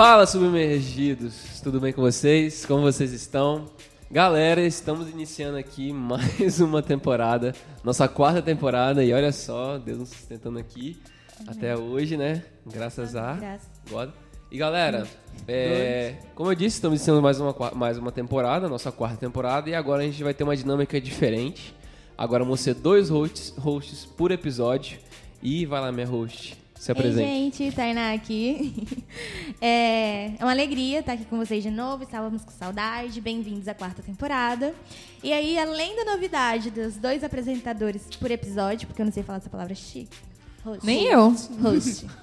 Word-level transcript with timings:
Fala, 0.00 0.26
submergidos! 0.26 1.60
Tudo 1.62 1.78
bem 1.78 1.92
com 1.92 2.00
vocês? 2.00 2.64
Como 2.64 2.80
vocês 2.80 3.12
estão? 3.12 3.66
Galera, 4.10 4.62
estamos 4.62 5.10
iniciando 5.10 5.58
aqui 5.58 5.92
mais 5.94 6.58
uma 6.58 6.82
temporada, 6.82 7.54
nossa 7.84 8.08
quarta 8.08 8.40
temporada, 8.40 9.04
e 9.04 9.12
olha 9.12 9.30
só, 9.30 9.76
Deus 9.76 9.98
nos 9.98 10.08
sustentando 10.08 10.58
aqui 10.58 11.02
até 11.46 11.76
hoje, 11.76 12.16
né? 12.16 12.42
Graças 12.64 13.14
a 13.14 13.34
Graças. 13.34 13.68
God. 13.90 14.10
E 14.50 14.56
galera, 14.56 15.06
é, 15.46 16.14
como 16.34 16.50
eu 16.50 16.54
disse, 16.54 16.76
estamos 16.76 16.98
iniciando 16.98 17.20
mais 17.20 17.38
uma, 17.38 17.54
mais 17.74 17.98
uma 17.98 18.10
temporada, 18.10 18.68
nossa 18.68 18.90
quarta 18.90 19.16
temporada, 19.16 19.68
e 19.68 19.74
agora 19.74 20.02
a 20.02 20.06
gente 20.06 20.24
vai 20.24 20.32
ter 20.32 20.44
uma 20.44 20.56
dinâmica 20.56 20.98
diferente. 20.98 21.74
Agora 22.20 22.44
vão 22.44 22.54
ser 22.54 22.74
dois 22.74 23.08
hosts, 23.08 23.54
hosts 23.56 24.04
por 24.04 24.30
episódio. 24.30 24.98
E 25.42 25.64
vai 25.64 25.80
lá, 25.80 25.90
minha 25.90 26.06
host, 26.06 26.54
se 26.78 26.90
Ei, 26.90 26.92
apresente. 26.92 27.56
gente, 27.56 27.74
Tainá 27.74 28.12
aqui. 28.12 28.86
É, 29.62 30.32
é 30.38 30.44
uma 30.44 30.52
alegria 30.52 31.00
estar 31.00 31.12
aqui 31.12 31.24
com 31.24 31.38
vocês 31.38 31.62
de 31.62 31.70
novo. 31.70 32.02
Estávamos 32.02 32.44
com 32.44 32.50
saudade. 32.50 33.20
Bem-vindos 33.22 33.68
à 33.68 33.74
quarta 33.74 34.02
temporada. 34.02 34.74
E 35.22 35.32
aí, 35.32 35.58
além 35.58 35.96
da 35.96 36.12
novidade 36.12 36.70
dos 36.70 36.96
dois 36.96 37.24
apresentadores 37.24 38.02
por 38.18 38.30
episódio, 38.30 38.86
porque 38.86 39.00
eu 39.00 39.06
não 39.06 39.12
sei 39.12 39.22
falar 39.22 39.38
essa 39.38 39.50
palavra 39.50 39.74
chique. 39.74 40.16
Host. 40.62 40.84
Nem 40.84 41.04
eu. 41.06 41.34
Host. 41.62 42.06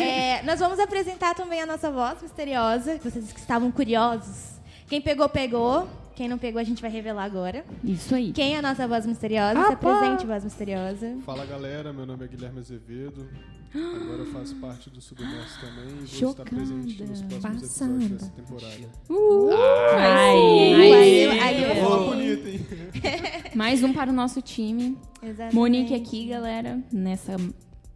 É, 0.00 0.44
nós 0.44 0.60
vamos 0.60 0.78
apresentar 0.78 1.34
também 1.34 1.60
a 1.60 1.66
nossa 1.66 1.90
voz 1.90 2.22
misteriosa, 2.22 2.98
que 2.98 3.10
vocês 3.10 3.32
que 3.32 3.40
estavam 3.40 3.70
curiosos. 3.72 4.60
Quem 4.88 5.00
pegou, 5.00 5.28
pegou. 5.28 5.88
Quem 6.16 6.28
não 6.28 6.38
pegou, 6.38 6.58
a 6.58 6.64
gente 6.64 6.80
vai 6.80 6.90
revelar 6.90 7.24
agora. 7.24 7.62
Isso 7.84 8.14
aí. 8.14 8.32
Quem 8.32 8.54
é 8.54 8.58
a 8.58 8.62
nossa 8.62 8.88
voz 8.88 9.04
misteriosa? 9.04 9.66
Se 9.66 9.72
apresente, 9.74 10.26
voz 10.26 10.44
misteriosa. 10.44 11.14
Fala 11.26 11.44
galera, 11.44 11.92
meu 11.92 12.06
nome 12.06 12.24
é 12.24 12.28
Guilherme 12.28 12.58
Azevedo. 12.58 13.28
Agora 13.74 14.20
eu 14.20 14.26
faço 14.32 14.56
parte 14.56 14.88
do 14.88 14.98
Submerso 14.98 15.60
também 15.60 15.84
e 16.02 16.06
vou 16.06 16.30
estar 16.30 16.44
presente 16.44 17.02
nos 17.04 17.20
próximos 17.20 17.60
Passada. 17.60 17.92
episódios 17.92 18.10
dessa 18.12 18.30
temporada. 18.30 18.88
Uh, 19.10 19.50
Aí, 19.98 20.92
aí, 20.92 21.40
aí 21.40 21.80
Boa, 21.82 22.04
bonita, 22.06 22.48
hein? 22.48 22.60
Mais 23.54 23.82
um 23.82 23.92
para 23.92 24.10
o 24.10 24.14
nosso 24.14 24.40
time. 24.40 24.96
Exatamente. 25.22 25.54
Monique 25.54 25.94
aqui, 25.94 26.28
galera, 26.28 26.80
nessa 26.90 27.36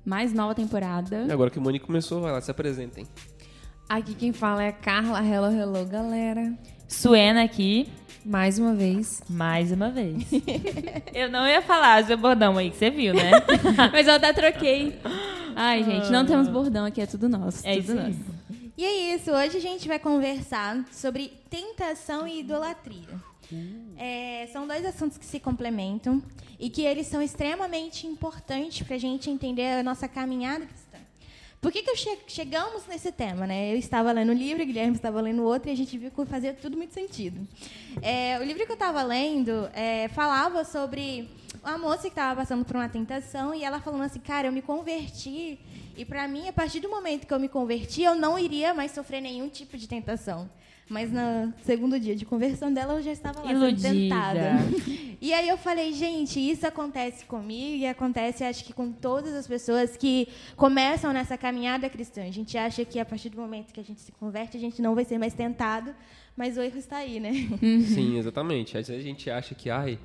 mais 0.05 0.35
nova 0.35 0.55
temporada. 0.55 1.25
E 1.27 1.33
agora 1.33 1.49
que 1.49 1.59
o 1.59 1.63
Monique 1.63 1.87
começou, 1.87 2.21
vai 2.21 2.33
lá, 2.33 2.41
se 2.43 2.51
apresentem. 2.51 3.07
Aqui 3.89 4.15
quem 4.15 4.33
fala 4.35 4.63
é 4.63 4.69
a 4.69 4.73
Carla. 4.73 5.25
Hello, 5.25 5.51
hello, 5.51 5.87
galera. 5.87 6.53
Suena 6.87 7.45
aqui, 7.45 7.89
Mais 8.25 8.59
uma 8.59 8.75
vez. 8.75 9.23
mais 9.29 9.73
uma 9.73 9.91
vez. 9.91 10.25
eu 11.15 11.31
não 11.31 11.47
ia 11.47 11.63
falar 11.63 12.05
seu 12.05 12.19
bordão 12.19 12.59
aí, 12.59 12.71
que 12.71 12.77
você 12.77 12.91
viu, 12.91 13.15
né? 13.15 13.31
Mas 13.93 14.07
eu 14.07 14.15
até 14.15 14.33
troquei. 14.33 14.99
Ai, 15.57 15.83
gente, 15.85 16.11
não 16.11 16.25
temos 16.25 16.49
bordão 16.49 16.85
aqui, 16.85 17.01
é 17.01 17.07
tudo 17.07 17.29
nosso. 17.29 17.67
É 17.67 17.77
tudo 17.77 17.83
isso 17.83 17.93
aí. 17.93 18.09
nosso. 18.09 18.41
E 18.77 18.85
é 18.85 19.15
isso, 19.15 19.31
hoje 19.31 19.59
a 19.59 19.61
gente 19.61 19.87
vai 19.87 19.99
conversar 19.99 20.85
sobre 20.91 21.33
tentação 21.51 22.27
e 22.27 22.41
idolatria. 22.41 23.31
É, 23.99 24.49
são 24.53 24.67
dois 24.67 24.85
assuntos 24.85 25.19
que 25.19 25.25
se 25.27 25.41
complementam 25.41 26.23
e 26.59 26.71
que 26.71 26.83
eles 26.83 27.07
são 27.07 27.21
extremamente 27.21 28.07
importantes 28.07 28.87
para 28.87 28.97
a 28.97 28.99
gente 28.99 29.29
entender 29.29 29.81
a 29.81 29.83
nossa 29.83 30.07
caminhada. 30.07 30.67
Por 31.61 31.71
que, 31.71 31.83
que 31.83 31.95
che- 31.95 32.19
chegamos 32.27 32.87
nesse 32.87 33.13
tema? 33.13 33.47
Né? 33.47 33.73
Eu 33.75 33.77
estava 33.79 34.11
lendo 34.13 34.33
um 34.33 34.35
livro, 34.35 34.65
Guilherme 34.65 34.97
estava 34.97 35.21
lendo 35.21 35.45
outro, 35.45 35.69
e 35.69 35.73
a 35.73 35.77
gente 35.77 35.97
viu 35.99 36.11
que 36.11 36.25
fazia 36.25 36.55
tudo 36.55 36.75
muito 36.77 36.95
sentido. 36.95 37.47
É, 38.01 38.39
o 38.41 38.45
livro 38.45 38.65
que 38.65 38.73
eu 38.73 38.75
estava 38.75 39.03
lendo 39.03 39.69
é, 39.75 40.09
falava 40.09 40.65
sobre 40.65 41.29
uma 41.63 41.77
moça 41.77 42.03
que 42.03 42.09
estava 42.09 42.41
passando 42.41 42.65
por 42.65 42.77
uma 42.77 42.89
tentação 42.89 43.55
e 43.55 43.63
ela 43.63 43.79
falando 43.79 44.03
assim, 44.05 44.21
cara, 44.21 44.49
eu 44.49 44.53
me 44.53 44.63
converti 44.63 45.59
e 45.95 46.05
para 46.07 46.27
mim, 46.27 46.49
a 46.49 46.53
partir 46.53 46.81
do 46.81 46.89
momento 46.89 47.27
que 47.27 47.35
eu 47.35 47.39
me 47.39 47.49
converti, 47.49 48.03
eu 48.05 48.15
não 48.15 48.39
iria 48.39 48.73
mais 48.73 48.93
sofrer 48.93 49.21
nenhum 49.21 49.51
tipo 49.51 49.77
de 49.77 49.87
tentação. 49.87 50.49
Mas 50.91 51.13
no 51.13 51.55
segundo 51.63 52.01
dia 52.01 52.17
de 52.17 52.27
conversão 52.27 52.75
dela, 52.75 52.95
eu 52.95 53.03
já 53.03 53.13
estava 53.13 53.41
lá 53.41 53.53
Iludida. 53.53 53.89
tentada. 53.89 54.51
E 55.23 55.35
aí 55.35 55.51
eu 55.51 55.59
falei, 55.59 55.93
gente, 55.93 56.41
isso 56.41 56.67
acontece 56.67 57.27
comigo 57.27 57.77
e 57.77 57.87
acontece, 57.87 58.43
acho 58.43 58.65
que 58.65 58.73
com 58.73 58.91
todas 58.91 59.35
as 59.35 59.47
pessoas 59.47 59.95
que 59.95 60.27
começam 60.57 61.13
nessa 61.13 61.37
caminhada 61.37 61.91
cristã. 61.91 62.23
A 62.23 62.31
gente 62.31 62.57
acha 62.57 62.87
que 62.87 62.99
a 62.99 63.05
partir 63.05 63.29
do 63.29 63.37
momento 63.37 63.71
que 63.71 63.79
a 63.79 63.85
gente 63.85 64.01
se 64.01 64.11
converte, 64.13 64.57
a 64.57 64.61
gente 64.61 64.81
não 64.81 64.95
vai 64.95 65.05
ser 65.05 65.19
mais 65.19 65.35
tentado, 65.35 65.95
mas 66.35 66.57
o 66.57 66.63
erro 66.63 66.79
está 66.79 66.97
aí, 66.97 67.21
né? 67.21 67.33
Sim, 67.61 68.17
exatamente. 68.17 68.79
Às 68.79 68.89
vezes 68.89 69.05
a 69.05 69.07
gente 69.07 69.29
acha 69.31 69.55
que, 69.55 69.69
ai, 69.69 69.99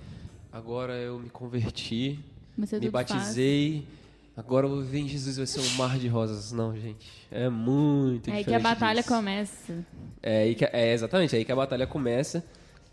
agora 0.51 0.95
eu 0.95 1.17
me 1.17 1.29
converti, 1.29 2.19
Mas 2.57 2.73
é 2.73 2.79
me 2.81 2.89
batizei, 2.89 3.87
agora 4.35 4.65
eu 4.65 4.69
vou 4.69 4.81
viver 4.81 4.99
em 4.99 5.07
Jesus, 5.07 5.37
vai 5.37 5.45
ser 5.47 5.61
um 5.61 5.77
mar 5.77 5.97
de 5.97 6.07
rosas. 6.07 6.51
Não, 6.51 6.75
gente. 6.75 7.05
É 7.31 7.49
muito 7.49 8.29
É 8.29 8.33
aí 8.33 8.43
que 8.43 8.53
a 8.53 8.59
batalha 8.59 9.01
disso. 9.01 9.13
começa. 9.13 9.85
É, 10.21 10.43
aí 10.43 10.55
que, 10.55 10.65
é 10.65 10.93
exatamente, 10.93 11.35
é 11.35 11.39
aí 11.39 11.45
que 11.45 11.51
a 11.51 11.55
batalha 11.55 11.87
começa. 11.87 12.45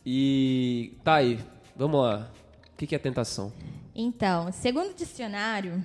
E 0.04 0.96
tá 1.04 1.14
aí, 1.16 1.38
vamos 1.76 2.00
lá. 2.00 2.30
O 2.72 2.76
que 2.76 2.86
que 2.86 2.94
é 2.94 2.98
tentação? 2.98 3.52
Então, 3.94 4.50
segundo 4.52 4.90
o 4.90 4.94
dicionário, 4.94 5.84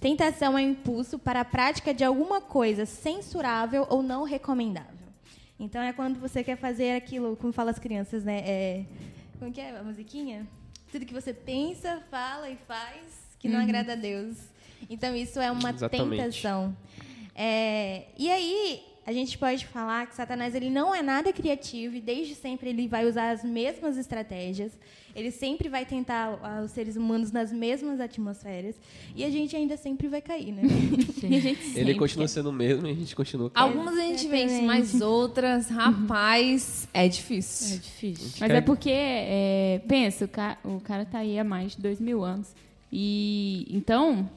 tentação 0.00 0.58
é 0.58 0.62
um 0.62 0.70
impulso 0.70 1.18
para 1.18 1.40
a 1.40 1.44
prática 1.44 1.94
de 1.94 2.04
alguma 2.04 2.40
coisa 2.40 2.84
censurável 2.84 3.86
ou 3.88 4.02
não 4.02 4.24
recomendável. 4.24 4.94
Então, 5.58 5.80
é 5.80 5.92
quando 5.92 6.20
você 6.20 6.44
quer 6.44 6.56
fazer 6.56 6.94
aquilo, 6.96 7.34
como 7.36 7.52
falam 7.52 7.70
as 7.70 7.78
crianças, 7.78 8.22
né? 8.24 8.40
É, 8.44 8.84
como 9.38 9.50
que 9.50 9.60
é 9.60 9.78
a 9.78 9.82
musiquinha? 9.82 10.46
Tudo 10.92 11.06
que 11.06 11.14
você 11.14 11.32
pensa, 11.32 12.02
fala 12.10 12.50
e 12.50 12.56
faz 12.68 13.26
que 13.38 13.48
não 13.48 13.60
agrada 13.60 13.92
a 13.92 13.96
Deus. 13.96 14.36
Então, 14.88 15.14
isso 15.16 15.38
é 15.40 15.50
uma 15.50 15.70
Exatamente. 15.70 16.16
tentação. 16.22 16.76
É, 17.34 18.04
e 18.18 18.30
aí, 18.30 18.80
a 19.06 19.12
gente 19.12 19.36
pode 19.38 19.66
falar 19.66 20.06
que 20.06 20.14
Satanás 20.16 20.54
ele 20.54 20.68
não 20.70 20.94
é 20.94 21.02
nada 21.02 21.32
criativo 21.32 21.94
e 21.96 22.00
desde 22.00 22.34
sempre 22.34 22.70
ele 22.70 22.88
vai 22.88 23.06
usar 23.06 23.30
as 23.30 23.44
mesmas 23.44 23.96
estratégias. 23.96 24.72
Ele 25.14 25.30
sempre 25.30 25.68
vai 25.70 25.86
tentar 25.86 26.38
ah, 26.42 26.62
os 26.62 26.72
seres 26.72 26.94
humanos 26.96 27.32
nas 27.32 27.50
mesmas 27.50 28.00
atmosferas 28.00 28.74
e 29.14 29.24
a 29.24 29.30
gente 29.30 29.56
ainda 29.56 29.74
sempre 29.76 30.08
vai 30.08 30.20
cair, 30.20 30.52
né? 30.52 30.62
A 31.24 31.26
gente 31.40 31.78
Ele 31.78 31.94
continua 31.94 32.28
sendo 32.28 32.50
o 32.50 32.52
mesmo 32.52 32.86
e 32.86 32.90
a 32.90 32.94
gente 32.94 33.16
continua 33.16 33.48
com 33.48 33.58
Algumas 33.58 33.96
a 33.96 34.00
gente 34.02 34.28
vence, 34.28 34.60
mas 34.62 35.00
outras, 35.00 35.68
rapaz, 35.70 36.86
é 36.92 37.06
É 37.06 37.08
difícil. 37.08 37.78
difícil. 37.78 38.26
gente 38.28 38.40
Mas 38.40 38.50
quer- 38.50 38.56
é 38.56 38.60
porque, 38.60 38.90
é, 38.92 39.80
pensa, 39.88 40.26
o, 40.26 40.28
ca 40.28 40.58
o 40.64 40.80
cara 40.80 41.04
tá 41.06 41.18
aí 41.20 41.38
há 41.38 41.44
mais 41.44 41.72
de 41.76 41.80
dois 41.80 41.98
mil 41.98 42.22
anos. 42.22 42.54
E 42.92 43.66
então, 43.70 44.28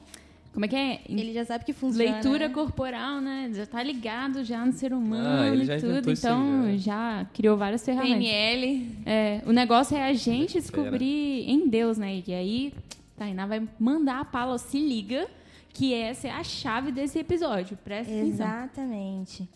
como 0.52 0.64
é 0.64 0.68
que 0.68 0.76
é? 0.76 1.00
Ele 1.08 1.32
já 1.32 1.44
sabe 1.44 1.64
que 1.64 1.72
funciona. 1.72 2.12
Leitura 2.12 2.48
né? 2.48 2.54
corporal, 2.54 3.20
né? 3.20 3.50
Já 3.54 3.66
tá 3.66 3.82
ligado 3.82 4.42
já 4.44 4.64
no 4.66 4.72
ser 4.72 4.92
humano 4.92 5.42
Ah, 5.42 5.48
ele 5.48 5.62
e 5.62 5.66
já 5.66 5.78
tudo. 5.78 6.10
Então, 6.10 6.76
já. 6.76 7.20
já 7.20 7.26
criou 7.32 7.56
várias 7.56 7.84
ferramentas. 7.84 8.18
PNL. 8.18 8.96
É, 9.06 9.42
o 9.46 9.52
negócio 9.52 9.96
é 9.96 10.02
a 10.02 10.12
gente 10.12 10.54
descobrir 10.54 11.48
em 11.48 11.68
Deus, 11.68 11.98
né? 11.98 12.22
E 12.26 12.34
aí, 12.34 12.74
Tainá 13.16 13.46
vai 13.46 13.62
mandar 13.78 14.20
a 14.20 14.24
Paula, 14.24 14.58
se 14.58 14.78
liga, 14.78 15.28
que 15.72 15.94
essa 15.94 16.26
é 16.26 16.30
a 16.32 16.42
chave 16.42 16.90
desse 16.90 17.18
episódio. 17.18 17.78
Presta 17.84 18.12
atenção. 18.12 18.46
Exatamente. 18.46 19.48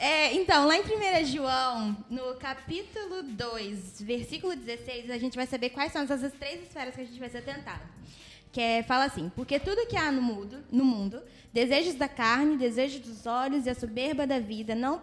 É, 0.00 0.34
então, 0.34 0.66
lá 0.66 0.76
em 0.76 0.80
1 0.80 1.26
João, 1.26 1.96
no 2.08 2.34
capítulo 2.36 3.22
2, 3.22 4.00
versículo 4.00 4.56
16, 4.56 5.10
a 5.10 5.18
gente 5.18 5.36
vai 5.36 5.46
saber 5.46 5.70
quais 5.70 5.92
são 5.92 6.02
essas 6.02 6.32
três 6.32 6.62
esferas 6.62 6.94
que 6.94 7.02
a 7.02 7.04
gente 7.04 7.20
vai 7.20 7.28
ser 7.28 7.42
tentado. 7.42 7.82
Que 8.52 8.60
é, 8.60 8.82
fala 8.82 9.04
assim, 9.04 9.30
porque 9.34 9.60
tudo 9.60 9.86
que 9.86 9.96
há 9.96 10.10
no 10.10 10.20
mundo, 10.20 10.58
no 10.72 10.84
mundo, 10.84 11.22
desejos 11.52 11.94
da 11.94 12.08
carne, 12.08 12.56
desejos 12.56 13.00
dos 13.00 13.26
olhos 13.26 13.66
e 13.66 13.70
a 13.70 13.74
soberba 13.74 14.26
da 14.26 14.38
vida 14.38 14.74
não, 14.74 15.00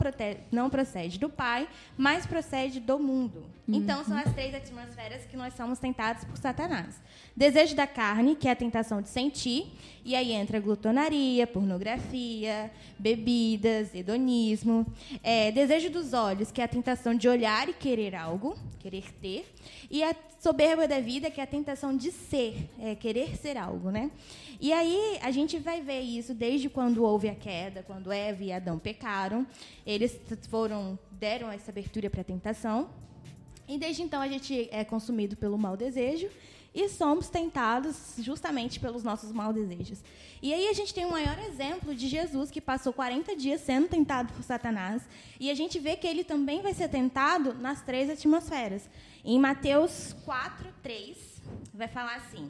não 0.51 0.69
procede 0.69 1.19
do 1.19 1.29
Pai, 1.29 1.67
mas 1.97 2.25
procede 2.25 2.79
do 2.79 2.97
mundo. 2.97 3.45
Então, 3.67 4.01
são 4.05 4.17
as 4.17 4.33
três 4.33 4.55
atmosferas 4.55 5.25
que 5.25 5.35
nós 5.35 5.53
somos 5.53 5.77
tentados 5.77 6.23
por 6.23 6.37
Satanás. 6.37 6.95
Desejo 7.35 7.75
da 7.75 7.85
carne, 7.85 8.33
que 8.33 8.47
é 8.47 8.51
a 8.51 8.55
tentação 8.55 9.01
de 9.01 9.09
sentir, 9.09 9.67
e 10.05 10.15
aí 10.15 10.31
entra 10.31 10.57
glutonaria, 10.57 11.45
pornografia, 11.45 12.71
bebidas, 12.97 13.93
hedonismo. 13.93 14.85
É, 15.21 15.51
desejo 15.51 15.89
dos 15.89 16.13
olhos, 16.13 16.49
que 16.49 16.61
é 16.61 16.63
a 16.63 16.67
tentação 16.67 17.13
de 17.13 17.27
olhar 17.27 17.67
e 17.67 17.73
querer 17.73 18.15
algo, 18.15 18.57
querer 18.79 19.11
ter. 19.21 19.53
E 19.91 20.01
a 20.01 20.15
soberba 20.39 20.87
da 20.87 21.01
vida, 21.01 21.29
que 21.29 21.41
é 21.41 21.43
a 21.43 21.47
tentação 21.47 21.95
de 21.95 22.09
ser, 22.09 22.69
é, 22.79 22.95
querer 22.95 23.35
ser 23.35 23.57
algo, 23.57 23.91
né? 23.91 24.09
E 24.59 24.73
aí 24.73 25.19
a 25.21 25.31
gente 25.31 25.59
vai 25.59 25.81
ver 25.81 26.01
isso 26.01 26.33
desde 26.33 26.69
quando 26.69 27.03
houve 27.03 27.29
a 27.29 27.35
queda, 27.35 27.83
quando 27.83 28.11
Eva 28.11 28.43
e 28.43 28.51
Adão 28.51 28.79
pecaram. 28.79 29.45
Eles 29.85 30.19
foram 30.49 30.97
deram 31.11 31.51
essa 31.51 31.71
abertura 31.71 32.09
para 32.09 32.21
a 32.21 32.23
tentação. 32.23 32.89
E 33.67 33.77
desde 33.77 34.01
então 34.01 34.21
a 34.21 34.27
gente 34.27 34.67
é 34.71 34.83
consumido 34.83 35.35
pelo 35.35 35.57
mau 35.57 35.75
desejo 35.75 36.29
e 36.77 36.87
somos 36.89 37.27
tentados 37.27 38.13
justamente 38.19 38.79
pelos 38.79 39.03
nossos 39.03 39.31
maus 39.31 39.55
desejos. 39.55 40.03
E 40.41 40.53
aí 40.53 40.67
a 40.67 40.73
gente 40.73 40.93
tem 40.93 41.05
o 41.05 41.11
maior 41.11 41.37
exemplo 41.39 41.95
de 41.95 42.07
Jesus 42.07 42.51
que 42.51 42.61
passou 42.61 42.93
40 42.93 43.35
dias 43.35 43.61
sendo 43.61 43.87
tentado 43.87 44.31
por 44.31 44.43
Satanás, 44.43 45.01
e 45.39 45.49
a 45.49 45.55
gente 45.55 45.79
vê 45.79 45.95
que 45.95 46.05
ele 46.05 46.23
também 46.23 46.61
vai 46.61 46.75
ser 46.75 46.87
tentado 46.87 47.55
nas 47.55 47.81
três 47.81 48.11
atmosferas. 48.11 48.87
Em 49.25 49.39
Mateus 49.39 50.15
4, 50.23 50.67
3, 50.83 51.41
vai 51.73 51.87
falar 51.87 52.17
assim: 52.17 52.47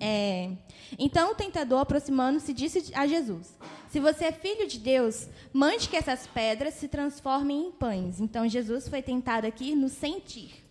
É, 0.00 0.50
então 0.98 1.32
o 1.32 1.34
tentador, 1.34 1.80
aproximando-se, 1.80 2.52
disse 2.52 2.92
a 2.94 3.06
Jesus: 3.06 3.56
Se 3.90 4.00
você 4.00 4.26
é 4.26 4.32
filho 4.32 4.66
de 4.66 4.78
Deus, 4.78 5.28
mande 5.52 5.88
que 5.88 5.96
essas 5.96 6.26
pedras 6.26 6.74
se 6.74 6.88
transformem 6.88 7.68
em 7.68 7.72
pães. 7.72 8.20
Então 8.20 8.48
Jesus 8.48 8.88
foi 8.88 9.02
tentado 9.02 9.46
aqui 9.46 9.74
no 9.74 9.88
sentir. 9.88 10.62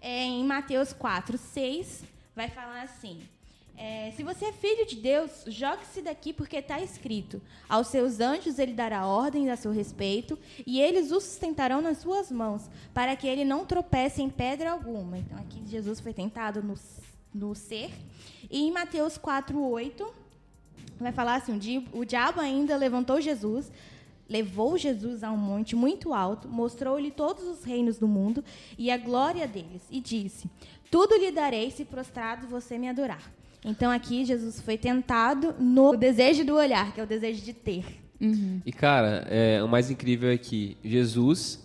É, 0.00 0.24
em 0.24 0.44
Mateus 0.44 0.92
4, 0.92 1.38
6, 1.38 2.02
vai 2.34 2.48
falar 2.48 2.82
assim: 2.82 3.20
é, 3.76 4.12
Se 4.12 4.22
você 4.22 4.46
é 4.46 4.52
filho 4.52 4.86
de 4.86 4.96
Deus, 4.96 5.44
jogue-se 5.46 6.02
daqui, 6.02 6.32
porque 6.32 6.56
está 6.56 6.80
escrito: 6.80 7.42
Aos 7.68 7.88
seus 7.88 8.20
anjos 8.20 8.58
ele 8.58 8.74
dará 8.74 9.06
ordens 9.06 9.48
a 9.48 9.56
seu 9.56 9.72
respeito, 9.72 10.38
e 10.66 10.80
eles 10.80 11.10
o 11.10 11.20
sustentarão 11.20 11.80
nas 11.80 11.98
suas 11.98 12.30
mãos, 12.30 12.70
para 12.94 13.14
que 13.16 13.26
ele 13.26 13.44
não 13.44 13.64
tropece 13.66 14.22
em 14.22 14.30
pedra 14.30 14.72
alguma. 14.72 15.18
Então 15.18 15.38
aqui 15.38 15.62
Jesus 15.66 16.00
foi 16.00 16.12
tentado 16.12 16.62
no, 16.62 16.74
no 17.34 17.54
ser. 17.54 17.90
E 18.50 18.60
em 18.60 18.72
Mateus 18.72 19.16
4, 19.16 19.60
8, 19.60 20.14
vai 20.98 21.12
falar 21.12 21.36
assim: 21.36 21.86
o 21.92 22.04
diabo 22.04 22.40
ainda 22.40 22.76
levantou 22.76 23.20
Jesus, 23.20 23.70
levou 24.28 24.78
Jesus 24.78 25.22
a 25.22 25.30
um 25.30 25.36
monte 25.36 25.74
muito 25.74 26.12
alto, 26.14 26.48
mostrou-lhe 26.48 27.10
todos 27.10 27.44
os 27.44 27.64
reinos 27.64 27.98
do 27.98 28.08
mundo 28.08 28.44
e 28.78 28.90
a 28.90 28.96
glória 28.96 29.46
deles, 29.46 29.82
e 29.90 30.00
disse: 30.00 30.48
Tudo 30.90 31.16
lhe 31.16 31.30
darei 31.30 31.70
se 31.70 31.84
prostrado 31.84 32.46
você 32.46 32.78
me 32.78 32.88
adorar. 32.88 33.30
Então 33.64 33.90
aqui 33.90 34.24
Jesus 34.24 34.60
foi 34.60 34.76
tentado 34.76 35.54
no 35.58 35.96
desejo 35.96 36.44
do 36.44 36.54
olhar, 36.56 36.92
que 36.92 37.00
é 37.00 37.04
o 37.04 37.06
desejo 37.06 37.44
de 37.44 37.52
ter. 37.52 37.84
Uhum. 38.20 38.60
E 38.64 38.72
cara, 38.72 39.26
é, 39.28 39.62
o 39.62 39.68
mais 39.68 39.90
incrível 39.90 40.30
é 40.30 40.38
que 40.38 40.76
Jesus 40.84 41.62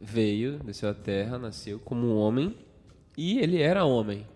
veio, 0.00 0.58
desceu 0.64 0.90
à 0.90 0.94
terra, 0.94 1.38
nasceu 1.38 1.78
como 1.78 2.06
um 2.06 2.16
homem 2.16 2.56
e 3.16 3.38
ele 3.38 3.60
era 3.60 3.84
homem 3.84 4.26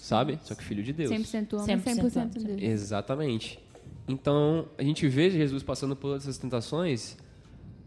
sabe? 0.00 0.38
Só 0.42 0.54
que 0.54 0.64
filho 0.64 0.82
de 0.82 0.92
Deus. 0.92 1.10
100% 1.10 1.54
homem, 1.54 1.78
100%, 1.78 2.10
100% 2.10 2.42
Deus. 2.42 2.62
Exatamente. 2.62 3.58
Então, 4.08 4.66
a 4.76 4.82
gente 4.82 5.06
vê 5.08 5.30
Jesus 5.30 5.62
passando 5.62 5.94
por 5.94 6.16
essas 6.16 6.38
tentações, 6.38 7.16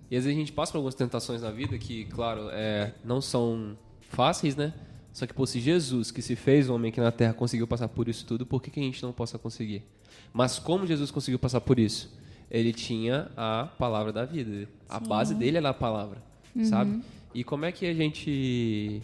e 0.09 0.15
às 0.15 0.23
vezes 0.23 0.37
a 0.37 0.39
gente 0.39 0.51
passa 0.51 0.71
por 0.71 0.77
algumas 0.77 0.95
tentações 0.95 1.41
na 1.41 1.51
vida 1.51 1.77
que, 1.77 2.05
claro, 2.05 2.49
é, 2.51 2.93
não 3.03 3.19
são 3.19 3.77
fáceis, 4.09 4.55
né? 4.55 4.73
Só 5.11 5.27
que, 5.27 5.33
pô, 5.33 5.45
se 5.45 5.59
Jesus, 5.59 6.11
que 6.11 6.21
se 6.21 6.35
fez 6.35 6.69
homem 6.69 6.89
aqui 6.89 7.01
na 7.01 7.11
Terra, 7.11 7.33
conseguiu 7.33 7.67
passar 7.67 7.87
por 7.87 8.07
isso 8.07 8.25
tudo, 8.25 8.45
por 8.45 8.61
que, 8.61 8.71
que 8.71 8.79
a 8.79 8.83
gente 8.83 9.01
não 9.03 9.11
possa 9.11 9.37
conseguir? 9.37 9.83
Mas 10.31 10.57
como 10.59 10.87
Jesus 10.87 11.11
conseguiu 11.11 11.39
passar 11.39 11.61
por 11.61 11.77
isso? 11.77 12.15
Ele 12.49 12.71
tinha 12.71 13.31
a 13.35 13.69
palavra 13.77 14.11
da 14.11 14.25
vida. 14.25 14.67
A 14.87 14.99
Sim. 14.99 15.07
base 15.07 15.35
dele 15.35 15.57
era 15.57 15.69
a 15.69 15.73
palavra, 15.73 16.21
uhum. 16.55 16.65
sabe? 16.65 17.01
E 17.33 17.43
como 17.43 17.65
é 17.65 17.71
que 17.71 17.85
a 17.85 17.93
gente 17.93 19.01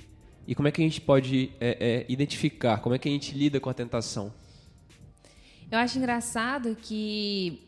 e 0.50 0.56
como 0.56 0.68
é 0.68 0.72
que 0.72 0.82
a 0.82 0.84
gente 0.84 1.00
pode 1.00 1.52
é, 1.62 1.78
é, 1.80 2.06
identificar? 2.12 2.80
Como 2.80 2.96
é 2.96 2.98
que 2.98 3.08
a 3.08 3.12
gente 3.12 3.38
lida 3.38 3.60
com 3.60 3.70
a 3.70 3.74
tentação? 3.74 4.34
Eu 5.72 5.78
acho 5.78 6.00
engraçado 6.00 6.76
que 6.76 7.62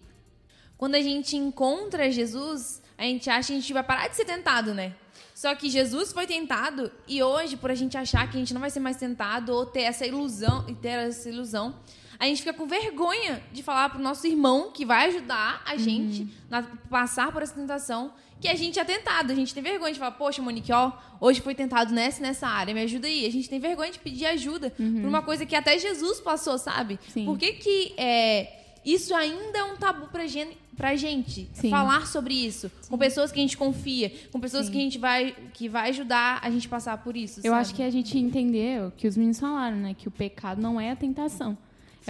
quando 0.80 0.96
a 0.96 1.00
gente 1.00 1.38
encontra 1.38 2.10
Jesus, 2.10 2.82
a 2.98 3.04
gente 3.04 3.30
acha 3.30 3.50
que 3.50 3.54
a 3.54 3.60
gente 3.62 3.72
vai 3.72 3.84
parar 3.84 4.08
de 4.08 4.16
ser 4.16 4.26
tentado, 4.26 4.74
né? 4.74 4.96
Só 5.36 5.54
que 5.54 5.70
Jesus 5.70 6.12
foi 6.12 6.26
tentado 6.26 6.92
e 7.08 7.22
hoje, 7.22 7.56
por 7.56 7.70
a 7.70 7.76
gente 7.76 7.96
achar 7.96 8.28
que 8.28 8.36
a 8.36 8.40
gente 8.40 8.52
não 8.52 8.62
vai 8.62 8.72
ser 8.72 8.80
mais 8.80 8.98
tentado 8.98 9.54
ou 9.54 9.64
ter 9.64 9.82
essa 9.82 10.08
ilusão 10.08 10.66
e 10.68 10.74
ter 10.74 11.08
essa 11.08 11.30
ilusão, 11.30 11.76
a 12.22 12.26
gente 12.26 12.44
fica 12.44 12.54
com 12.54 12.68
vergonha 12.68 13.42
de 13.52 13.64
falar 13.64 13.90
para 13.90 13.98
o 13.98 14.02
nosso 14.02 14.28
irmão 14.28 14.70
que 14.72 14.86
vai 14.86 15.08
ajudar 15.08 15.64
a 15.66 15.76
gente 15.76 16.22
uhum. 16.22 16.30
a 16.52 16.62
passar 16.88 17.32
por 17.32 17.42
essa 17.42 17.56
tentação 17.56 18.14
que 18.40 18.48
a 18.48 18.54
gente 18.54 18.78
é 18.78 18.86
tentado. 18.86 19.32
A 19.32 19.36
gente 19.36 19.52
tem 19.56 19.64
vergonha 19.64 19.92
de 19.92 19.98
falar, 19.98 20.12
poxa, 20.12 20.40
Monique, 20.40 20.72
ó, 20.72 20.92
hoje 21.20 21.42
foi 21.42 21.56
tentado 21.56 21.92
nessa 21.92 22.22
nessa 22.22 22.48
área, 22.48 22.76
me 22.76 22.82
ajuda 22.82 23.08
aí. 23.08 23.26
A 23.26 23.32
gente 23.32 23.50
tem 23.50 23.60
vergonha 23.60 23.92
de 23.92 23.98
pedir 23.98 24.28
ajuda 24.28 24.72
uhum. 24.80 25.02
por 25.02 25.08
uma 25.08 25.24
coisa 25.24 25.48
que 25.48 25.56
até 25.56 25.80
Jesus 25.80 26.20
passou, 26.20 26.60
sabe? 26.60 27.00
Sim. 27.10 27.26
Por 27.26 27.40
que, 27.40 27.54
que 27.54 27.94
é, 27.98 28.54
isso 28.86 29.16
ainda 29.16 29.58
é 29.58 29.64
um 29.64 29.76
tabu 29.78 30.06
pra 30.10 30.28
gente? 30.28 30.56
Pra 30.78 30.96
gente 30.96 31.50
Sim. 31.54 31.72
falar 31.72 32.06
sobre 32.06 32.36
isso 32.36 32.72
Sim. 32.82 32.92
com 32.92 32.98
pessoas 33.00 33.32
que 33.32 33.40
a 33.40 33.42
gente 33.42 33.58
confia, 33.58 34.12
com 34.32 34.40
pessoas 34.40 34.70
que 34.70 34.78
a 34.78 34.82
gente 34.82 35.00
vai 35.00 35.36
que 35.54 35.68
vai 35.68 35.90
ajudar 35.90 36.40
a 36.44 36.50
gente 36.52 36.70
passar 36.70 36.98
por 37.00 37.18
isso. 37.18 37.40
Eu 37.40 37.52
sabe? 37.52 37.62
acho 37.62 37.76
que 37.76 37.84
a 37.84 37.90
gente 37.90 38.18
entendeu 38.18 38.92
que 38.96 39.08
os 39.08 39.18
meninos 39.18 39.40
falaram, 39.40 39.78
né, 39.78 39.96
que 39.96 40.08
o 40.08 40.12
pecado 40.12 40.62
não 40.62 40.80
é 40.80 40.92
a 40.92 40.96
tentação, 40.96 41.58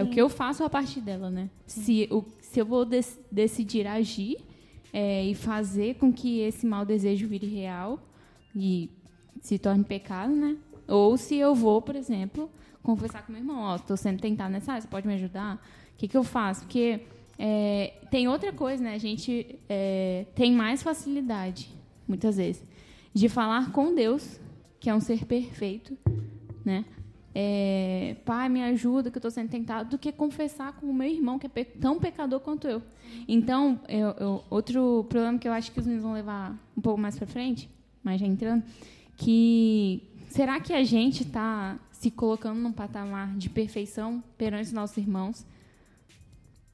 é 0.02 0.04
o 0.04 0.10
que 0.10 0.22
eu 0.22 0.30
faço 0.30 0.64
a 0.64 0.70
partir 0.70 1.02
dela, 1.02 1.30
né? 1.30 1.50
Se, 1.66 2.08
o, 2.12 2.24
se 2.40 2.60
eu 2.60 2.66
vou 2.66 2.86
dec 2.86 3.06
decidir 3.32 3.88
agir, 3.88 4.38
é, 4.94 5.26
e 5.26 5.34
fazer 5.34 5.96
com 5.96 6.12
que 6.12 6.40
esse 6.40 6.66
mau 6.66 6.86
desejo 6.86 7.28
vire 7.28 7.48
real 7.48 8.00
e 8.56 8.90
se 9.42 9.58
torne 9.58 9.84
pecado, 9.84 10.34
né? 10.34 10.58
Ou 10.88 11.18
se 11.18 11.36
eu 11.36 11.56
vou, 11.56 11.82
por 11.82 11.96
exemplo, 11.96 12.50
confessar 12.84 13.26
com 13.26 13.32
meu 13.32 13.42
irmão, 13.42 13.62
ó, 13.62 13.76
estou 13.76 13.96
sendo 13.96 14.20
tentado 14.20 14.52
nessa 14.52 14.74
área, 14.74 14.82
você 14.82 14.88
pode 14.88 15.08
me 15.08 15.14
ajudar? 15.14 15.56
O 15.94 15.98
que, 15.98 16.08
que 16.08 16.18
eu 16.18 16.24
faço? 16.24 16.62
Porque 16.62 17.02
é, 17.38 17.94
tem 18.10 18.28
outra 18.28 18.52
coisa, 18.52 18.84
né? 18.84 18.94
A 18.94 18.98
gente 18.98 19.58
é, 19.70 20.26
tem 20.36 20.52
mais 20.52 20.84
facilidade, 20.84 21.74
muitas 22.08 22.38
vezes, 22.38 22.64
de 23.14 23.30
falar 23.30 23.72
com 23.72 23.96
Deus, 23.96 24.40
que 24.80 24.90
é 24.90 24.96
um 24.96 25.00
ser 25.00 25.26
perfeito, 25.26 25.98
né? 26.66 26.86
É, 27.34 28.18
pai, 28.26 28.50
me 28.50 28.62
ajuda, 28.62 29.10
que 29.10 29.18
eu 29.18 29.20
estou 29.20 29.32
sendo 29.32 29.50
tentado, 29.50 29.92
do 29.92 29.98
que 29.98 30.12
confessar 30.12 30.74
com 30.74 30.88
o 30.88 30.94
meu 30.94 31.08
irmão, 31.08 31.40
que 31.40 31.48
é 31.48 31.64
tão 31.64 31.98
pecador 32.00 32.40
quanto 32.42 32.68
eu. 32.68 32.82
Então, 33.28 33.80
eu, 33.88 34.10
eu, 34.20 34.44
outro 34.50 35.06
problema 35.08 35.38
que 35.40 35.48
eu 35.48 35.54
acho 35.54 35.72
que 35.72 35.80
os 35.80 35.86
meninos 35.86 36.04
vão 36.04 36.14
levar 36.14 36.58
um 36.78 36.82
pouco 36.82 37.00
mais 37.00 37.18
para 37.18 37.26
frente, 37.26 37.70
mas 38.04 38.20
já 38.20 38.28
entrando, 38.28 38.64
que 39.16 40.04
será 40.30 40.60
que 40.60 40.74
a 40.74 40.84
gente 40.84 41.24
está 41.24 41.80
se 41.92 42.12
colocando 42.12 42.60
num 42.60 42.72
patamar 42.72 43.36
de 43.38 43.50
perfeição 43.50 44.24
perante 44.38 44.68
os 44.68 44.74
nossos 44.74 44.98
irmãos, 44.98 45.46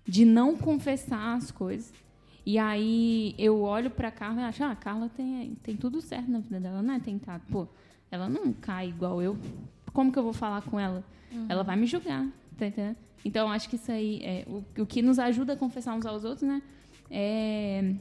de 0.07 0.25
não 0.25 0.55
confessar 0.55 1.35
as 1.35 1.51
coisas? 1.51 1.93
E 2.43 2.57
aí 2.57 3.35
eu 3.37 3.61
olho 3.61 3.91
para 3.91 4.09
Carla 4.09 4.41
e 4.41 4.43
acho, 4.45 4.63
ah, 4.63 4.71
a 4.71 4.75
Carla 4.75 5.09
tem, 5.09 5.55
tem 5.61 5.75
tudo 5.75 5.99
certo 6.01 6.31
na 6.31 6.39
vida 6.39 6.59
dela, 6.61 6.81
não 6.81 6.93
é 6.93 6.99
tentado. 6.99 7.43
Pô, 7.51 7.67
ela 8.09 8.29
não 8.29 8.53
cai 8.53 8.87
igual 8.87 9.21
eu 9.21 9.37
como 9.97 10.11
que 10.11 10.19
eu 10.19 10.23
vou 10.23 10.31
falar 10.31 10.61
com 10.61 10.79
ela? 10.79 11.03
Uhum. 11.31 11.47
Ela 11.49 11.63
vai 11.63 11.75
me 11.75 11.87
julgar, 11.87 12.23
tá 12.55 12.67
entendendo? 12.67 12.97
Então, 13.25 13.51
acho 13.51 13.67
que 13.67 13.77
isso 13.77 13.91
aí 13.91 14.21
é 14.23 14.45
o, 14.47 14.63
o 14.83 14.85
que 14.85 15.01
nos 15.01 15.17
ajuda 15.17 15.53
a 15.53 15.57
confessar 15.57 15.95
uns 15.95 16.05
aos 16.05 16.23
outros, 16.23 16.47
né? 16.47 16.61
É 17.09 17.95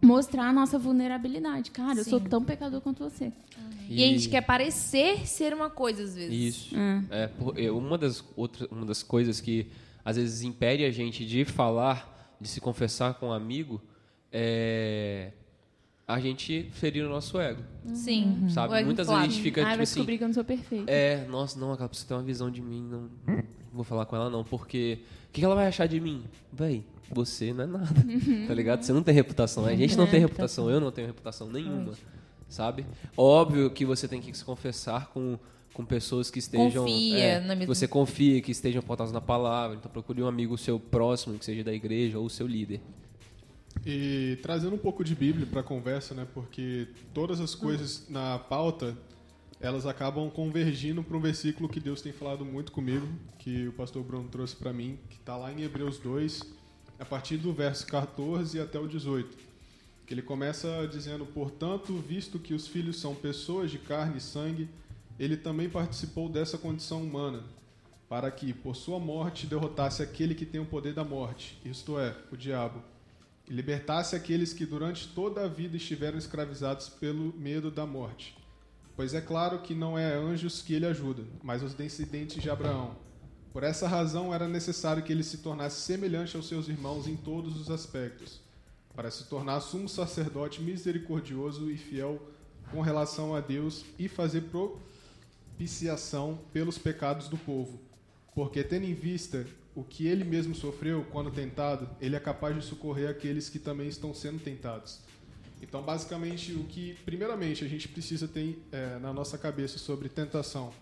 mostrar 0.00 0.48
a 0.48 0.52
nossa 0.54 0.78
vulnerabilidade. 0.78 1.70
Cara, 1.70 1.96
Sim. 1.96 1.98
eu 1.98 2.04
sou 2.04 2.20
tão 2.20 2.42
pecador 2.42 2.80
quanto 2.80 3.04
você. 3.04 3.26
Uhum. 3.26 3.32
E... 3.90 4.00
e... 4.00 4.04
a 4.04 4.06
gente 4.06 4.30
quer 4.30 4.40
parecer 4.40 5.26
ser 5.26 5.52
uma 5.52 5.68
coisa 5.68 6.04
às 6.04 6.14
vezes. 6.14 6.32
Isso. 6.32 6.74
É. 7.10 7.30
é 7.66 7.70
uma 7.70 7.98
das 7.98 8.24
outras, 8.34 8.66
uma 8.70 8.86
das 8.86 9.02
coisas 9.02 9.38
que 9.38 9.66
às 10.02 10.16
vezes 10.16 10.40
impede 10.40 10.82
a 10.82 10.90
gente 10.90 11.26
de 11.26 11.44
falar, 11.44 12.34
de 12.40 12.48
se 12.48 12.58
confessar 12.58 13.12
com 13.14 13.28
um 13.28 13.32
amigo, 13.34 13.82
é 14.32 15.32
a 16.06 16.20
gente 16.20 16.68
ferir 16.72 17.04
o 17.04 17.08
nosso 17.08 17.38
ego. 17.40 17.62
Sim. 17.94 18.38
Uhum. 18.42 18.50
Sabe? 18.50 18.84
Muitas 18.84 19.06
vezes 19.06 19.22
a 19.22 19.26
gente 19.26 19.42
fica, 19.42 19.62
ah, 19.62 19.70
tipo 19.70 19.82
assim... 19.82 19.94
descobrir 19.94 20.18
que 20.18 20.24
eu 20.24 20.28
não 20.28 20.34
sou 20.34 20.44
perfeito. 20.44 20.84
É, 20.86 21.26
nossa, 21.26 21.58
não, 21.58 21.72
aquela 21.72 21.88
pessoa 21.88 22.08
tem 22.08 22.16
uma 22.16 22.22
visão 22.22 22.50
de 22.50 22.60
mim, 22.60 22.82
não, 22.82 23.10
vou 23.72 23.84
falar 23.84 24.06
com 24.06 24.16
ela 24.16 24.28
não, 24.28 24.44
porque... 24.44 25.00
O 25.28 25.32
que 25.32 25.44
ela 25.44 25.54
vai 25.54 25.66
achar 25.66 25.88
de 25.88 25.98
mim? 25.98 26.22
Véi, 26.52 26.84
você 27.10 27.52
não 27.52 27.64
é 27.64 27.66
nada, 27.66 28.06
uhum. 28.06 28.46
tá 28.46 28.54
ligado? 28.54 28.82
Você 28.82 28.92
não 28.92 29.02
tem 29.02 29.14
reputação, 29.14 29.64
a 29.64 29.74
gente 29.74 29.96
não 29.96 30.06
tem 30.06 30.20
reputação, 30.20 30.70
eu 30.70 30.80
não 30.80 30.92
tenho 30.92 31.06
reputação 31.06 31.50
nenhuma, 31.50 31.92
sabe? 32.48 32.86
Óbvio 33.16 33.70
que 33.70 33.84
você 33.84 34.06
tem 34.06 34.20
que 34.20 34.36
se 34.36 34.44
confessar 34.44 35.08
com 35.08 35.38
com 35.72 35.84
pessoas 35.84 36.30
que 36.30 36.38
estejam 36.38 36.84
confia 36.84 37.18
é, 37.18 37.40
na 37.40 37.56
mesma... 37.56 37.74
você 37.74 37.88
confia 37.88 38.40
que 38.40 38.52
estejam 38.52 38.80
pautadas 38.80 39.12
na 39.12 39.20
palavra 39.20 39.76
então 39.76 39.90
procure 39.90 40.22
um 40.22 40.28
amigo 40.28 40.56
seu 40.56 40.78
próximo 40.78 41.36
que 41.36 41.44
seja 41.44 41.64
da 41.64 41.74
igreja 41.74 42.16
ou 42.16 42.28
seu 42.28 42.46
líder 42.46 42.80
e 43.86 44.38
trazendo 44.42 44.74
um 44.74 44.78
pouco 44.78 45.04
de 45.04 45.14
Bíblia 45.14 45.46
para 45.46 45.60
a 45.60 45.64
conversa, 45.64 46.14
né? 46.14 46.26
Porque 46.32 46.88
todas 47.12 47.40
as 47.40 47.54
coisas 47.54 48.08
na 48.08 48.38
pauta 48.38 48.96
elas 49.60 49.86
acabam 49.86 50.30
convergindo 50.30 51.02
para 51.02 51.16
um 51.16 51.20
versículo 51.20 51.68
que 51.68 51.80
Deus 51.80 52.02
tem 52.02 52.12
falado 52.12 52.44
muito 52.44 52.72
comigo, 52.72 53.06
que 53.38 53.68
o 53.68 53.72
pastor 53.72 54.02
Bruno 54.02 54.28
trouxe 54.28 54.54
para 54.54 54.72
mim, 54.72 54.98
que 55.08 55.16
está 55.16 55.36
lá 55.36 55.52
em 55.52 55.62
Hebreus 55.62 55.98
2, 55.98 56.42
a 56.98 57.04
partir 57.04 57.38
do 57.38 57.52
verso 57.52 57.86
14 57.86 58.60
até 58.60 58.78
o 58.78 58.86
18. 58.86 59.36
Que 60.06 60.12
ele 60.12 60.22
começa 60.22 60.86
dizendo: 60.90 61.24
Portanto, 61.24 61.94
visto 61.96 62.38
que 62.38 62.52
os 62.52 62.66
filhos 62.66 63.00
são 63.00 63.14
pessoas 63.14 63.70
de 63.70 63.78
carne 63.78 64.18
e 64.18 64.20
sangue, 64.20 64.68
ele 65.18 65.36
também 65.36 65.68
participou 65.68 66.28
dessa 66.28 66.58
condição 66.58 67.02
humana, 67.02 67.42
para 68.06 68.30
que, 68.30 68.52
por 68.52 68.76
sua 68.76 68.98
morte, 68.98 69.46
derrotasse 69.46 70.02
aquele 70.02 70.34
que 70.34 70.44
tem 70.44 70.60
o 70.60 70.66
poder 70.66 70.92
da 70.92 71.04
morte, 71.04 71.58
isto 71.64 71.98
é, 71.98 72.14
o 72.30 72.36
diabo 72.36 72.82
e 73.48 73.52
libertasse 73.52 74.16
aqueles 74.16 74.52
que 74.52 74.64
durante 74.64 75.08
toda 75.08 75.44
a 75.44 75.48
vida 75.48 75.76
estiveram 75.76 76.18
escravizados 76.18 76.88
pelo 76.88 77.32
medo 77.38 77.70
da 77.70 77.86
morte. 77.86 78.36
Pois 78.96 79.12
é 79.12 79.20
claro 79.20 79.60
que 79.60 79.74
não 79.74 79.98
é 79.98 80.14
anjos 80.14 80.62
que 80.62 80.72
ele 80.72 80.86
ajuda, 80.86 81.24
mas 81.42 81.62
os 81.62 81.74
descendentes 81.74 82.42
de 82.42 82.48
Abraão. 82.48 82.96
Por 83.52 83.62
essa 83.62 83.86
razão 83.86 84.32
era 84.32 84.48
necessário 84.48 85.02
que 85.02 85.12
ele 85.12 85.22
se 85.22 85.38
tornasse 85.38 85.80
semelhante 85.80 86.36
aos 86.36 86.48
seus 86.48 86.68
irmãos 86.68 87.06
em 87.06 87.16
todos 87.16 87.60
os 87.60 87.70
aspectos, 87.70 88.40
para 88.94 89.10
se 89.10 89.24
tornar 89.24 89.60
sumo 89.60 89.88
sacerdote 89.88 90.62
misericordioso 90.62 91.70
e 91.70 91.76
fiel 91.76 92.20
com 92.70 92.80
relação 92.80 93.34
a 93.34 93.40
Deus 93.40 93.84
e 93.98 94.08
fazer 94.08 94.44
propiciação 95.56 96.40
pelos 96.52 96.78
pecados 96.78 97.28
do 97.28 97.36
povo. 97.36 97.80
Porque 98.34 98.64
tendo 98.64 98.86
em 98.86 98.94
vista 98.94 99.46
o 99.74 99.82
que 99.82 100.06
ele 100.06 100.24
mesmo 100.24 100.54
sofreu 100.54 101.04
quando 101.10 101.30
tentado, 101.30 101.88
ele 102.00 102.14
é 102.14 102.20
capaz 102.20 102.54
de 102.54 102.62
socorrer 102.62 103.08
aqueles 103.08 103.48
que 103.48 103.58
também 103.58 103.88
estão 103.88 104.14
sendo 104.14 104.38
tentados. 104.38 105.00
Então, 105.60 105.82
basicamente, 105.82 106.52
o 106.52 106.64
que, 106.64 106.96
primeiramente, 107.04 107.64
a 107.64 107.68
gente 107.68 107.88
precisa 107.88 108.28
ter 108.28 108.62
é, 108.70 108.98
na 108.98 109.12
nossa 109.12 109.38
cabeça 109.38 109.78
sobre 109.78 110.08
tentação 110.08 110.72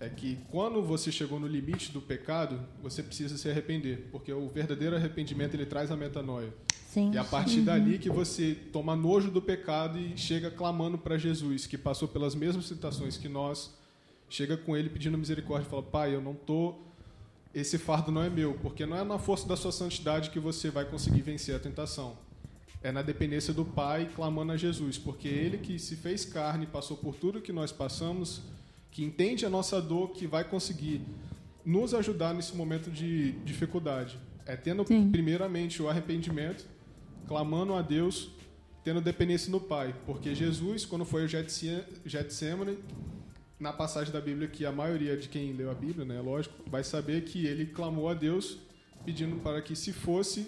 é 0.00 0.08
que 0.08 0.38
quando 0.50 0.82
você 0.82 1.12
chegou 1.12 1.38
no 1.38 1.46
limite 1.46 1.92
do 1.92 2.00
pecado, 2.00 2.60
você 2.82 3.02
precisa 3.02 3.36
se 3.38 3.48
arrepender, 3.48 4.08
porque 4.10 4.32
o 4.32 4.48
verdadeiro 4.48 4.96
arrependimento 4.96 5.54
ele 5.54 5.66
traz 5.66 5.90
a 5.90 5.96
metanoia. 5.96 6.52
Sim. 6.88 7.12
E 7.12 7.18
a 7.18 7.24
partir 7.24 7.60
dali 7.60 7.98
que 7.98 8.10
você 8.10 8.56
toma 8.72 8.94
nojo 8.94 9.30
do 9.30 9.42
pecado 9.42 9.98
e 9.98 10.16
chega 10.16 10.50
clamando 10.50 10.98
para 10.98 11.16
Jesus, 11.18 11.66
que 11.66 11.78
passou 11.78 12.08
pelas 12.08 12.34
mesmas 12.34 12.66
situações 12.66 13.16
que 13.16 13.28
nós, 13.28 13.72
chega 14.28 14.56
com 14.56 14.76
ele 14.76 14.88
pedindo 14.88 15.16
misericórdia 15.18 15.66
e 15.66 15.70
fala: 15.70 15.82
Pai, 15.82 16.14
eu 16.14 16.20
não 16.20 16.34
tô. 16.34 16.76
Esse 17.54 17.78
fardo 17.78 18.10
não 18.10 18.22
é 18.22 18.28
meu, 18.28 18.54
porque 18.54 18.84
não 18.84 18.96
é 18.96 19.04
na 19.04 19.18
força 19.18 19.46
da 19.46 19.56
sua 19.56 19.70
santidade 19.70 20.30
que 20.30 20.40
você 20.40 20.70
vai 20.70 20.84
conseguir 20.84 21.22
vencer 21.22 21.54
a 21.54 21.58
tentação. 21.58 22.16
É 22.82 22.90
na 22.90 23.00
dependência 23.00 23.54
do 23.54 23.64
Pai 23.64 24.10
clamando 24.14 24.52
a 24.52 24.56
Jesus, 24.56 24.98
porque 24.98 25.28
ele 25.28 25.58
que 25.58 25.78
se 25.78 25.96
fez 25.96 26.24
carne, 26.24 26.66
passou 26.66 26.96
por 26.96 27.14
tudo 27.14 27.40
que 27.40 27.52
nós 27.52 27.70
passamos, 27.72 28.42
que 28.90 29.04
entende 29.04 29.46
a 29.46 29.50
nossa 29.50 29.80
dor, 29.80 30.10
que 30.10 30.26
vai 30.26 30.44
conseguir 30.44 31.00
nos 31.64 31.94
ajudar 31.94 32.34
nesse 32.34 32.54
momento 32.54 32.90
de 32.90 33.32
dificuldade. 33.44 34.18
É 34.44 34.56
tendo 34.56 34.86
Sim. 34.86 35.10
primeiramente 35.10 35.80
o 35.80 35.88
arrependimento, 35.88 36.66
clamando 37.26 37.72
a 37.74 37.80
Deus, 37.80 38.30
tendo 38.82 39.00
dependência 39.00 39.50
no 39.50 39.60
Pai, 39.60 39.94
porque 40.04 40.34
Jesus, 40.34 40.84
quando 40.84 41.06
foi 41.06 41.22
ao 41.22 41.28
Getse- 41.28 41.84
Getsemane, 42.04 42.78
na 43.58 43.72
passagem 43.72 44.12
da 44.12 44.20
Bíblia 44.20 44.48
que 44.48 44.66
a 44.66 44.72
maioria 44.72 45.16
de 45.16 45.28
quem 45.28 45.52
leu 45.52 45.70
a 45.70 45.74
Bíblia, 45.74 46.04
né, 46.04 46.20
lógico, 46.20 46.54
vai 46.68 46.82
saber 46.82 47.24
que 47.24 47.46
ele 47.46 47.66
clamou 47.66 48.08
a 48.08 48.14
Deus 48.14 48.58
pedindo 49.04 49.36
para 49.36 49.60
que 49.62 49.76
se 49.76 49.92
fosse 49.92 50.46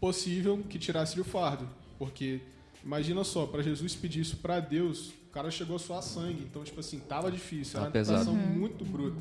possível 0.00 0.62
que 0.68 0.78
tirasse 0.78 1.20
o 1.20 1.24
fardo, 1.24 1.68
porque 1.98 2.40
imagina 2.84 3.22
só, 3.22 3.46
para 3.46 3.62
Jesus 3.62 3.94
pedir 3.94 4.20
isso 4.20 4.36
para 4.38 4.58
Deus, 4.58 5.10
o 5.28 5.32
cara 5.32 5.50
chegou 5.50 5.76
a 5.76 5.78
suar 5.78 6.02
sangue, 6.02 6.42
então 6.42 6.64
tipo 6.64 6.80
assim, 6.80 6.98
tava 6.98 7.30
difícil, 7.30 7.78
era 7.78 7.90
Tá 7.90 7.98
uma 7.98 8.04
situação 8.04 8.34
muito 8.34 8.84
bruta. 8.84 9.20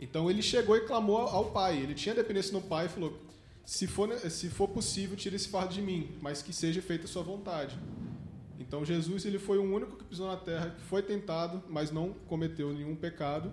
Então 0.00 0.30
ele 0.30 0.42
chegou 0.42 0.76
e 0.76 0.80
clamou 0.80 1.18
ao 1.18 1.50
Pai, 1.50 1.76
ele 1.76 1.94
tinha 1.94 2.14
dependência 2.14 2.52
no 2.52 2.62
Pai 2.62 2.86
e 2.86 2.88
falou: 2.88 3.20
se 3.64 3.86
for, 3.86 4.10
se 4.18 4.48
for 4.48 4.66
possível, 4.68 5.16
tire 5.16 5.36
esse 5.36 5.48
fardo 5.48 5.74
de 5.74 5.82
mim, 5.82 6.16
mas 6.22 6.42
que 6.42 6.52
seja 6.52 6.80
feita 6.80 7.04
a 7.04 7.08
sua 7.08 7.22
vontade. 7.22 7.78
Então 8.70 8.84
Jesus 8.84 9.26
ele 9.26 9.40
foi 9.40 9.58
o 9.58 9.64
único 9.64 9.96
que 9.96 10.04
pisou 10.04 10.28
na 10.28 10.36
terra, 10.36 10.70
que 10.70 10.82
foi 10.84 11.02
tentado, 11.02 11.60
mas 11.68 11.90
não 11.90 12.10
cometeu 12.28 12.72
nenhum 12.72 12.94
pecado. 12.94 13.50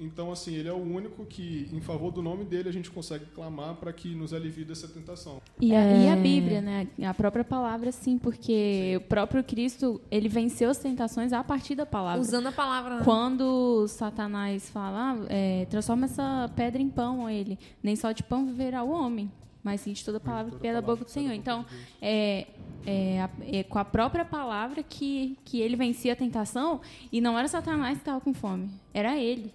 Então 0.00 0.32
assim, 0.32 0.54
ele 0.54 0.70
é 0.70 0.72
o 0.72 0.76
único 0.80 1.26
que 1.26 1.68
em 1.70 1.82
favor 1.82 2.10
do 2.10 2.22
nome 2.22 2.46
dele 2.46 2.66
a 2.66 2.72
gente 2.72 2.90
consegue 2.90 3.26
clamar 3.26 3.74
para 3.74 3.92
que 3.92 4.14
nos 4.14 4.32
alivie 4.32 4.64
dessa 4.64 4.88
tentação. 4.88 5.42
E 5.60 5.74
a, 5.74 5.96
e 5.98 6.08
a 6.08 6.16
Bíblia, 6.16 6.62
né? 6.62 6.88
A 7.04 7.12
própria 7.12 7.44
palavra, 7.44 7.92
sim, 7.92 8.16
porque 8.16 8.94
o 8.96 9.00
próprio 9.02 9.44
Cristo, 9.44 10.00
ele 10.10 10.30
venceu 10.30 10.70
as 10.70 10.78
tentações 10.78 11.34
a 11.34 11.44
partir 11.44 11.74
da 11.74 11.84
palavra. 11.84 12.18
Usando 12.22 12.46
a 12.46 12.52
palavra. 12.52 12.96
né? 13.00 13.02
Quando 13.04 13.86
Satanás 13.86 14.70
fala, 14.70 15.12
ah, 15.12 15.26
é, 15.28 15.66
transforma 15.66 16.06
essa 16.06 16.50
pedra 16.56 16.80
em 16.80 16.88
pão, 16.88 17.26
a 17.26 17.32
ele. 17.34 17.58
Nem 17.82 17.94
só 17.96 18.12
de 18.12 18.22
pão 18.22 18.46
viverá 18.46 18.82
o 18.82 18.90
homem, 18.90 19.30
mas 19.68 19.82
sim 19.82 19.92
de 19.92 20.04
toda 20.04 20.18
palavra 20.18 20.50
que 20.50 20.58
vier 20.58 20.72
da 20.72 20.80
boca 20.80 21.04
do 21.04 21.10
Senhor. 21.10 21.32
Então, 21.32 21.64
é, 22.00 22.46
é, 22.86 23.28
é 23.52 23.62
com 23.64 23.78
a 23.78 23.84
própria 23.84 24.24
palavra 24.24 24.82
que, 24.82 25.36
que 25.44 25.60
ele 25.60 25.76
vencia 25.76 26.14
a 26.14 26.16
tentação 26.16 26.80
e 27.12 27.20
não 27.20 27.38
era 27.38 27.46
Satanás 27.46 27.98
que 27.98 28.02
estava 28.02 28.20
com 28.20 28.32
fome, 28.32 28.70
era 28.94 29.16
ele. 29.16 29.52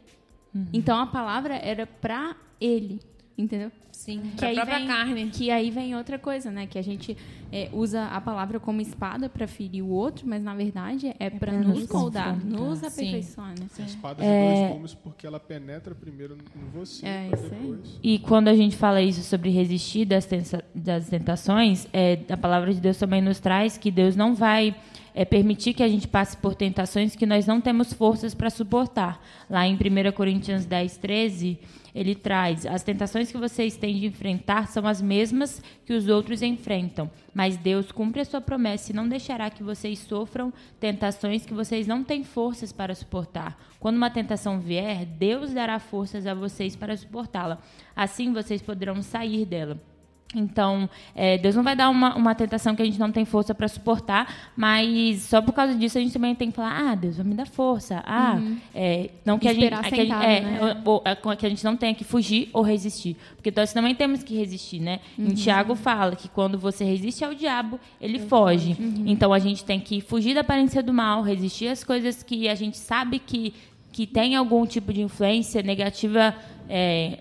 Então 0.72 1.00
a 1.00 1.08
palavra 1.08 1.56
era 1.56 1.88
para 1.88 2.36
ele, 2.62 3.02
entendeu? 3.38 3.72
Sim, 3.92 4.22
Que 4.38 4.44
aí 4.46 4.56
própria 4.56 4.80
vem- 4.80 4.88
carne. 4.88 5.30
Que 5.30 5.50
aí 5.52 5.70
vem 5.70 5.96
outra 5.96 6.20
coisa, 6.20 6.52
né? 6.52 6.66
Que 6.68 6.78
a 6.78 6.82
gente 6.82 7.16
é, 7.52 7.70
usa 7.72 8.06
a 8.08 8.20
palavra 8.20 8.60
como 8.60 8.82
espada 8.82 9.30
para 9.30 9.48
ferir 9.48 9.84
o 9.84 9.88
outro, 9.90 10.28
mas 10.28 10.44
na 10.44 10.54
verdade 10.56 11.14
é, 11.20 11.30
para 11.30 11.52
pra 11.52 11.62
nos 11.62 11.88
moldar, 11.88 12.36
nos 12.44 12.80
Sim. 12.80 12.88
aperfeiçoar, 12.88 13.50
né? 13.50 13.66
A 13.80 13.82
espada 13.84 14.24
É. 14.26 14.54
de 14.54 14.60
dois 14.62 14.74
gumes 14.74 14.94
porque 14.96 15.26
ela 15.26 15.40
penetra 15.40 15.94
primeiro 15.96 16.36
em 16.56 16.70
você 16.78 17.06
É, 17.06 17.28
para 17.30 17.40
isso 17.40 17.54
aí. 17.54 17.62
depois. 17.62 18.00
E 18.04 18.20
quando 18.20 18.48
a 18.50 18.56
gente 18.56 18.76
fala 18.76 19.02
isso 19.02 19.22
sobre 19.22 19.52
resistir 19.52 20.06
das, 20.06 20.26
tensa- 20.26 20.64
das 20.76 21.08
tentações, 21.08 21.88
é, 21.94 22.20
a 22.30 22.36
palavra 22.38 22.74
de 22.74 22.82
Deus 22.82 22.98
também 22.98 23.22
nos 23.22 23.40
traz 23.40 23.78
que 23.78 23.90
Deus 23.92 24.16
não 24.16 24.34
vai 24.36 24.76
é, 25.14 25.24
permitir 25.26 25.74
que 25.74 25.84
a 25.84 25.88
gente 25.88 26.08
passe 26.08 26.36
por 26.38 26.56
tentações 26.56 27.16
que 27.16 27.26
nós 27.26 27.46
não 27.46 27.62
temos 27.62 27.94
forças 27.94 28.34
para 28.34 28.50
suportar. 28.50 29.24
Lá 29.50 29.68
em 29.68 29.76
1 29.76 30.12
Coríntios 30.14 30.66
10, 30.66 30.98
13, 30.98 31.60
ele 31.94 32.16
traz: 32.16 32.66
as 32.66 32.84
tentações 32.84 33.32
que 33.32 33.38
vocês 33.38 33.78
têm 33.78 34.00
de 34.00 34.08
enfrentar 34.08 34.68
são 34.68 34.88
as 34.88 35.02
mesmas 35.02 35.62
que 35.86 35.94
os 35.94 36.08
outros 36.08 36.42
enfrentam, 36.42 37.10
mas 37.34 37.58
Deus 37.58 37.92
cumpre 37.92 38.22
a 38.22 38.26
sua 38.26 38.42
promessa 38.42 38.92
e 38.92 38.96
não 38.96 39.08
deixará 39.08 39.50
que 39.50 39.64
vocês 39.64 40.00
sofram 40.00 40.52
tentações 40.80 41.46
que 41.46 41.54
vocês 41.54 41.86
não 41.86 42.04
têm 42.04 42.24
forças 42.24 42.72
para 42.72 42.96
suportar. 42.96 43.58
Quando 43.80 43.98
uma 43.98 44.10
tentação 44.10 44.60
vier, 44.60 45.06
Deus 45.06 45.54
dará 45.54 45.78
forças 45.80 46.26
a 46.26 46.34
vocês 46.34 46.76
para 46.76 46.98
suportá-la. 46.98 47.60
Assim 47.96 48.34
vocês 48.34 48.62
poderão 48.62 49.02
sair 49.02 49.46
dela. 49.46 49.93
Então, 50.36 50.90
é, 51.16 51.38
Deus 51.38 51.56
não 51.56 51.64
vai 51.64 51.76
dar 51.76 51.90
uma, 51.90 52.16
uma 52.16 52.34
tentação 52.36 52.76
que 52.76 52.82
a 52.82 52.86
gente 52.86 53.00
não 53.00 53.12
tem 53.12 53.24
força 53.26 53.54
para 53.54 53.68
suportar, 53.68 54.52
mas 54.56 55.22
só 55.24 55.42
por 55.42 55.54
causa 55.54 55.76
disso 55.76 55.98
a 55.98 56.02
gente 56.02 56.14
também 56.14 56.34
tem 56.36 56.50
que 56.50 56.56
falar: 56.56 56.92
ah, 56.92 56.96
Deus 56.96 57.18
vai 57.18 57.26
me 57.26 57.36
dar 57.36 57.46
força. 57.48 58.04
Ah, 58.06 58.42
é, 58.74 59.10
não 59.26 59.38
que 59.40 59.48
a 59.48 59.54
gente, 59.54 59.70
que 59.84 59.96
a 59.96 59.98
gente- 60.04 60.12
é, 60.26 60.42
né? 60.42 60.60
ou- 60.86 61.02
ou- 61.26 61.36
que 61.38 61.46
a 61.46 61.50
gente 61.50 61.64
não 61.64 61.76
tenha 61.76 61.94
que 61.94 62.04
fugir 62.04 62.50
ou 62.54 62.62
resistir, 62.62 63.16
porque 63.36 63.52
nós 63.56 63.72
também 63.74 63.94
temos 63.94 64.24
que 64.24 64.36
resistir, 64.36 64.80
né? 64.80 65.00
Em 65.18 65.34
Tiago 65.34 65.76
fala 65.76 66.16
que 66.16 66.28
quando 66.30 66.58
você 66.58 66.84
resiste 66.84 67.24
ao 67.24 67.34
diabo, 67.34 67.80
ele 68.02 68.20
foge. 68.20 68.76
Então 69.06 69.32
a 69.34 69.40
gente 69.40 69.64
tem 69.64 69.80
que 69.80 70.02
fugir 70.02 70.34
da 70.34 70.42
aparência 70.42 70.82
do 70.82 70.94
mal, 70.94 71.22
resistir 71.22 71.68
às 71.68 71.84
coisas 71.84 72.24
que 72.24 72.48
a 72.50 72.56
gente 72.56 72.78
sabe 72.78 73.20
que 73.20 73.54
que 73.92 74.08
tem 74.08 74.36
algum 74.36 74.66
tipo 74.66 74.92
de 74.92 75.04
influência 75.04 75.62
negativa 75.62 76.34
é, 76.68 77.20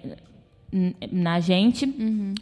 na 1.10 1.38
gente, 1.40 1.86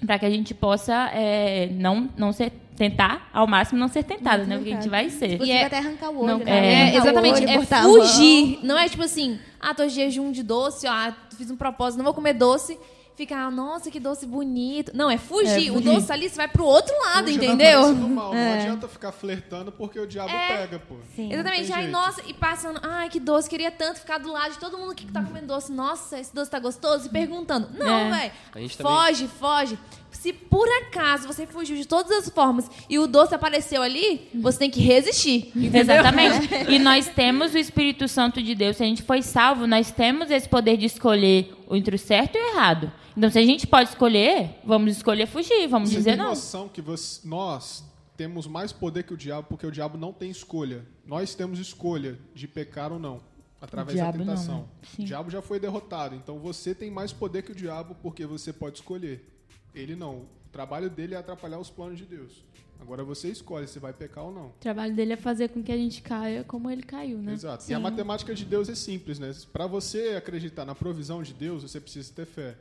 para 0.06 0.18
que 0.18 0.26
a 0.26 0.30
gente 0.30 0.54
possa 0.54 1.10
é, 1.12 1.68
não, 1.72 2.08
não 2.16 2.32
ser 2.32 2.52
tentar 2.76 3.28
ao 3.32 3.46
máximo 3.46 3.78
não 3.78 3.88
ser 3.88 4.04
tentado, 4.04 4.46
né? 4.46 4.56
Porque 4.56 4.72
a 4.72 4.74
gente 4.76 4.88
vai 4.88 5.10
ser. 5.10 5.36
Você 5.36 5.44
E 5.44 5.50
é- 5.50 5.64
até 5.66 5.78
arrancar 5.78 6.08
o 6.10 6.18
olho, 6.20 6.26
Não, 6.26 6.38
né? 6.38 6.92
É, 6.92 6.94
o 6.94 6.96
exatamente. 7.02 7.42
olho, 7.42 7.50
É 7.50 7.82
fugir. 7.82 8.58
Não 8.62 8.78
é 8.78 8.88
tipo 8.88 9.02
assim, 9.02 9.38
ah, 9.60 9.74
tô 9.74 9.84
de 9.86 9.90
jejum 9.92 10.32
de 10.32 10.42
doce, 10.42 10.86
ah, 10.86 11.14
fiz 11.36 11.50
um 11.50 11.56
propósito, 11.56 11.98
não 11.98 12.04
vou 12.06 12.14
comer 12.14 12.32
doce. 12.32 12.78
Ficar, 13.20 13.44
ah, 13.44 13.50
nossa, 13.50 13.90
que 13.90 14.00
doce 14.00 14.24
bonito. 14.24 14.92
Não, 14.94 15.10
é 15.10 15.18
fugir. 15.18 15.68
É, 15.68 15.70
O 15.70 15.78
doce 15.82 16.10
ali, 16.10 16.26
você 16.26 16.36
vai 16.36 16.48
pro 16.48 16.64
outro 16.64 16.94
lado, 17.04 17.26
Fuja 17.26 17.36
entendeu? 17.36 17.94
do 17.94 18.08
mal. 18.08 18.32
Não 18.32 18.54
adianta 18.54 18.88
ficar 18.88 19.12
flertando 19.12 19.70
porque 19.70 20.00
o 20.00 20.06
diabo 20.06 20.30
pega, 20.48 20.78
pô. 20.78 20.94
Sim. 21.14 21.30
Exatamente. 21.30 21.66
jeito. 21.66 21.90
nossa, 21.90 22.22
e 22.26 22.32
passando, 22.32 22.80
ai, 22.82 23.10
que 23.10 23.20
doce, 23.20 23.46
queria 23.50 23.70
tanto 23.70 24.00
ficar 24.00 24.16
do 24.16 24.32
lado 24.32 24.52
de 24.52 24.58
todo 24.58 24.78
mundo 24.78 24.94
que 24.94 25.04
tá 25.04 25.22
comendo 25.22 25.48
doce. 25.48 25.70
Nossa, 25.70 26.18
esse 26.18 26.34
doce 26.34 26.50
tá 26.50 26.58
gostoso? 26.58 27.08
E 27.08 27.10
perguntando. 27.10 27.68
Não, 27.74 27.86
É. 27.86 28.10
velho. 28.10 28.32
A 28.54 28.58
gente 28.58 28.78
também- 28.78 28.92
Foge, 28.92 29.28
foge. 29.28 29.78
Se 30.20 30.34
por 30.34 30.68
acaso 30.82 31.26
você 31.26 31.46
fugiu 31.46 31.76
de 31.76 31.86
todas 31.86 32.10
as 32.12 32.28
formas 32.28 32.70
e 32.90 32.98
o 32.98 33.06
doce 33.06 33.34
apareceu 33.34 33.80
ali, 33.80 34.28
você 34.34 34.58
tem 34.58 34.70
que 34.70 34.80
resistir. 34.80 35.50
Entendeu? 35.56 35.80
Exatamente. 35.80 36.48
E 36.68 36.78
nós 36.78 37.08
temos 37.08 37.54
o 37.54 37.58
Espírito 37.58 38.06
Santo 38.06 38.42
de 38.42 38.54
Deus. 38.54 38.76
Se 38.76 38.82
a 38.82 38.86
gente 38.86 39.02
foi 39.02 39.22
salvo, 39.22 39.66
nós 39.66 39.90
temos 39.90 40.30
esse 40.30 40.46
poder 40.46 40.76
de 40.76 40.84
escolher 40.84 41.54
entre 41.70 41.96
o 41.96 41.98
certo 41.98 42.36
e 42.36 42.38
o 42.38 42.48
errado. 42.54 42.92
Então, 43.16 43.30
se 43.30 43.38
a 43.38 43.42
gente 43.46 43.66
pode 43.66 43.88
escolher, 43.88 44.58
vamos 44.62 44.94
escolher 44.94 45.26
fugir, 45.26 45.66
vamos 45.68 45.88
Você 45.88 45.96
dizer 45.96 46.10
tem 46.10 46.18
não. 46.18 46.26
noção 46.28 46.68
que 46.68 46.82
você- 46.82 47.26
nós 47.26 47.82
temos 48.14 48.46
mais 48.46 48.72
poder 48.72 49.04
que 49.04 49.14
o 49.14 49.16
diabo 49.16 49.46
porque 49.48 49.66
o 49.66 49.70
diabo 49.72 49.96
não 49.96 50.12
tem 50.12 50.30
escolha. 50.30 50.84
Nós 51.06 51.34
temos 51.34 51.58
escolha 51.58 52.18
de 52.34 52.46
pecar 52.46 52.92
ou 52.92 52.98
não, 52.98 53.22
através 53.58 53.96
da 53.96 54.02
diabo 54.04 54.18
não, 54.18 54.26
tentação. 54.26 54.58
né? 54.58 54.64
O 54.98 55.04
diabo 55.04 55.30
já 55.30 55.40
foi 55.40 55.58
derrotado, 55.58 56.14
então 56.14 56.38
você 56.38 56.74
tem 56.74 56.90
mais 56.90 57.10
poder 57.10 57.40
que 57.42 57.52
o 57.52 57.54
diabo 57.54 57.96
porque 58.02 58.26
você 58.26 58.52
pode 58.52 58.76
escolher. 58.80 59.26
Ele 59.74 59.94
não. 59.94 60.16
O 60.16 60.52
trabalho 60.52 60.90
dele 60.90 61.14
é 61.14 61.18
atrapalhar 61.18 61.58
os 61.58 61.70
planos 61.70 61.98
de 61.98 62.04
Deus. 62.04 62.44
Agora 62.80 63.04
você 63.04 63.28
escolhe 63.28 63.68
se 63.68 63.78
vai 63.78 63.92
pecar 63.92 64.24
ou 64.24 64.32
não. 64.32 64.46
O 64.46 64.52
trabalho 64.58 64.94
dele 64.94 65.12
é 65.12 65.16
fazer 65.16 65.48
com 65.48 65.62
que 65.62 65.70
a 65.70 65.76
gente 65.76 66.00
caia 66.00 66.42
como 66.44 66.70
ele 66.70 66.82
caiu, 66.82 67.18
né? 67.18 67.34
Exato. 67.34 67.70
E 67.70 67.74
a 67.74 67.78
matemática 67.78 68.34
de 68.34 68.44
Deus 68.44 68.68
é 68.68 68.74
simples, 68.74 69.18
né? 69.18 69.32
Para 69.52 69.66
você 69.66 70.14
acreditar 70.16 70.64
na 70.64 70.74
provisão 70.74 71.22
de 71.22 71.34
Deus, 71.34 71.62
você 71.62 71.78
precisa 71.78 72.12
ter 72.14 72.24
fé. 72.26 72.56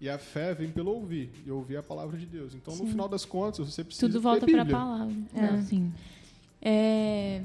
E 0.00 0.08
a 0.08 0.18
fé 0.18 0.52
vem 0.54 0.70
pelo 0.70 0.90
ouvir, 0.90 1.30
e 1.46 1.50
ouvir 1.50 1.78
a 1.78 1.82
palavra 1.82 2.18
de 2.18 2.26
Deus. 2.26 2.54
Então, 2.54 2.76
no 2.76 2.86
final 2.86 3.08
das 3.08 3.24
contas, 3.24 3.72
você 3.72 3.82
precisa 3.82 4.06
Tudo 4.06 4.20
volta 4.20 4.44
para 4.44 4.62
a 4.62 4.66
palavra. 4.66 5.14
É. 5.34 5.62
Sim. 5.62 5.92
É, 6.60 7.42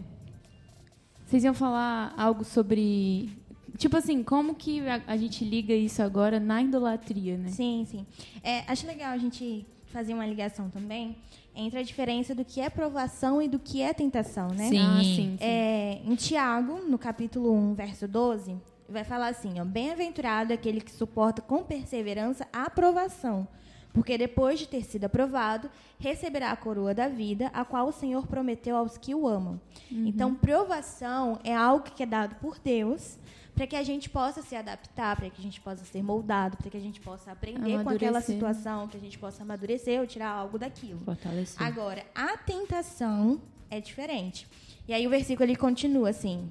Vocês 1.26 1.44
iam 1.44 1.54
falar 1.54 2.14
algo 2.18 2.44
sobre. 2.44 3.30
Tipo 3.80 3.96
assim, 3.96 4.22
como 4.22 4.56
que 4.56 4.86
a, 4.90 5.02
a 5.08 5.16
gente 5.16 5.46
liga 5.46 5.74
isso 5.74 6.04
agora 6.04 6.38
na 6.38 6.62
idolatria, 6.62 7.38
né? 7.38 7.48
Sim, 7.48 7.88
sim. 7.90 8.06
É, 8.44 8.66
acho 8.68 8.86
legal 8.86 9.14
a 9.14 9.18
gente 9.18 9.66
fazer 9.86 10.14
uma 10.14 10.26
ligação 10.26 10.70
também 10.70 11.16
entre 11.56 11.80
a 11.80 11.84
diferença 11.84 12.36
do 12.36 12.44
que 12.44 12.60
é 12.60 12.70
provação 12.70 13.42
e 13.42 13.48
do 13.48 13.58
que 13.58 13.82
é 13.82 13.94
tentação, 13.94 14.50
né? 14.50 14.68
Sim. 14.68 14.80
Ah, 14.80 15.02
sim. 15.02 15.16
sim. 15.16 15.38
É, 15.40 16.02
em 16.06 16.14
Tiago, 16.16 16.82
no 16.90 16.98
capítulo 16.98 17.54
1, 17.54 17.74
verso 17.74 18.06
12, 18.06 18.58
vai 18.90 19.06
falar 19.06 19.30
assim, 19.30 19.62
ó, 19.62 19.64
bem-aventurado 19.64 20.52
aquele 20.52 20.82
que 20.82 20.92
suporta 20.92 21.42
com 21.42 21.64
perseverança 21.64 22.46
a 22.52 22.64
aprovação, 22.64 23.48
porque 23.94 24.18
depois 24.18 24.60
de 24.60 24.68
ter 24.68 24.84
sido 24.84 25.06
aprovado, 25.06 25.72
receberá 25.98 26.52
a 26.52 26.56
coroa 26.58 26.94
da 26.94 27.08
vida, 27.08 27.50
a 27.54 27.64
qual 27.64 27.88
o 27.88 27.94
Senhor 27.94 28.28
prometeu 28.28 28.76
aos 28.76 28.98
que 28.98 29.16
o 29.16 29.26
amam. 29.26 29.60
Então, 29.90 30.36
provação 30.36 31.40
é 31.46 31.56
algo 31.56 31.86
que 31.86 32.04
é 32.04 32.06
dado 32.06 32.36
por 32.36 32.60
Deus 32.60 33.18
para 33.60 33.68
que 33.68 33.76
a 33.76 33.84
gente 33.84 34.10
possa 34.10 34.42
se 34.42 34.56
adaptar, 34.56 35.18
para 35.18 35.30
que 35.30 35.38
a 35.38 35.44
gente 35.44 35.60
possa 35.60 35.84
ser 35.84 36.02
moldado, 36.02 36.56
para 36.56 36.70
que 36.70 36.78
a 36.78 36.80
gente 36.80 37.02
possa 37.02 37.34
aprender 37.34 37.84
com 37.84 37.90
aquela 37.90 38.22
situação, 38.22 38.88
que 38.88 38.96
a 38.96 39.00
gente 39.02 39.20
possa 39.20 39.44
amadurecer 39.44 40.00
ou 40.00 40.08
tirar 40.08 40.30
algo 40.30 40.58
daquilo. 40.58 41.00
Fortalecer. 41.00 41.62
Agora, 41.62 42.06
a 42.16 42.38
tentação 42.38 43.42
é 43.70 43.82
diferente. 43.82 44.48
E 44.88 44.94
aí 44.94 45.06
o 45.06 45.10
versículo 45.10 45.46
ele 45.46 45.58
continua 45.58 46.12
assim, 46.12 46.50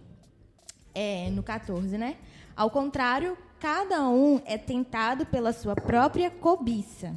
é, 0.95 1.31
no 1.31 1.43
14, 1.43 1.97
né? 1.97 2.19
Ao 2.55 2.69
contrário, 2.69 3.39
cada 3.59 4.07
um 4.07 4.43
é 4.45 4.59
tentado 4.59 5.25
pela 5.25 5.55
sua 5.55 5.75
própria 5.75 6.31
cobiça. 6.31 7.17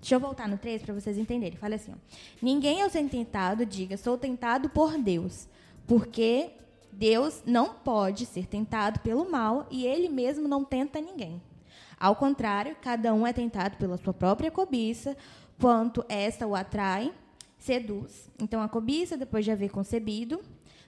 Deixa 0.00 0.14
eu 0.14 0.20
voltar 0.20 0.46
no 0.46 0.58
3 0.58 0.80
para 0.80 0.94
vocês 0.94 1.18
entenderem. 1.18 1.58
Fala 1.58 1.74
assim: 1.74 1.90
ó, 1.90 1.96
Ninguém 2.40 2.82
ao 2.82 2.88
ser 2.88 3.02
tentado 3.08 3.66
diga, 3.66 3.96
sou 3.96 4.16
tentado 4.16 4.68
por 4.68 4.96
Deus, 4.96 5.48
porque 5.88 6.52
Deus 6.92 7.42
não 7.46 7.74
pode 7.74 8.26
ser 8.26 8.46
tentado 8.46 9.00
pelo 9.00 9.30
mal 9.30 9.66
e 9.70 9.86
ele 9.86 10.08
mesmo 10.08 10.46
não 10.46 10.62
tenta 10.62 11.00
ninguém. 11.00 11.40
Ao 11.98 12.14
contrário, 12.14 12.76
cada 12.80 13.14
um 13.14 13.26
é 13.26 13.32
tentado 13.32 13.76
pela 13.76 13.96
sua 13.96 14.12
própria 14.12 14.50
cobiça, 14.50 15.16
quanto 15.60 16.04
esta 16.08 16.46
o 16.46 16.54
atrai, 16.54 17.12
seduz. 17.58 18.28
Então, 18.40 18.60
a 18.60 18.68
cobiça, 18.68 19.16
depois 19.16 19.44
de 19.44 19.52
haver 19.52 19.70
concebido, 19.70 20.40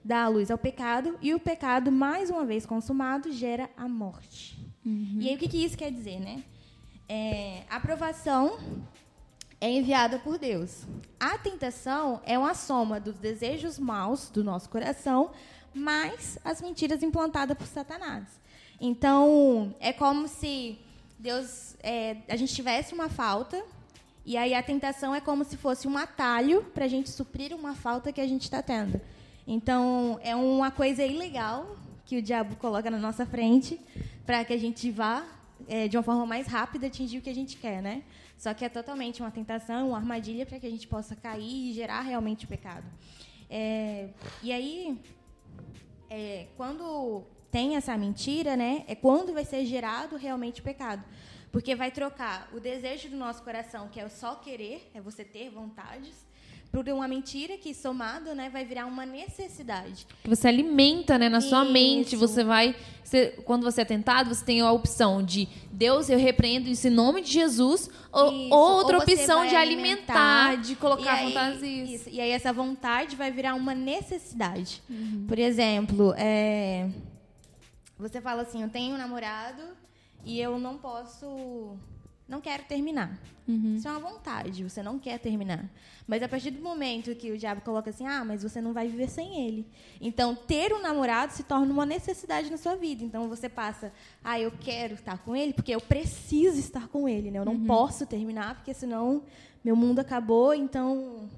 dá 0.05 0.25
a 0.25 0.29
luz 0.29 0.51
ao 0.51 0.59
pecado, 0.59 1.17
e 1.23 1.33
o 1.33 1.41
pecado, 1.41 1.91
mais 1.93 2.31
uma 2.31 2.45
vez 2.45 2.67
consumado, 2.67 3.33
gera 3.33 3.71
a 3.77 3.89
morte. 3.89 4.59
E 5.21 5.29
aí, 5.29 5.37
o 5.37 5.39
que, 5.39 5.49
que 5.49 5.65
isso 5.65 5.79
quer 5.79 5.91
dizer, 5.91 6.21
né? 6.21 6.43
É, 7.09 7.63
a 7.71 7.77
aprovação 7.77 8.59
é 9.61 9.71
enviada 9.71 10.19
por 10.19 10.37
Deus. 10.37 10.85
A 11.19 11.39
tentação 11.39 12.21
é 12.25 12.39
uma 12.39 12.55
soma 12.55 13.01
dos 13.01 13.17
desejos 13.19 13.79
maus 13.79 14.29
do 14.29 14.43
nosso 14.45 14.69
coração, 14.69 15.31
mais 15.75 16.39
as 16.45 16.63
mentiras 16.63 17.03
implantadas 17.03 17.57
por 17.57 17.67
Satanás. 17.67 18.25
Então, 18.81 19.75
é 19.81 19.93
como 19.93 20.29
se 20.29 20.79
Deus, 21.19 21.77
é, 21.83 22.17
a 22.29 22.37
gente 22.37 22.55
tivesse 22.55 22.95
uma 22.95 23.09
falta, 23.09 23.63
e 24.27 24.37
aí 24.37 24.55
a 24.55 24.63
tentação 24.63 25.15
é 25.15 25.21
como 25.21 25.45
se 25.45 25.57
fosse 25.57 25.87
um 25.87 25.97
atalho 25.97 26.63
para 26.75 26.85
a 26.85 26.89
gente 26.89 27.11
suprir 27.11 27.55
uma 27.55 27.75
falta 27.75 28.13
que 28.13 28.21
a 28.21 28.27
gente 28.27 28.43
está 28.43 28.63
tendo. 28.63 29.01
Então, 29.47 30.19
é 30.23 30.35
uma 30.35 30.71
coisa 30.71 31.05
ilegal 31.05 31.77
que 32.07 32.19
o 32.19 32.23
diabo 32.23 32.57
coloca 32.57 32.91
na 32.91 32.99
nossa 32.99 33.27
frente 33.27 33.81
para 34.27 34.45
que 34.45 34.53
a 34.53 34.59
gente 34.59 34.91
vá 34.91 35.25
é, 35.69 35.89
de 35.89 35.97
uma 35.97 36.03
forma 36.03 36.27
mais 36.27 36.47
rápida 36.47 36.87
atingir 36.87 37.19
o 37.19 37.23
que 37.23 37.31
a 37.31 37.35
gente 37.35 37.57
quer, 37.57 37.83
né? 37.83 38.03
Só 38.37 38.53
que 38.53 38.65
é 38.65 38.69
totalmente 38.69 39.21
uma 39.21 39.31
tentação, 39.31 39.89
uma 39.89 39.97
armadilha 39.97 40.45
para 40.45 40.59
que 40.59 40.67
a 40.67 40.71
gente 40.71 40.87
possa 40.87 41.15
cair 41.15 41.71
e 41.71 41.73
gerar 41.73 42.03
realmente 42.03 42.45
o 42.45 42.49
pecado. 42.49 42.85
É, 43.49 44.09
e 44.43 44.53
aí, 44.53 44.99
é, 46.11 46.47
quando 46.57 47.25
tem 47.51 47.77
essa 47.77 47.97
mentira, 47.97 48.57
né, 48.57 48.85
é 48.89 48.95
quando 48.95 49.33
vai 49.33 49.45
ser 49.45 49.65
gerado 49.65 50.17
realmente 50.17 50.61
o 50.61 50.65
pecado. 50.65 51.05
Porque 51.53 51.77
vai 51.77 51.91
trocar 51.91 52.51
o 52.53 52.59
desejo 52.59 53.09
do 53.09 53.17
nosso 53.17 53.43
coração, 53.43 53.89
que 53.89 54.01
é 54.01 54.05
o 54.05 54.11
só 54.11 54.35
querer, 54.35 54.91
é 54.93 55.01
você 55.01 55.25
ter 55.25 55.51
vontades, 55.51 56.27
por 56.75 56.89
uma 56.89 57.07
mentira 57.07 57.57
que, 57.57 57.73
somado, 57.73 58.35
né, 58.35 58.51
vai 58.51 58.65
virar 58.65 58.87
uma 58.87 59.07
necessidade. 59.07 60.05
Que 60.25 60.29
você 60.29 60.49
alimenta, 60.49 61.17
né, 61.17 61.29
na 61.29 61.41
sua 61.41 61.63
Isso. 61.63 61.73
mente. 61.73 62.17
Você 62.17 62.43
vai. 62.43 62.75
você- 63.05 63.29
quando 63.45 63.63
você 63.63 63.83
é 63.83 63.85
tentado, 63.85 64.35
você 64.35 64.45
tem 64.45 64.61
a 64.61 64.73
opção 64.73 65.23
de 65.23 65.47
Deus, 65.71 66.09
eu 66.11 66.19
repreendo 66.19 66.69
isso 66.69 66.89
em 66.89 66.91
nome 66.91 67.21
de 67.23 67.31
Jesus, 67.31 67.89
ou, 68.11 68.33
Isso, 68.33 68.55
ou 68.55 68.73
outra 68.79 68.97
ou 68.97 69.03
opção 69.05 69.47
de 69.47 69.55
alimentar, 69.55 70.57
de 70.57 70.73
E 70.73 70.77
colocar 70.77 71.13
aí, 71.13 71.27
fantasias. 71.33 71.89
isso, 71.91 72.09
E 72.11 72.21
aí 72.21 72.31
essa 72.31 72.53
vontade 72.53 73.15
vai 73.15 73.31
virar 73.31 73.55
uma 73.55 73.73
necessidade. 73.75 74.83
Por 75.29 75.39
exemplo, 75.39 76.13
é, 76.17 76.89
você 77.97 78.21
fala 78.21 78.43
assim, 78.43 78.63
eu 78.63 78.69
tenho 78.69 78.95
um 78.95 78.99
namorado 78.99 79.63
e 80.25 80.41
eu 80.41 80.59
não 80.59 80.77
posso, 80.77 81.77
não 82.29 82.41
quero 82.41 82.65
terminar. 82.65 83.19
Isso 83.77 83.87
é 83.87 83.91
uma 83.91 84.01
vontade, 84.01 84.65
você 84.65 84.83
não 84.83 84.99
quer 84.99 85.19
terminar. 85.19 85.69
Mas 86.07 86.23
a 86.23 86.29
partir 86.29 86.51
do 86.51 86.63
momento 86.63 87.15
que 87.15 87.31
o 87.31 87.37
diabo 87.37 87.61
coloca 87.61 87.91
assim, 87.91 88.07
ah, 88.07 88.25
mas 88.25 88.43
você 88.43 88.61
não 88.61 88.73
vai 88.73 88.89
viver 88.89 89.09
sem 89.09 89.47
ele. 89.47 89.67
Então, 90.01 90.35
ter 90.35 90.73
um 90.73 90.81
namorado 90.81 91.33
se 91.33 91.43
torna 91.43 91.71
uma 91.71 91.85
necessidade 91.85 92.51
na 92.51 92.57
sua 92.57 92.75
vida. 92.75 93.05
Então, 93.05 93.29
você 93.29 93.49
passa, 93.49 93.93
ah, 94.23 94.41
eu 94.41 94.51
quero 94.51 94.95
estar 94.95 95.19
com 95.19 95.37
ele 95.37 95.53
porque 95.53 95.75
eu 95.75 95.81
preciso 95.81 96.59
estar 96.59 96.89
com 96.89 97.07
ele, 97.07 97.31
né? 97.31 97.39
Eu 97.39 97.45
não 97.45 97.65
posso 97.67 98.07
terminar 98.07 98.55
porque 98.55 98.73
senão 98.73 99.23
meu 99.63 99.77
mundo 99.77 99.99
acabou, 99.99 100.55
então 100.55 101.29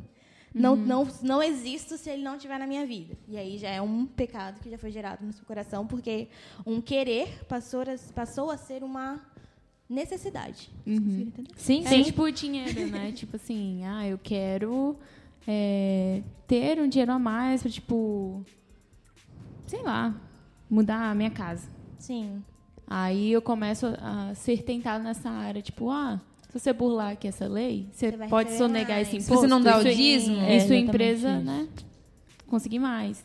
não, 0.55 0.75
não, 0.75 1.09
não 1.23 1.43
existo 1.43 1.99
se 1.99 2.09
ele 2.09 2.23
não 2.23 2.37
estiver 2.37 2.59
na 2.59 2.67
minha 2.67 2.87
vida. 2.87 3.17
E 3.29 3.37
aí 3.37 3.59
já 3.59 3.69
é 3.69 3.83
um 3.83 4.07
pecado 4.07 4.61
que 4.61 4.71
já 4.71 4.79
foi 4.79 4.91
gerado 4.91 5.25
no 5.27 5.33
seu 5.33 5.45
coração, 5.45 5.87
porque 5.87 6.29
um 6.65 6.81
querer 6.81 7.45
passou 7.47 7.83
a, 7.83 8.13
passou 8.15 8.51
a 8.51 8.57
ser 8.57 8.83
uma 8.83 9.21
necessidade. 9.89 10.71
Entender? 10.87 11.45
Sim, 11.57 11.85
É 11.85 11.89
sim. 11.89 12.03
tipo 12.03 12.23
o 12.23 12.31
dinheiro, 12.33 12.87
né? 12.89 13.13
tipo 13.17 13.37
assim, 13.37 13.85
ah, 13.85 14.07
eu 14.07 14.19
quero 14.19 14.97
é, 15.47 16.23
ter 16.47 16.81
um 16.81 16.89
dinheiro 16.89 17.13
a 17.13 17.19
mais 17.19 17.63
pra, 17.63 17.71
tipo, 17.71 18.45
sei 19.67 19.83
lá, 19.83 20.15
mudar 20.69 21.11
a 21.11 21.15
minha 21.15 21.31
casa. 21.31 21.69
Sim. 21.99 22.43
Aí 22.87 23.33
eu 23.33 23.43
começo 23.43 23.87
a 24.01 24.33
ser 24.35 24.63
tentado 24.63 25.03
nessa 25.03 25.29
área, 25.31 25.61
tipo, 25.63 25.91
ah, 25.91 26.21
se 26.49 26.59
você 26.59 26.73
burlar 26.73 27.13
aqui 27.13 27.27
essa 27.29 27.47
lei, 27.49 27.89
você, 27.93 28.11
Você 28.13 28.29
pode 28.29 28.53
sonegar 28.57 28.97
mais. 28.97 29.09
esse 29.09 29.21
Se 29.21 29.27
imposto. 29.27 29.41
você 29.43 29.47
não 29.49 29.61
dá 29.61 29.77
o 29.77 29.81
e 29.81 29.83
sua- 29.83 29.95
dízimo. 29.95 30.37
E 30.37 30.55
É, 30.55 30.61
sua 30.61 30.77
empresa, 30.77 31.33
isso. 31.37 31.45
né, 31.45 31.69
conseguir 32.47 32.79
mais. 32.79 33.25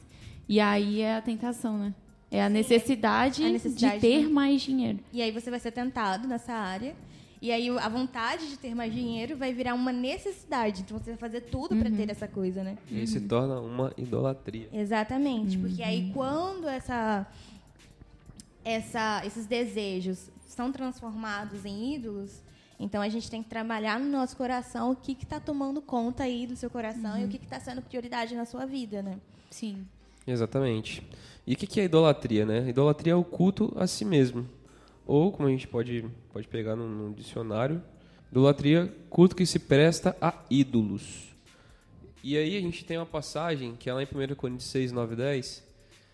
E 0.49 0.59
aí 0.59 1.01
é 1.01 1.15
a 1.17 1.21
tentação, 1.21 1.77
né? 1.77 1.93
É 2.31 2.41
a 2.41 2.47
necessidade, 2.47 3.43
a 3.43 3.49
necessidade, 3.49 3.95
de 3.95 3.99
ter 3.99 4.23
né? 4.23 4.29
mais 4.29 4.61
dinheiro. 4.61 4.99
E 5.11 5.21
aí 5.21 5.31
você 5.31 5.49
vai 5.49 5.59
ser 5.59 5.71
tentado 5.71 6.27
nessa 6.27 6.53
área. 6.53 6.95
E 7.41 7.51
aí 7.51 7.69
a 7.69 7.89
vontade 7.89 8.47
de 8.47 8.57
ter 8.57 8.73
mais 8.73 8.93
dinheiro 8.93 9.35
vai 9.35 9.51
virar 9.51 9.73
uma 9.73 9.91
necessidade. 9.91 10.81
Então 10.81 10.97
você 10.97 11.09
vai 11.09 11.17
fazer 11.17 11.41
tudo 11.41 11.75
para 11.75 11.89
ter 11.89 12.09
essa 12.09 12.27
coisa, 12.27 12.63
né? 12.63 12.77
E 12.89 12.99
aí 12.99 13.07
se 13.07 13.19
torna 13.19 13.59
uma 13.59 13.91
idolatria. 13.97 14.69
Exatamente, 14.71 15.57
porque 15.57 15.81
aí 15.81 16.11
quando 16.13 16.69
essa, 16.69 17.27
essa, 18.63 19.25
esses 19.25 19.47
desejos 19.47 20.29
são 20.47 20.71
transformados 20.71 21.65
em 21.65 21.95
ídolos, 21.95 22.43
então 22.79 23.01
a 23.01 23.09
gente 23.09 23.29
tem 23.29 23.41
que 23.41 23.49
trabalhar 23.49 23.99
no 23.99 24.09
nosso 24.09 24.37
coração 24.37 24.91
o 24.91 24.95
que 24.95 25.13
está 25.13 25.39
tomando 25.39 25.81
conta 25.81 26.23
aí 26.23 26.45
do 26.45 26.55
seu 26.55 26.69
coração 26.69 27.19
e 27.19 27.25
o 27.25 27.27
que 27.27 27.37
está 27.37 27.59
sendo 27.59 27.81
prioridade 27.81 28.35
na 28.35 28.45
sua 28.45 28.65
vida, 28.65 29.01
né? 29.01 29.17
Sim. 29.49 29.85
Exatamente. 30.27 31.03
E 31.45 31.53
o 31.53 31.57
que 31.57 31.65
que 31.65 31.79
é 31.79 31.85
idolatria, 31.85 32.45
né? 32.45 32.69
Idolatria 32.69 33.13
é 33.13 33.15
o 33.15 33.23
culto 33.23 33.73
a 33.75 33.87
si 33.87 34.05
mesmo. 34.05 34.47
Ou, 35.05 35.31
como 35.31 35.47
a 35.47 35.51
gente 35.51 35.67
pode, 35.67 36.05
pode 36.31 36.47
pegar 36.47 36.75
num, 36.75 36.87
num 36.87 37.11
dicionário, 37.11 37.81
idolatria, 38.31 38.93
culto 39.09 39.35
que 39.35 39.45
se 39.45 39.59
presta 39.59 40.15
a 40.21 40.33
ídolos. 40.49 41.31
E 42.23 42.37
aí 42.37 42.55
a 42.55 42.61
gente 42.61 42.85
tem 42.85 42.97
uma 42.97 43.05
passagem, 43.05 43.75
que 43.75 43.89
é 43.89 43.93
lá 43.93 44.03
em 44.03 44.05
1 44.05 44.35
Coríntios 44.35 44.69
6, 44.69 44.91
9 44.91 45.13
e 45.13 45.17
10, 45.17 45.63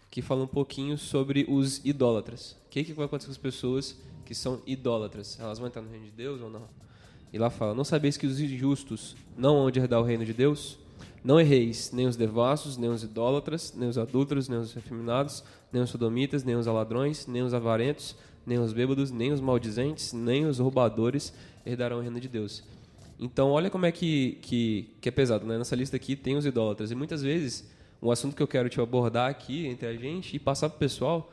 que 0.09 0.21
fala 0.21 0.43
um 0.43 0.47
pouquinho 0.47 0.97
sobre 0.97 1.45
os 1.49 1.83
idólatras. 1.85 2.53
O 2.65 2.69
que, 2.69 2.83
que 2.85 2.93
vai 2.93 3.05
acontecer 3.05 3.27
com 3.27 3.33
as 3.33 3.37
pessoas 3.37 3.97
que 4.25 4.33
são 4.33 4.61
idólatras? 4.65 5.37
Elas 5.39 5.59
vão 5.59 5.67
entrar 5.67 5.81
no 5.81 5.89
reino 5.89 6.05
de 6.05 6.11
Deus 6.11 6.41
ou 6.41 6.49
não? 6.49 6.67
E 7.31 7.37
lá 7.37 7.49
fala, 7.49 7.75
não 7.75 7.83
sabeis 7.83 8.15
que 8.15 8.25
os 8.25 8.39
injustos 8.39 9.15
não 9.37 9.57
hão 9.57 9.69
de 9.69 9.79
herdar 9.79 9.99
o 9.99 10.03
reino 10.03 10.25
de 10.25 10.33
Deus? 10.33 10.79
Não 11.27 11.41
erreis, 11.41 11.91
nem 11.91 12.07
os 12.07 12.15
devassos, 12.15 12.77
nem 12.77 12.89
os 12.89 13.03
idólatras, 13.03 13.73
nem 13.75 13.89
os 13.89 13.97
adúlteros, 13.97 14.47
nem 14.47 14.59
os 14.59 14.73
efeminados, 14.77 15.43
nem 15.73 15.83
os 15.83 15.89
sodomitas, 15.89 16.41
nem 16.41 16.55
os 16.55 16.67
ladrões, 16.67 17.27
nem 17.27 17.41
os 17.41 17.53
avarentos, 17.53 18.15
nem 18.45 18.57
os 18.57 18.71
bêbados, 18.71 19.11
nem 19.11 19.33
os 19.33 19.41
maldizentes, 19.41 20.13
nem 20.13 20.45
os 20.45 20.57
roubadores 20.57 21.33
herdarão 21.65 21.97
o 21.97 22.01
reino 22.01 22.17
de 22.17 22.29
Deus. 22.29 22.63
Então, 23.19 23.49
olha 23.51 23.69
como 23.69 23.85
é 23.85 23.91
que, 23.91 24.37
que, 24.41 24.95
que 25.01 25.09
é 25.09 25.11
pesado. 25.11 25.45
Né? 25.45 25.57
Nessa 25.57 25.75
lista 25.75 25.97
aqui 25.97 26.15
tem 26.15 26.37
os 26.37 26.45
idólatras. 26.45 26.91
E 26.91 26.95
muitas 26.95 27.21
vezes, 27.21 27.69
um 28.01 28.09
assunto 28.09 28.33
que 28.33 28.41
eu 28.41 28.47
quero 28.47 28.69
te 28.69 28.79
abordar 28.79 29.29
aqui 29.29 29.67
entre 29.67 29.85
a 29.85 29.93
gente 29.97 30.33
e 30.33 30.39
passar 30.39 30.69
para 30.69 30.77
o 30.77 30.79
pessoal 30.79 31.29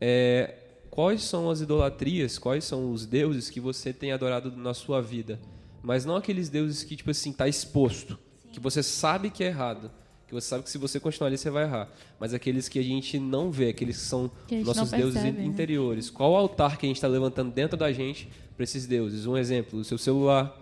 é 0.00 0.52
quais 0.90 1.22
são 1.22 1.48
as 1.48 1.60
idolatrias, 1.60 2.38
quais 2.38 2.64
são 2.64 2.90
os 2.90 3.06
deuses 3.06 3.48
que 3.50 3.60
você 3.60 3.92
tem 3.92 4.10
adorado 4.10 4.50
na 4.56 4.74
sua 4.74 5.00
vida. 5.00 5.38
Mas 5.80 6.04
não 6.04 6.16
aqueles 6.16 6.48
deuses 6.48 6.82
que, 6.82 6.96
tipo 6.96 7.12
assim, 7.12 7.30
está 7.30 7.46
exposto, 7.46 8.18
que 8.58 8.62
você 8.62 8.82
sabe 8.82 9.30
que 9.30 9.44
é 9.44 9.46
errado. 9.46 9.90
Que 10.26 10.34
você 10.34 10.46
sabe 10.46 10.62
que 10.64 10.70
se 10.70 10.76
você 10.76 11.00
continuar 11.00 11.28
ali, 11.28 11.38
você 11.38 11.48
vai 11.48 11.64
errar. 11.64 11.88
Mas 12.20 12.34
aqueles 12.34 12.68
que 12.68 12.78
a 12.78 12.82
gente 12.82 13.18
não 13.18 13.50
vê, 13.50 13.70
aqueles 13.70 13.96
que 13.96 14.02
são 14.02 14.30
Que 14.46 14.56
nossos 14.56 14.90
não 14.92 14.98
deuses 14.98 15.14
percebe, 15.14 15.38
né? 15.38 15.44
interiores. 15.44 16.10
Qual 16.10 16.36
altar 16.36 16.76
que 16.76 16.84
a 16.84 16.88
gente 16.88 16.96
está 16.96 17.08
levantando 17.08 17.50
dentro 17.50 17.78
da 17.78 17.90
gente 17.90 18.28
para 18.54 18.64
esses 18.64 18.86
deuses? 18.86 19.24
Um 19.24 19.38
exemplo, 19.38 19.78
o 19.78 19.84
seu 19.84 19.96
celular, 19.96 20.54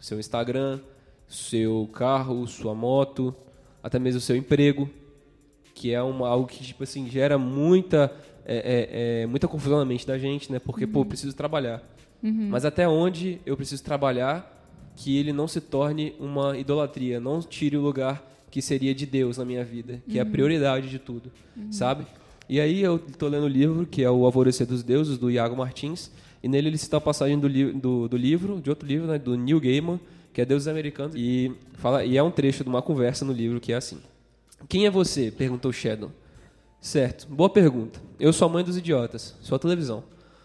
seu 0.00 0.20
Instagram, 0.20 0.78
seu 1.26 1.90
carro, 1.92 2.46
sua 2.46 2.74
moto, 2.74 3.34
até 3.82 3.98
mesmo 3.98 4.18
o 4.18 4.22
seu 4.22 4.36
emprego, 4.36 4.88
que 5.74 5.92
é 5.92 6.00
uma, 6.00 6.28
algo 6.28 6.46
que 6.46 6.62
tipo 6.62 6.84
assim 6.84 7.10
gera 7.10 7.36
muita 7.36 8.14
é, 8.44 9.20
é, 9.20 9.22
é 9.22 9.26
muita 9.26 9.48
confusão 9.48 9.78
na 9.78 9.84
mente 9.84 10.06
da 10.06 10.16
gente, 10.18 10.52
né? 10.52 10.60
Porque, 10.60 10.86
pô, 10.86 11.00
eu 11.00 11.04
preciso 11.04 11.34
trabalhar. 11.34 11.82
Mas 12.22 12.64
até 12.64 12.88
onde 12.88 13.38
eu 13.44 13.54
preciso 13.56 13.82
trabalhar 13.82 14.53
que 14.96 15.16
ele 15.16 15.32
não 15.32 15.48
se 15.48 15.60
torne 15.60 16.14
uma 16.18 16.56
idolatria, 16.56 17.20
não 17.20 17.40
tire 17.40 17.76
o 17.76 17.80
lugar 17.80 18.22
que 18.50 18.62
seria 18.62 18.94
de 18.94 19.04
Deus 19.04 19.38
na 19.38 19.44
minha 19.44 19.64
vida, 19.64 20.02
que 20.08 20.18
é 20.18 20.22
a 20.22 20.26
prioridade 20.26 20.88
de 20.88 20.98
tudo, 20.98 21.32
sabe? 21.70 22.06
E 22.48 22.60
aí 22.60 22.82
eu 22.82 22.96
estou 22.96 23.28
lendo 23.28 23.44
o 23.44 23.48
livro, 23.48 23.86
que 23.86 24.02
é 24.02 24.10
o 24.10 24.24
Alvorecer 24.24 24.66
dos 24.66 24.82
Deuses, 24.82 25.18
do 25.18 25.30
Iago 25.30 25.56
Martins, 25.56 26.10
e 26.42 26.48
nele 26.48 26.68
ele 26.68 26.78
cita 26.78 26.98
a 26.98 27.00
passagem 27.00 27.38
do, 27.38 27.48
li 27.48 27.72
do, 27.72 28.06
do 28.06 28.16
livro, 28.16 28.60
de 28.60 28.70
outro 28.70 28.86
livro, 28.86 29.06
né, 29.08 29.18
do 29.18 29.36
Neil 29.36 29.58
Gaiman, 29.58 29.98
que 30.32 30.40
é 30.40 30.44
Deuses 30.44 30.68
Americanos, 30.68 31.14
e, 31.16 31.52
fala, 31.74 32.04
e 32.04 32.16
é 32.16 32.22
um 32.22 32.30
trecho 32.30 32.62
de 32.62 32.68
uma 32.68 32.82
conversa 32.82 33.24
no 33.24 33.32
livro 33.32 33.60
que 33.60 33.72
é 33.72 33.76
assim. 33.76 33.98
Quem 34.68 34.86
é 34.86 34.90
você? 34.90 35.30
perguntou 35.30 35.72
Shadow. 35.72 36.12
Certo, 36.80 37.26
boa 37.28 37.48
pergunta. 37.48 38.00
Eu 38.20 38.32
sou 38.32 38.46
a 38.46 38.50
mãe 38.52 38.62
dos 38.62 38.76
idiotas, 38.76 39.34
sou 39.40 39.56
a 39.56 39.58
televisão. 39.58 40.04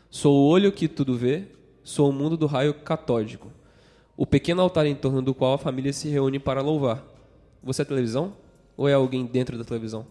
Sou 0.09 0.33
o 0.33 0.47
olho 0.47 0.71
que 0.71 0.87
tudo 0.87 1.17
vê, 1.17 1.43
sou 1.83 2.09
o 2.09 2.13
mundo 2.13 2.37
do 2.37 2.45
raio 2.45 2.73
catódico. 2.73 3.51
O 4.21 4.25
pequeno 4.25 4.61
altar 4.61 4.85
em 4.85 4.95
torno 4.95 5.21
do 5.21 5.33
qual 5.33 5.53
a 5.53 5.57
família 5.57 5.93
se 5.93 6.09
reúne 6.09 6.39
para 6.39 6.61
louvar. 6.61 7.01
Você 7.63 7.83
é 7.83 7.85
televisão? 7.85 8.33
Ou 8.75 8.89
é 8.89 8.93
alguém 8.93 9.25
dentro 9.25 9.57
da 9.57 9.63
televisão? 9.63 10.05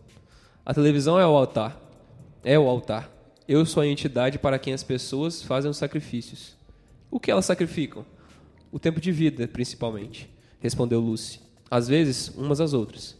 A 0.64 0.72
televisão 0.72 1.20
é 1.20 1.26
o 1.26 1.36
altar. 1.36 1.78
É 2.42 2.58
o 2.58 2.66
altar. 2.66 3.12
Eu 3.46 3.66
sou 3.66 3.82
a 3.82 3.86
entidade 3.86 4.38
para 4.38 4.58
quem 4.58 4.72
as 4.72 4.82
pessoas 4.82 5.42
fazem 5.42 5.70
os 5.70 5.76
sacrifícios. 5.76 6.56
O 7.10 7.20
que 7.20 7.30
elas 7.30 7.44
sacrificam? 7.44 8.02
O 8.72 8.78
tempo 8.78 8.98
de 8.98 9.12
vida, 9.12 9.46
principalmente, 9.46 10.34
respondeu 10.58 11.00
Lucy. 11.00 11.40
Às 11.70 11.86
vezes, 11.86 12.28
umas 12.34 12.62
às 12.62 12.72
outras. 12.72 13.14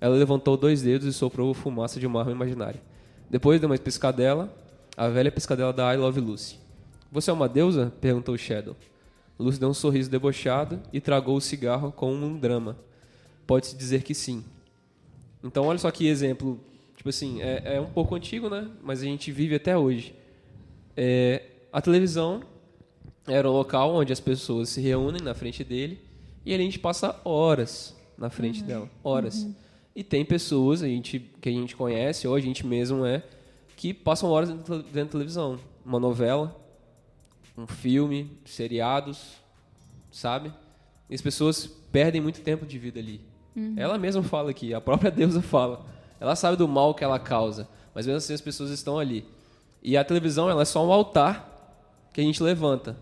Ela 0.00 0.14
levantou 0.14 0.56
dois 0.56 0.80
dedos 0.80 1.08
e 1.08 1.12
soprou 1.12 1.52
fumaça 1.52 1.98
de 1.98 2.06
uma 2.06 2.20
arma 2.20 2.30
imaginária. 2.30 2.80
Depois 3.28 3.60
deu 3.60 3.68
uma 3.68 3.76
piscadela, 3.76 4.48
a 4.96 5.08
velha 5.08 5.32
piscadela 5.32 5.72
da 5.72 5.92
I 5.92 5.96
Love 5.96 6.20
Lucy. 6.20 6.56
Você 7.10 7.30
é 7.30 7.32
uma 7.32 7.48
deusa? 7.48 7.92
perguntou 8.00 8.38
Shadow. 8.38 8.76
Lucy 9.42 9.58
deu 9.58 9.68
um 9.68 9.74
sorriso 9.74 10.10
debochado 10.10 10.80
e 10.92 11.00
tragou 11.00 11.36
o 11.36 11.40
cigarro 11.40 11.90
com 11.92 12.12
um 12.12 12.38
drama. 12.38 12.76
Pode-se 13.46 13.76
dizer 13.76 14.02
que 14.02 14.14
sim. 14.14 14.44
Então, 15.42 15.64
olha 15.64 15.78
só 15.78 15.90
que 15.90 16.06
exemplo. 16.06 16.60
Tipo 16.96 17.08
assim, 17.08 17.40
é, 17.40 17.76
é 17.76 17.80
um 17.80 17.90
pouco 17.90 18.14
antigo, 18.14 18.50
né? 18.50 18.70
Mas 18.82 19.00
a 19.00 19.04
gente 19.04 19.32
vive 19.32 19.54
até 19.54 19.76
hoje. 19.76 20.14
É, 20.96 21.42
a 21.72 21.80
televisão 21.80 22.42
era 23.26 23.48
um 23.48 23.52
local 23.52 23.94
onde 23.94 24.12
as 24.12 24.20
pessoas 24.20 24.68
se 24.68 24.80
reúnem 24.80 25.22
na 25.22 25.34
frente 25.34 25.64
dele 25.64 25.98
e 26.44 26.52
a 26.52 26.58
gente 26.58 26.78
passa 26.78 27.18
horas 27.24 27.96
na 28.18 28.28
frente 28.28 28.62
dela. 28.62 28.88
Horas. 29.02 29.46
E 29.94 30.04
tem 30.04 30.24
pessoas 30.24 30.82
a 30.82 30.86
gente, 30.86 31.18
que 31.40 31.48
a 31.48 31.52
gente 31.52 31.74
conhece, 31.74 32.28
ou 32.28 32.34
a 32.34 32.40
gente 32.40 32.66
mesmo 32.66 33.04
é, 33.04 33.22
que 33.76 33.94
passam 33.94 34.30
horas 34.30 34.50
dentro 34.50 34.82
da 34.82 35.06
televisão. 35.06 35.58
Uma 35.84 35.98
novela, 35.98 36.54
um 37.60 37.66
filme, 37.66 38.30
seriados, 38.44 39.34
sabe? 40.10 40.52
E 41.08 41.14
as 41.14 41.20
pessoas 41.20 41.66
perdem 41.66 42.20
muito 42.20 42.40
tempo 42.40 42.64
de 42.64 42.78
vida 42.78 42.98
ali. 42.98 43.20
Ela 43.76 43.98
mesma 43.98 44.22
fala 44.22 44.50
aqui, 44.50 44.72
a 44.72 44.80
própria 44.80 45.10
deusa 45.12 45.42
fala. 45.42 45.84
Ela 46.18 46.36
sabe 46.36 46.56
do 46.56 46.68
mal 46.68 46.94
que 46.94 47.04
ela 47.04 47.18
causa, 47.18 47.68
mas 47.94 48.06
mesmo 48.06 48.18
assim 48.18 48.34
as 48.34 48.40
pessoas 48.40 48.70
estão 48.70 48.98
ali. 48.98 49.24
E 49.82 49.96
a 49.96 50.04
televisão 50.04 50.48
ela 50.48 50.62
é 50.62 50.64
só 50.64 50.86
um 50.86 50.92
altar 50.92 52.08
que 52.12 52.20
a 52.20 52.24
gente 52.24 52.42
levanta. 52.42 52.96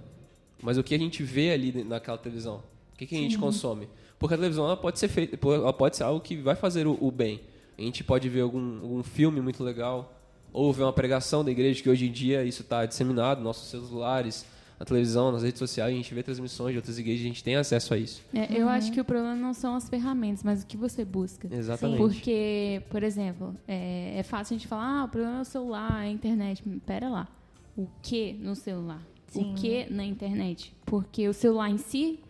Mas 0.63 0.77
o 0.77 0.83
que 0.83 0.95
a 0.95 0.99
gente 0.99 1.23
vê 1.23 1.53
ali 1.53 1.85
naquela 1.85 2.19
televisão? 2.19 2.63
O 2.93 2.97
que, 2.97 3.07
que 3.07 3.15
a 3.15 3.19
gente 3.19 3.39
consome? 3.39 3.89
Porque 4.19 4.35
a 4.35 4.39
televisão 4.39 4.65
ela 4.65 4.77
pode 4.77 4.99
ser 4.99 5.09
feita, 5.09 5.39
ela 5.47 5.73
pode 5.73 5.97
ser 5.97 6.03
algo 6.03 6.21
que 6.21 6.37
vai 6.37 6.57
fazer 6.57 6.87
o, 6.87 6.99
o 7.01 7.11
bem. 7.11 7.41
A 7.77 7.83
gente 7.83 8.03
pode 8.03 8.29
ver 8.29 8.41
algum, 8.41 8.81
algum 8.81 9.03
filme 9.05 9.41
muito 9.41 9.63
legal, 9.63 10.18
ou 10.53 10.73
ver 10.73 10.83
uma 10.83 10.93
pregação 10.93 11.45
da 11.45 11.51
igreja, 11.51 11.83
que 11.83 11.89
hoje 11.89 12.07
em 12.07 12.13
dia 12.13 12.45
isso 12.45 12.63
está 12.63 12.87
disseminado 12.87 13.39
nos 13.39 13.45
nossos 13.45 13.69
celulares, 13.69 14.47
na 14.79 14.87
televisão, 14.87 15.33
nas 15.33 15.43
redes 15.43 15.59
sociais, 15.59 15.93
a 15.93 15.97
gente 15.97 16.15
vê 16.15 16.23
transmissões 16.23 16.73
de 16.73 16.79
outras 16.79 16.99
igrejas, 16.99 17.23
a 17.23 17.29
gente 17.29 17.43
tem 17.43 17.57
acesso 17.57 17.93
a 17.95 17.99
isso. 17.99 18.23
É, 18.33 18.57
Eu 18.57 18.69
acho 18.69 18.93
que 18.93 19.01
o 19.01 19.05
problema 19.05 19.35
não 19.35 19.53
são 19.53 19.75
as 19.75 19.89
ferramentas, 19.89 20.45
mas 20.45 20.63
o 20.63 20.67
que 20.67 20.77
você 20.77 21.05
busca. 21.05 21.49
Exatamente. 21.51 21.99
Porque, 21.99 22.81
por 22.89 23.03
exemplo, 23.03 23.57
é, 23.67 24.19
é 24.19 24.23
fácil 24.23 24.55
a 24.55 24.59
gente 24.59 24.69
falar, 24.69 25.01
ah, 25.01 25.05
o 25.05 25.09
problema 25.09 25.39
é 25.39 25.41
o 25.41 25.45
celular, 25.45 26.05
é 26.05 26.09
a 26.09 26.11
internet. 26.11 26.63
Pera 26.87 27.09
lá. 27.09 27.29
O 27.77 27.89
que 28.01 28.35
no 28.35 28.55
celular? 28.55 29.03
Sim. 29.27 29.53
O 29.53 29.55
que 29.57 29.93
na 29.93 30.05
internet? 30.05 30.73
Porque 30.87 31.29
o 31.29 31.35
celular 31.35 31.71
em 31.71 31.79
si 31.79 32.21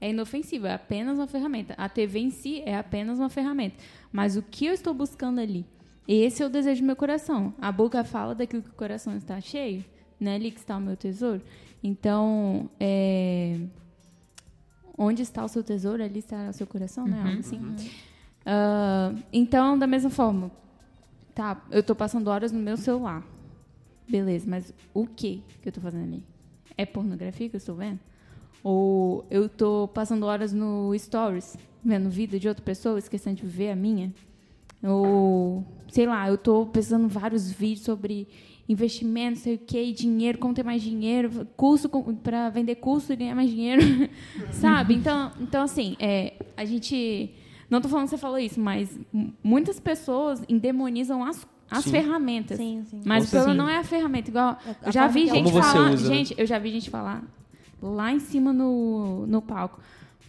é 0.00 0.10
inofensivo, 0.10 0.66
é 0.66 0.74
apenas 0.74 1.16
uma 1.16 1.28
ferramenta. 1.28 1.74
A 1.78 1.88
TV 1.88 2.18
em 2.18 2.30
si 2.30 2.62
é 2.66 2.76
apenas 2.76 3.20
uma 3.20 3.28
ferramenta. 3.28 3.76
Mas 4.10 4.36
o 4.36 4.42
que 4.42 4.66
eu 4.66 4.74
estou 4.74 4.92
buscando 4.92 5.40
ali? 5.40 5.64
Esse 6.06 6.42
é 6.42 6.46
o 6.46 6.50
desejo 6.50 6.82
do 6.82 6.86
meu 6.86 6.96
coração. 6.96 7.54
A 7.60 7.70
boca 7.70 8.02
fala 8.04 8.34
daquilo 8.34 8.62
que 8.62 8.70
o 8.70 8.74
coração 8.74 9.16
está 9.16 9.40
cheio. 9.40 9.84
Não 10.18 10.30
é 10.30 10.34
ali 10.36 10.50
que 10.50 10.58
está 10.58 10.76
o 10.76 10.80
meu 10.80 10.96
tesouro. 10.96 11.42
Então, 11.82 12.68
é, 12.78 13.58
onde 14.96 15.22
está 15.22 15.44
o 15.44 15.48
seu 15.48 15.62
tesouro, 15.62 16.02
ali 16.02 16.18
estará 16.18 16.50
o 16.50 16.52
seu 16.52 16.66
coração, 16.66 17.06
né? 17.06 17.20
Algo 17.24 17.40
assim. 17.40 17.60
Ah, 18.44 19.14
então, 19.32 19.78
da 19.78 19.86
mesma 19.86 20.10
forma, 20.10 20.50
tá, 21.34 21.62
eu 21.70 21.80
estou 21.80 21.96
passando 21.96 22.28
horas 22.28 22.52
no 22.52 22.58
meu 22.58 22.76
celular. 22.76 23.24
Beleza, 24.08 24.46
mas 24.48 24.74
o 24.92 25.06
que 25.06 25.42
que 25.60 25.68
eu 25.68 25.70
estou 25.70 25.82
fazendo 25.82 26.04
ali? 26.04 26.24
É 26.76 26.84
pornografia 26.84 27.48
que 27.48 27.56
eu 27.56 27.58
estou 27.58 27.74
vendo? 27.76 28.00
Ou 28.62 29.26
eu 29.30 29.46
estou 29.46 29.88
passando 29.88 30.24
horas 30.24 30.52
no 30.52 30.96
Stories, 30.96 31.56
vendo 31.84 32.10
vida 32.10 32.38
de 32.38 32.48
outra 32.48 32.64
pessoa, 32.64 32.98
esquecendo 32.98 33.36
de 33.36 33.46
ver 33.46 33.70
a 33.70 33.76
minha? 33.76 34.12
Ou, 34.82 35.64
sei 35.88 36.06
lá, 36.06 36.28
eu 36.28 36.34
estou 36.34 36.66
pensando 36.66 37.08
vários 37.08 37.50
vídeos 37.50 37.84
sobre 37.84 38.26
investimento, 38.68 39.38
sei 39.38 39.54
o 39.54 39.58
que, 39.58 39.92
dinheiro, 39.92 40.38
como 40.38 40.54
ter 40.54 40.64
mais 40.64 40.82
dinheiro, 40.82 41.46
curso 41.56 41.88
para 42.22 42.48
vender 42.50 42.76
curso 42.76 43.12
e 43.12 43.16
ganhar 43.16 43.34
mais 43.34 43.50
dinheiro, 43.50 43.82
sabe? 44.52 44.94
Então, 44.94 45.32
então 45.40 45.62
assim, 45.62 45.96
é, 45.98 46.34
a 46.56 46.64
gente 46.64 47.30
não 47.68 47.80
tô 47.80 47.88
falando 47.88 48.04
que 48.04 48.10
você 48.10 48.18
falou 48.18 48.38
isso, 48.38 48.60
mas 48.60 48.98
muitas 49.42 49.78
pessoas 49.80 50.42
endemonizam 50.48 51.24
as, 51.24 51.46
as 51.70 51.84
Sim. 51.84 51.90
ferramentas. 51.90 52.56
Sim, 52.56 52.84
sim. 52.86 53.00
Mas 53.04 53.26
o 53.26 53.30
problema 53.30 53.54
não 53.54 53.68
é 53.68 53.78
a 53.78 53.84
ferramenta, 53.84 54.30
igual 54.30 54.58
A 54.82 54.88
eu 54.88 54.92
já 54.92 55.06
vi 55.06 55.26
gente 55.26 55.52
falar, 55.52 55.92
usa, 55.92 56.08
né? 56.08 56.14
gente, 56.14 56.34
eu 56.36 56.46
já 56.46 56.58
vi 56.58 56.70
gente 56.70 56.90
falar 56.90 57.24
lá 57.80 58.12
em 58.12 58.20
cima 58.20 58.52
no, 58.52 59.26
no 59.26 59.42
palco, 59.42 59.80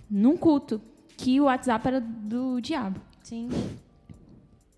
num 0.10 0.36
culto, 0.36 0.82
que 1.16 1.39
o 1.39 1.46
WhatsApp 1.46 1.88
era 1.88 2.02
do 2.02 2.60
diabo. 2.60 3.00
Sim. 3.22 3.48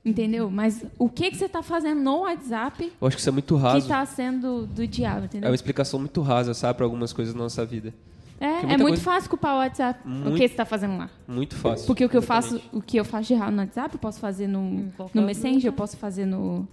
Entendeu? 0.06 0.52
Mas 0.52 0.86
o 1.00 1.10
que, 1.10 1.32
que 1.32 1.38
você 1.38 1.46
está 1.46 1.64
fazendo 1.64 2.00
no 2.00 2.20
WhatsApp 2.20 2.94
Eu 3.02 3.08
acho 3.08 3.18
que 3.18 3.22
isso 3.22 3.30
é 3.30 3.32
muito 3.32 3.56
que 3.56 3.62
raso. 3.62 3.78
está 3.80 4.06
sendo 4.06 4.68
do 4.68 4.86
diabo, 4.86 5.22
É 5.22 5.26
entendeu? 5.26 5.50
uma 5.50 5.56
explicação 5.56 6.00
muito 6.00 6.22
rasa, 6.22 6.54
sabe, 6.54 6.78
para 6.78 6.86
algumas 6.86 7.12
coisas 7.12 7.34
na 7.34 7.42
nossa 7.42 7.66
vida. 7.66 7.92
É, 8.40 8.46
é 8.48 8.64
muito 8.78 8.82
coisa- 8.82 9.02
fácil 9.02 9.30
culpar 9.30 9.56
o 9.56 9.58
WhatsApp. 9.60 10.00
O 10.06 10.10
Muito- 10.10 10.32
que 10.34 10.38
você 10.40 10.44
está 10.44 10.66
fazendo 10.66 10.98
lá? 10.98 11.10
Muito 11.28 11.56
fácil. 11.56 11.88
Porque 11.88 12.06
o 12.06 12.10
que 12.10 12.18
eu 12.18 12.22
faço, 12.22 12.56
Exatamente. 12.56 12.76
o 12.78 12.82
que 12.82 12.98
eu 13.00 13.06
faço 13.06 13.28
de 13.30 13.34
errado 13.34 13.54
no 13.54 13.62
WhatsApp, 13.62 13.96
eu 13.96 14.00
posso 14.00 14.20
fazer 14.20 14.48
no, 14.48 14.92
no 15.14 15.22
Messenger, 15.24 15.66
eu 15.70 15.74
posso 15.74 15.96
fazer 15.98 16.26
no, 16.26 16.68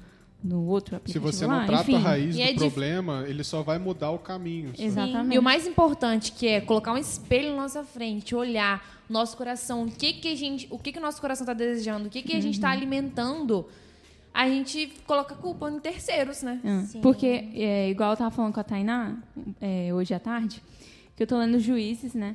no 0.44 0.66
outro 0.66 0.90
Se 0.90 0.96
aplicativo 0.96 1.32
você 1.32 1.46
lá, 1.46 1.60
não 1.60 1.66
trata 1.66 1.82
enfim. 1.84 1.94
a 1.94 1.98
raiz 2.00 2.34
E 2.34 2.38
do 2.38 2.42
é 2.42 2.52
dif- 2.52 2.58
problema, 2.58 3.24
ele 3.28 3.44
só 3.44 3.62
vai 3.62 3.78
mudar 3.78 4.10
o 4.10 4.18
caminho. 4.18 4.70
sabe? 4.70 4.84
Exatamente. 4.84 5.34
E 5.36 5.38
o 5.38 5.42
mais 5.42 5.66
importante, 5.66 6.32
que 6.32 6.48
é 6.48 6.60
colocar 6.60 6.92
um 6.92 6.98
espelho 6.98 7.50
na 7.54 7.62
nossa 7.62 7.82
frente, 7.84 8.34
olhar 8.34 8.84
nosso 9.12 9.36
coração, 9.36 9.84
o 9.84 9.90
que 9.90 10.14
que 10.14 10.28
a 10.28 10.34
gente, 10.34 10.66
o 10.70 10.78
que 10.78 10.92
que 10.92 10.98
o 10.98 11.02
nosso 11.02 11.20
coração 11.20 11.44
está 11.44 11.52
desejando, 11.52 12.08
o 12.08 12.10
que 12.10 12.22
que 12.22 12.34
a 12.34 12.40
gente 12.40 12.54
está 12.54 12.70
alimentando, 12.70 13.66
a 14.32 14.48
gente 14.48 14.92
coloca 15.06 15.34
a 15.34 15.36
culpa 15.36 15.70
em 15.70 15.78
terceiros, 15.78 16.42
né? 16.42 16.60
Ah. 16.64 16.98
Porque, 17.02 17.50
é, 17.54 17.90
igual 17.90 18.12
eu 18.12 18.16
tava 18.16 18.30
falando 18.30 18.54
com 18.54 18.60
a 18.60 18.64
Tainá, 18.64 19.16
é, 19.60 19.92
hoje 19.92 20.14
à 20.14 20.18
tarde, 20.18 20.62
que 21.14 21.22
eu 21.22 21.26
tô 21.26 21.38
lendo 21.38 21.58
Juízes, 21.60 22.14
né? 22.14 22.34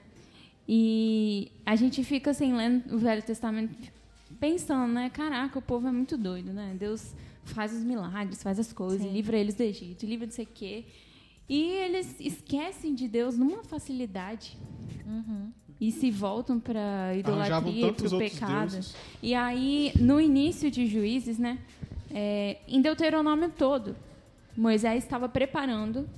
E 0.67 1.51
a 1.65 1.75
gente 1.75 2.03
fica 2.03 2.31
assim, 2.31 2.53
lendo 2.53 2.95
o 2.95 2.99
Velho 2.99 3.23
Testamento, 3.23 3.73
pensando, 4.39 4.93
né? 4.93 5.09
Caraca, 5.09 5.57
o 5.57 5.61
povo 5.61 5.87
é 5.87 5.91
muito 5.91 6.17
doido, 6.17 6.53
né? 6.53 6.75
Deus 6.77 7.15
faz 7.43 7.73
os 7.73 7.83
milagres, 7.83 8.43
faz 8.43 8.59
as 8.59 8.71
coisas, 8.71 9.01
Sim. 9.01 9.13
livra 9.13 9.37
eles 9.37 9.55
do 9.55 9.61
Egito, 9.63 10.05
livra 10.05 10.27
não 10.27 10.33
sei 10.33 10.45
o 10.45 10.49
quê. 10.53 10.85
E 11.49 11.63
eles 11.63 12.15
esquecem 12.19 12.93
de 12.93 13.07
Deus 13.07 13.37
numa 13.37 13.63
facilidade. 13.63 14.57
E 15.79 15.91
se 15.91 16.09
voltam 16.09 16.59
para 16.59 17.15
idolatria, 17.15 17.93
para 17.93 18.07
o 18.07 18.17
pecado. 18.17 18.59
deuses. 18.71 18.95
E 19.21 19.35
aí, 19.35 19.91
no 19.99 20.19
início 20.19 20.71
de 20.71 20.87
Juízes, 20.87 21.37
né, 21.37 21.59
é, 22.09 22.57
em 22.67 22.81
Deuteronômio 22.81 23.51
todo, 23.55 23.95
Moisés 24.55 25.03
estava 25.03 25.29
preparando 25.29 26.09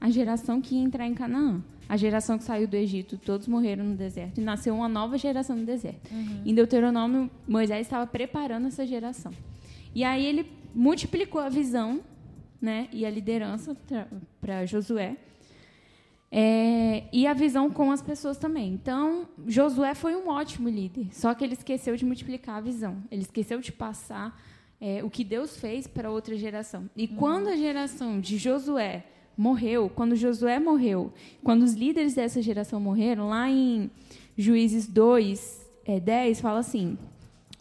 a 0.00 0.08
geração 0.10 0.60
que 0.60 0.76
ia 0.76 0.82
entrar 0.82 1.06
em 1.06 1.14
Canaã. 1.14 1.60
A 1.88 1.96
geração 1.96 2.38
que 2.38 2.44
saiu 2.44 2.68
do 2.68 2.76
Egito, 2.76 3.18
todos 3.18 3.48
morreram 3.48 3.84
no 3.84 3.96
deserto. 3.96 4.40
E 4.40 4.44
nasceu 4.44 4.72
uma 4.76 4.88
nova 4.88 5.18
geração 5.18 5.56
no 5.56 5.66
deserto. 5.66 6.08
Em 6.46 6.54
Deuteronômio, 6.54 7.28
Moisés 7.48 7.84
estava 7.84 8.06
preparando 8.06 8.68
essa 8.68 8.86
geração. 8.86 9.32
E 9.92 10.04
aí 10.04 10.24
ele 10.24 10.48
multiplicou 10.72 11.40
a 11.40 11.48
visão 11.48 12.00
né, 12.62 12.88
e 12.92 13.04
a 13.04 13.10
liderança 13.10 13.76
para 14.40 14.64
Josué. 14.66 15.16
É, 16.32 17.04
e 17.12 17.26
a 17.26 17.32
visão 17.32 17.70
com 17.70 17.90
as 17.90 18.00
pessoas 18.00 18.38
também. 18.38 18.72
Então, 18.72 19.26
Josué 19.46 19.94
foi 19.94 20.14
um 20.14 20.28
ótimo 20.28 20.68
líder, 20.68 21.08
só 21.12 21.34
que 21.34 21.42
ele 21.42 21.54
esqueceu 21.54 21.96
de 21.96 22.04
multiplicar 22.04 22.56
a 22.56 22.60
visão. 22.60 22.98
Ele 23.10 23.22
esqueceu 23.22 23.60
de 23.60 23.72
passar 23.72 24.40
é, 24.80 25.02
o 25.02 25.10
que 25.10 25.24
Deus 25.24 25.56
fez 25.56 25.86
para 25.86 26.10
outra 26.10 26.36
geração. 26.36 26.88
E 26.96 27.08
quando 27.08 27.48
a 27.48 27.56
geração 27.56 28.20
de 28.20 28.38
Josué 28.38 29.04
morreu, 29.36 29.90
quando 29.92 30.14
Josué 30.14 30.60
morreu, 30.60 31.12
quando 31.42 31.62
os 31.62 31.74
líderes 31.74 32.14
dessa 32.14 32.40
geração 32.40 32.78
morreram, 32.78 33.28
lá 33.28 33.48
em 33.50 33.90
Juízes 34.36 34.86
2, 34.86 35.68
é, 35.84 35.98
10, 35.98 36.40
fala 36.40 36.60
assim: 36.60 36.96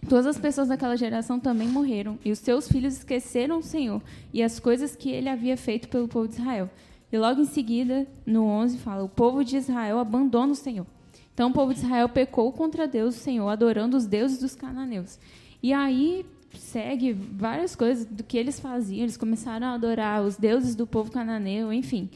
Todas 0.08 0.28
as 0.28 0.38
pessoas 0.38 0.70
daquela 0.70 0.96
geração 0.96 1.40
também 1.40 1.68
morreram, 1.68 2.18
e 2.24 2.32
os 2.32 2.40
seus 2.40 2.68
filhos 2.68 2.98
esqueceram 2.98 3.58
o 3.58 3.64
Senhor 3.64 4.02
e 4.32 4.42
as 4.42 4.60
coisas 4.60 4.96
que 4.96 5.10
ele 5.10 5.28
havia 5.28 5.58
feito 5.58 5.90
pelo 5.90 6.08
povo 6.08 6.28
de 6.28 6.36
Israel. 6.36 6.70
E 7.12 7.18
logo 7.18 7.42
em 7.42 7.46
seguida, 7.46 8.08
no 8.26 8.46
11, 8.46 8.78
fala: 8.78 9.04
O 9.04 9.10
povo 9.10 9.44
de 9.44 9.58
Israel 9.58 10.00
abandona 10.00 10.54
o 10.54 10.56
Senhor. 10.56 10.86
Então 11.34 11.50
o 11.50 11.54
povo 11.54 11.74
de 11.74 11.80
Israel 11.80 12.10
pecou 12.10 12.52
contra 12.52 12.88
Deus, 12.88 13.16
o 13.16 13.20
Senhor, 13.20 13.48
adorando 13.48 13.96
os 13.96 14.06
deuses 14.06 14.40
dos 14.40 14.56
cananeus. 14.56 15.18
E 15.64 15.72
aí 15.72 16.26
segue 16.54 17.14
várias 17.14 17.76
coisas 17.76 18.06
do 18.06 18.24
que 18.24 18.38
eles 18.38 18.60
faziam. 18.60 19.04
Eles 19.04 19.18
começaram 19.18 19.68
a 19.68 19.74
adorar 19.74 20.22
os 20.22 20.38
deuses 20.38 20.76
do 20.76 20.86
povo 20.86 21.12
cananeu, 21.12 21.72
enfim. 21.72 22.10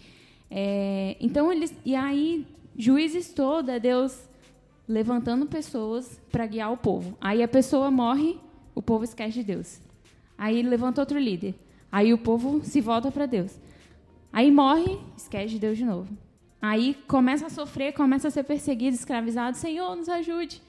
É, 0.51 1.15
então 1.19 1.51
eles 1.51 1.73
e 1.85 1.95
aí 1.95 2.45
juízes 2.77 3.33
todo 3.33 3.69
é 3.69 3.79
Deus 3.79 4.27
levantando 4.87 5.45
pessoas 5.45 6.19
para 6.31 6.45
guiar 6.45 6.71
o 6.71 6.77
povo. 6.77 7.17
Aí 7.19 7.41
a 7.41 7.47
pessoa 7.47 7.89
morre, 7.89 8.37
o 8.75 8.81
povo 8.81 9.03
esquece 9.03 9.39
de 9.39 9.43
Deus. 9.43 9.81
Aí 10.37 10.61
levanta 10.61 11.01
outro 11.01 11.17
líder. 11.17 11.55
Aí 11.91 12.13
o 12.13 12.17
povo 12.17 12.61
se 12.63 12.81
volta 12.81 13.11
para 13.11 13.25
Deus. 13.25 13.55
Aí 14.33 14.51
morre, 14.51 14.97
esquece 15.15 15.53
de 15.53 15.59
Deus 15.59 15.77
de 15.77 15.85
novo. 15.85 16.17
Aí 16.59 16.95
começa 17.07 17.45
a 17.45 17.49
sofrer, 17.49 17.93
começa 17.93 18.27
a 18.27 18.31
ser 18.31 18.43
perseguido, 18.43 18.95
escravizado. 18.95 19.55
Senhor, 19.55 19.95
nos 19.95 20.09
ajude. 20.09 20.59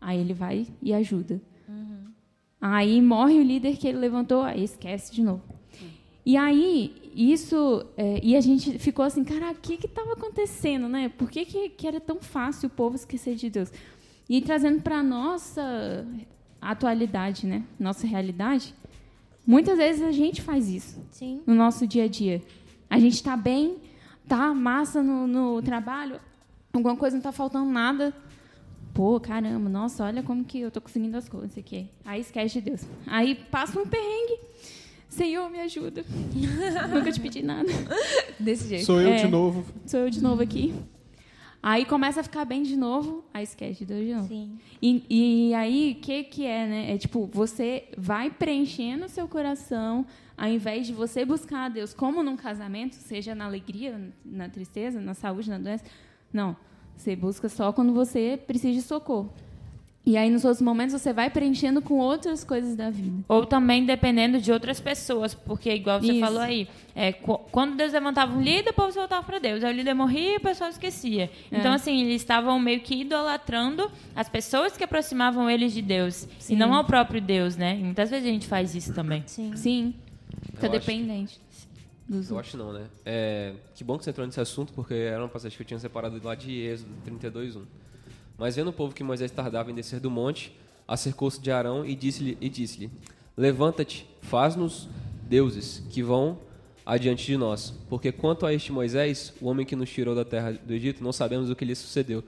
Aí 0.00 0.18
ele 0.18 0.32
vai 0.32 0.66
e 0.82 0.94
ajuda. 0.94 1.40
Aí 2.60 3.00
morre 3.00 3.38
o 3.38 3.42
líder 3.42 3.76
que 3.76 3.88
ele 3.88 3.98
levantou, 3.98 4.42
aí 4.42 4.64
esquece 4.64 5.12
de 5.12 5.22
novo. 5.22 5.42
E 6.24 6.36
aí, 6.36 7.10
isso. 7.14 7.84
é, 7.96 8.20
e 8.22 8.36
a 8.36 8.40
gente 8.40 8.78
ficou 8.78 9.04
assim, 9.04 9.24
cara, 9.24 9.52
o 9.52 9.54
que 9.54 9.74
estava 9.74 10.12
acontecendo, 10.12 10.88
né? 10.88 11.08
Por 11.08 11.30
que, 11.30 11.44
que, 11.44 11.68
que 11.70 11.86
era 11.86 11.98
tão 11.98 12.20
fácil 12.20 12.68
o 12.68 12.70
povo 12.70 12.96
esquecer 12.96 13.34
de 13.34 13.48
Deus? 13.48 13.72
E 14.28 14.40
trazendo 14.40 14.82
para 14.82 14.98
a 14.98 15.02
nossa 15.02 16.06
atualidade, 16.60 17.46
né? 17.46 17.64
Nossa 17.78 18.06
realidade, 18.06 18.74
muitas 19.46 19.78
vezes 19.78 20.02
a 20.02 20.12
gente 20.12 20.42
faz 20.42 20.68
isso 20.68 21.02
Sim. 21.10 21.40
no 21.46 21.54
nosso 21.54 21.86
dia 21.86 22.04
a 22.04 22.08
dia. 22.08 22.42
A 22.90 22.98
gente 22.98 23.14
está 23.14 23.36
bem, 23.36 23.78
tá 24.28 24.52
massa 24.52 25.02
no, 25.02 25.26
no 25.26 25.62
trabalho, 25.62 26.20
alguma 26.72 26.96
coisa 26.96 27.14
não 27.14 27.20
está 27.20 27.30
faltando 27.32 27.70
nada. 27.70 28.12
Pô, 28.92 29.20
caramba, 29.20 29.68
nossa, 29.68 30.04
olha 30.04 30.22
como 30.22 30.44
que 30.44 30.58
eu 30.60 30.70
tô 30.70 30.80
conseguindo 30.80 31.16
as 31.16 31.28
coisas 31.28 31.56
aqui. 31.56 31.88
Aí 32.04 32.20
esquece 32.20 32.54
de 32.54 32.70
Deus. 32.70 32.82
Aí 33.06 33.36
passa 33.36 33.78
um 33.80 33.86
perrengue. 33.86 34.40
Senhor, 35.08 35.48
me 35.48 35.60
ajuda. 35.60 36.04
Nunca 36.92 37.10
te 37.12 37.20
pedi 37.20 37.42
nada. 37.42 37.68
Desse 38.38 38.68
jeito. 38.68 38.84
Sou 38.86 39.00
eu 39.00 39.10
É. 39.10 39.16
de 39.24 39.28
novo. 39.28 39.64
Sou 39.86 40.00
eu 40.00 40.10
de 40.10 40.20
novo 40.22 40.42
aqui. 40.42 40.74
Aí 41.62 41.84
começa 41.84 42.20
a 42.20 42.22
ficar 42.22 42.46
bem 42.46 42.62
de 42.62 42.74
novo, 42.74 43.22
aí 43.34 43.44
esquece 43.44 43.80
de 43.80 43.86
Deus 43.86 44.06
de 44.06 44.14
novo. 44.14 44.28
Sim. 44.28 44.58
E, 44.80 45.04
e 45.50 45.54
aí, 45.54 45.96
o 45.98 46.00
que, 46.00 46.24
que 46.24 46.46
é, 46.46 46.66
né? 46.66 46.94
É 46.94 46.98
tipo, 46.98 47.26
você 47.26 47.84
vai 47.98 48.30
preenchendo 48.30 49.04
o 49.04 49.08
seu 49.08 49.28
coração, 49.28 50.06
ao 50.38 50.48
invés 50.48 50.86
de 50.86 50.94
você 50.94 51.22
buscar 51.22 51.66
a 51.66 51.68
Deus, 51.68 51.92
como 51.92 52.22
num 52.22 52.36
casamento, 52.36 52.94
seja 52.94 53.34
na 53.34 53.44
alegria, 53.44 54.10
na 54.24 54.48
tristeza, 54.48 55.00
na 55.00 55.12
saúde, 55.12 55.50
na 55.50 55.58
doença. 55.58 55.84
Não. 56.32 56.56
Você 56.96 57.14
busca 57.14 57.48
só 57.48 57.72
quando 57.72 57.92
você 57.92 58.38
precisa 58.46 58.74
de 58.74 58.82
socorro. 58.82 59.32
E 60.10 60.16
aí, 60.16 60.28
nos 60.28 60.44
outros 60.44 60.60
momentos, 60.60 60.92
você 61.00 61.12
vai 61.12 61.30
preenchendo 61.30 61.80
com 61.80 61.98
outras 61.98 62.42
coisas 62.42 62.74
da 62.74 62.90
vida. 62.90 63.22
Ou 63.28 63.46
também 63.46 63.86
dependendo 63.86 64.40
de 64.40 64.50
outras 64.50 64.80
pessoas, 64.80 65.34
porque 65.34 65.72
igual 65.72 66.00
você 66.00 66.10
Isso. 66.10 66.20
falou 66.20 66.40
aí, 66.40 66.66
é, 66.96 67.12
qu- 67.12 67.38
quando 67.52 67.76
Deus 67.76 67.92
levantava 67.92 68.36
um 68.36 68.42
líder, 68.42 68.70
o 68.70 68.74
povo 68.74 68.90
se 68.90 68.98
voltava 68.98 69.22
para 69.24 69.38
Deus. 69.38 69.62
Aí 69.62 69.72
o 69.72 69.76
líder 69.76 69.94
morria 69.94 70.34
e 70.34 70.36
o 70.38 70.40
pessoal 70.40 70.68
esquecia. 70.68 71.30
Então, 71.52 71.72
assim, 71.72 72.00
eles 72.02 72.22
estavam 72.22 72.58
meio 72.58 72.80
que 72.80 73.02
idolatrando 73.02 73.88
as 74.16 74.28
pessoas 74.28 74.76
que 74.76 74.82
aproximavam 74.82 75.48
eles 75.48 75.72
de 75.72 75.80
Deus. 75.80 76.26
Sim. 76.40 76.54
E 76.54 76.56
não 76.56 76.74
ao 76.74 76.82
próprio 76.82 77.20
Deus, 77.20 77.56
né? 77.56 77.76
E 77.78 77.84
muitas 77.84 78.10
vezes 78.10 78.28
a 78.28 78.32
gente 78.32 78.48
faz 78.48 78.74
isso 78.74 78.92
também. 78.92 79.22
Sim. 79.26 79.52
Sim. 79.54 79.94
Fica 80.46 80.66
Eu 80.66 80.70
acho- 80.72 80.80
dependente. 80.80 81.40
Dos 82.08 82.28
Eu 82.32 82.38
acho 82.40 82.56
não, 82.56 82.72
né? 82.72 82.86
É, 83.06 83.52
que 83.76 83.84
bom 83.84 83.96
que 83.96 84.02
você 84.02 84.10
entrou 84.10 84.26
nesse 84.26 84.40
assunto, 84.40 84.72
porque 84.72 84.92
era 84.94 85.22
uma 85.22 85.28
passagem 85.28 85.56
que 85.56 85.62
eu 85.62 85.66
tinha 85.68 85.78
separado 85.78 86.20
lá 86.24 86.34
de 86.34 86.50
Êxodo 86.52 86.90
32.1. 87.06 87.62
Mas 88.40 88.56
vendo 88.56 88.68
o 88.68 88.72
povo 88.72 88.94
que 88.94 89.04
Moisés 89.04 89.30
tardava 89.30 89.70
em 89.70 89.74
descer 89.74 90.00
do 90.00 90.10
monte, 90.10 90.50
acercou-se 90.88 91.38
de 91.38 91.50
Arão 91.50 91.84
e 91.84 91.94
disse-lhe, 91.94 92.38
e 92.40 92.48
disse-lhe, 92.48 92.90
Levanta-te, 93.36 94.08
faz-nos 94.22 94.88
deuses 95.28 95.82
que 95.90 96.02
vão 96.02 96.38
adiante 96.84 97.26
de 97.26 97.36
nós. 97.36 97.74
Porque 97.90 98.10
quanto 98.10 98.46
a 98.46 98.54
este 98.54 98.72
Moisés, 98.72 99.34
o 99.42 99.46
homem 99.46 99.66
que 99.66 99.76
nos 99.76 99.90
tirou 99.90 100.14
da 100.14 100.24
terra 100.24 100.52
do 100.52 100.72
Egito, 100.72 101.04
não 101.04 101.12
sabemos 101.12 101.50
o 101.50 101.54
que 101.54 101.66
lhe 101.66 101.74
sucedeu. 101.74 102.24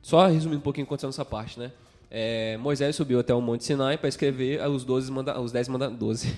Só 0.00 0.28
resumindo 0.28 0.60
um 0.60 0.62
pouquinho 0.62 0.84
aconteceu 0.84 1.08
nessa 1.08 1.24
parte, 1.24 1.58
né? 1.58 1.72
É, 2.16 2.56
Moisés 2.58 2.94
subiu 2.94 3.18
até 3.18 3.34
o 3.34 3.40
Monte 3.40 3.64
Sinai 3.64 3.98
para 3.98 4.08
escrever 4.08 4.60
os, 4.68 4.84
12 4.84 5.10
manda 5.10 5.40
os 5.40 5.50
10 5.50 5.66
mandamentos. 5.68 5.98
12. 5.98 6.36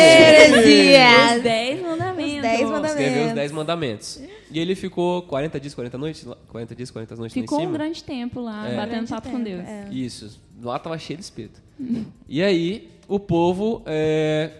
Heresias. 0.00 1.36
Os 1.36 1.42
dez 1.42 1.82
mandamentos. 1.82 2.34
Os 2.36 2.42
dez 2.42 2.60
mandamentos. 2.62 2.90
escreveu 2.90 3.26
os 3.28 3.32
10 3.32 3.52
mandamentos. 3.52 4.22
E 4.50 4.58
ele 4.58 4.74
ficou 4.74 5.22
40 5.22 5.60
dias, 5.60 5.74
40 5.74 5.96
noites? 5.98 6.24
lá- 6.24 6.36
40 6.48 6.74
dias, 6.74 6.90
40 6.90 7.16
noites 7.16 7.36
lá 7.36 7.42
Ficou 7.42 7.60
um 7.62 7.72
grande 7.72 8.02
tempo 8.02 8.40
lá, 8.40 8.68
É. 8.68 8.76
batendo 8.76 9.08
papo 9.08 9.30
com 9.30 9.40
Deus. 9.42 9.60
é. 9.60 9.88
Isso. 9.90 10.40
Lá 10.60 10.78
tava 10.78 10.98
cheio 10.98 11.16
de 11.18 11.24
espírito. 11.24 11.60
E 12.28 12.42
aí, 12.42 12.90
o 13.08 13.18
povo, 13.18 13.82
é, 13.86 14.50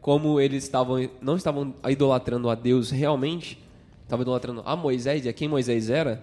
como 0.00 0.40
eles 0.40 0.64
estavam 0.64 1.08
não 1.22 1.36
estavam 1.36 1.72
idolatrando 1.88 2.50
a 2.50 2.54
Deus 2.54 2.90
realmente, 2.90 3.58
estavam 4.02 4.22
idolatrando 4.22 4.62
a 4.66 4.76
Moisés 4.76 5.24
e 5.24 5.28
a 5.28 5.32
quem 5.32 5.48
Moisés 5.48 5.88
era, 5.88 6.22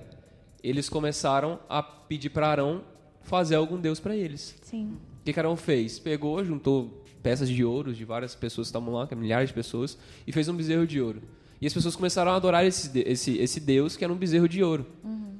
eles 0.64 0.90
começaram 0.90 1.60
a 1.70 1.82
pedir 1.82 2.30
para 2.30 2.48
Arão 2.48 2.82
fazer 3.24 3.56
algum 3.56 3.80
Deus 3.80 4.00
para 4.00 4.16
eles. 4.16 4.56
Sim. 4.62 4.98
O 5.22 5.24
que 5.24 5.34
que 5.34 5.40
Arão 5.40 5.56
fez? 5.56 6.00
Pegou, 6.00 6.44
juntou 6.44 7.04
peças 7.22 7.50
de 7.50 7.64
ouro 7.64 7.94
de 7.94 8.04
várias 8.04 8.36
pessoas 8.36 8.68
que 8.68 8.70
estavam 8.70 8.94
lá, 8.94 9.08
milhares 9.16 9.50
de 9.50 9.54
pessoas, 9.54 9.98
e 10.28 10.32
fez 10.32 10.48
um 10.50 10.56
bezerro 10.56 10.86
de 10.86 11.02
ouro. 11.02 11.22
E 11.62 11.66
as 11.66 11.74
pessoas 11.74 11.96
começaram 11.96 12.32
a 12.32 12.36
adorar 12.36 12.66
esse, 12.66 12.92
esse, 13.00 13.38
esse 13.38 13.60
Deus 13.62 13.96
que 13.96 14.04
era 14.04 14.12
um 14.12 14.18
bezerro 14.18 14.50
de 14.50 14.62
ouro. 14.62 14.86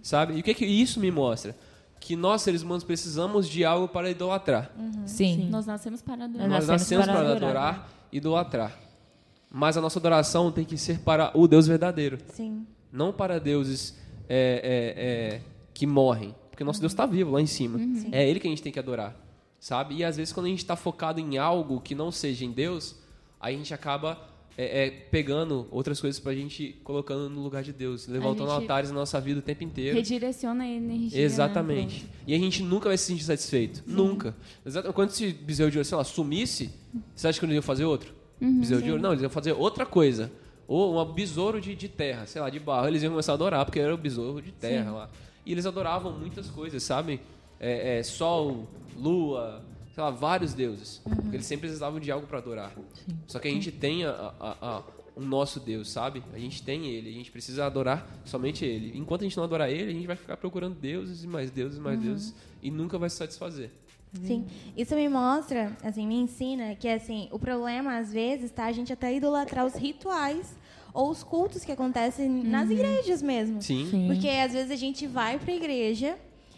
Sabe? 0.02 0.36
E 0.36 0.40
o 0.40 0.44
que, 0.44 0.54
que 0.54 0.66
isso 0.66 1.00
me 1.00 1.12
mostra? 1.12 1.56
Que 2.00 2.16
nós, 2.16 2.42
seres 2.42 2.62
humanos, 2.62 2.84
precisamos 2.84 3.48
de 3.48 3.66
algo 3.66 3.90
para 3.90 4.10
idolatrar. 4.10 4.72
Sim. 5.06 5.50
Nós 5.50 5.66
nascemos 5.66 6.02
para 6.02 6.24
adorar. 6.24 6.48
Nós 6.48 6.68
nascemos 6.68 6.82
nascemos 6.82 7.06
para 7.06 7.14
para 7.14 7.32
adorar. 7.32 7.50
adorar 7.50 7.90
e 8.12 8.18
idolatrar. 8.18 8.80
Mas 9.52 9.78
a 9.78 9.82
nossa 9.82 10.00
adoração 10.00 10.52
tem 10.52 10.66
que 10.66 10.78
ser 10.78 11.00
para 11.00 11.32
o 11.38 11.48
Deus 11.48 11.68
verdadeiro. 11.68 12.18
Sim. 12.30 12.66
Não 12.92 13.12
para 13.12 13.40
deuses 13.40 13.98
é, 14.28 15.36
é, 15.36 15.36
é, 15.36 15.42
que 15.74 15.86
morrem. 15.86 16.34
Porque 16.54 16.64
nosso 16.64 16.80
Deus 16.80 16.92
está 16.92 17.08
vivo 17.08 17.32
lá 17.32 17.42
em 17.42 17.48
cima. 17.48 17.80
É 18.12 18.30
Ele 18.30 18.40
que 18.40 18.46
a 18.46 18.50
gente 18.50 18.62
tem 18.62 18.72
que 18.72 18.78
adorar. 18.78 19.20
Sabe? 19.60 19.96
E 19.96 20.04
às 20.04 20.18
vezes 20.18 20.32
quando 20.32 20.46
a 20.46 20.50
gente 20.50 20.60
está 20.60 20.76
focado 20.76 21.20
em 21.20 21.40
algo 21.40 21.82
que 21.82 21.96
não 21.96 22.12
seja 22.12 22.46
em 22.46 22.52
Deus, 22.52 22.96
aí 23.42 23.56
a 23.56 23.58
gente 23.58 23.74
acaba 23.74 24.30
é, 24.56 24.86
é, 24.86 24.90
pegando 24.92 25.68
outras 25.72 26.00
coisas 26.00 26.20
para 26.20 26.32
a 26.32 26.36
gente 26.36 26.80
colocando 26.84 27.28
no 27.28 27.42
lugar 27.42 27.64
de 27.64 27.74
Deus. 27.74 28.08
Levantando 28.08 28.52
altares 28.52 28.92
na 28.92 28.98
nossa 28.98 29.20
vida 29.20 29.40
o 29.40 29.42
tempo 29.42 29.64
inteiro. 29.64 29.96
Redireciona 29.96 30.64
a 30.64 30.68
energia. 30.68 31.18
né, 31.18 31.26
Exatamente. 31.26 32.06
E 32.28 32.36
a 32.36 32.38
gente 32.38 32.62
nunca 32.62 32.88
vai 32.88 32.98
se 33.00 33.06
sentir 33.06 33.24
satisfeito. 33.24 33.82
Nunca. 33.88 34.36
Exato. 34.64 34.94
Quando 34.94 35.10
esse 35.10 35.34
bezerro 35.34 35.72
de 35.72 35.80
ouro, 35.80 35.86
sei 35.88 35.98
lá, 35.98 36.04
sumisse, 36.04 36.70
você 37.16 37.30
acha 37.30 37.40
que 37.40 37.46
eles 37.48 37.56
iam 37.56 37.64
fazer 37.64 37.86
outro? 37.86 38.14
bezerro 38.40 38.82
de 38.84 38.92
ouro? 38.92 39.02
Não, 39.02 39.10
eles 39.10 39.24
iam 39.24 39.32
fazer 39.32 39.54
outra 39.54 39.88
coisa. 39.88 40.32
Ou 40.68 41.02
um 41.02 41.14
besouro 41.14 41.60
de, 41.60 41.74
de 41.74 41.90
terra, 41.90 42.28
sei 42.28 42.40
lá, 42.40 42.50
de 42.52 42.60
barro. 42.60 42.88
Eles 42.88 43.02
iam 43.02 43.10
começar 43.10 43.32
a 43.32 43.36
adorar, 43.36 43.66
porque 43.66 43.80
era 43.80 43.92
o 43.92 43.98
besouro 43.98 44.40
de 44.40 44.52
terra 44.52 44.92
lá. 44.92 45.10
E 45.46 45.52
eles 45.52 45.66
adoravam 45.66 46.12
muitas 46.18 46.50
coisas, 46.50 46.82
sabe? 46.84 47.20
É, 47.60 48.00
é, 48.00 48.04
sol, 48.04 48.68
lua, 48.98 49.64
sei 49.94 50.04
lá, 50.04 50.10
vários 50.10 50.54
deuses. 50.54 51.02
Porque 51.04 51.36
eles 51.36 51.46
sempre 51.46 51.68
precisavam 51.68 52.00
de 52.00 52.12
algo 52.12 52.28
para 52.28 52.38
adorar. 52.40 52.74
Só 53.28 53.40
que 53.40 53.48
a 53.48 53.52
gente 53.52 53.72
tem 53.72 54.06
a, 54.06 54.12
a, 54.40 54.58
a- 54.78 54.84
o 55.16 55.22
nosso 55.22 55.60
Deus, 55.60 55.92
sabe? 55.92 56.24
A 56.34 56.40
gente 56.40 56.64
tem 56.64 56.88
ele, 56.88 57.08
a 57.10 57.14
gente 57.14 57.30
precisa 57.30 57.66
adorar 57.68 58.08
somente 58.26 58.66
ele. 58.66 58.98
Enquanto 58.98 59.22
a 59.22 59.24
gente 59.26 59.38
não 59.38 59.44
adorar 59.44 59.70
ele, 59.70 59.92
a 59.92 59.94
gente 59.94 60.08
vai 60.08 60.16
ficar 60.16 60.38
procurando 60.38 60.74
deuses 60.76 61.24
e 61.24 61.28
mais 61.28 61.52
deuses 61.52 61.78
e 61.78 61.82
mais 61.82 62.00
deuses 62.00 62.34
e 62.64 62.72
nunca 62.72 62.98
vai 62.98 63.10
se 63.12 63.18
satisfazer. 63.18 63.70
Sim. 64.26 64.46
Isso 64.78 64.96
me 64.96 65.08
mostra, 65.10 65.76
assim, 65.84 66.08
me 66.08 66.16
ensina 66.16 66.76
que, 66.76 66.88
assim, 66.88 67.28
o 67.32 67.38
problema, 67.40 67.98
às 67.98 68.12
vezes, 68.14 68.50
tá 68.52 68.66
a 68.66 68.72
gente 68.72 68.92
até 68.94 69.16
idolatrar 69.16 69.66
os 69.66 69.74
rituais 69.76 70.56
ou 70.94 71.10
os 71.10 71.24
cultos 71.24 71.64
que 71.66 71.72
acontecem 71.72 72.30
nas 72.30 72.70
igrejas 72.70 73.22
mesmo. 73.22 73.62
Sim. 73.62 74.06
Porque, 74.08 74.28
às 74.30 74.54
vezes, 74.54 74.72
a 74.72 74.76
gente 74.76 75.08
vai 75.08 75.40
pra 75.40 75.54
igreja 75.54 76.18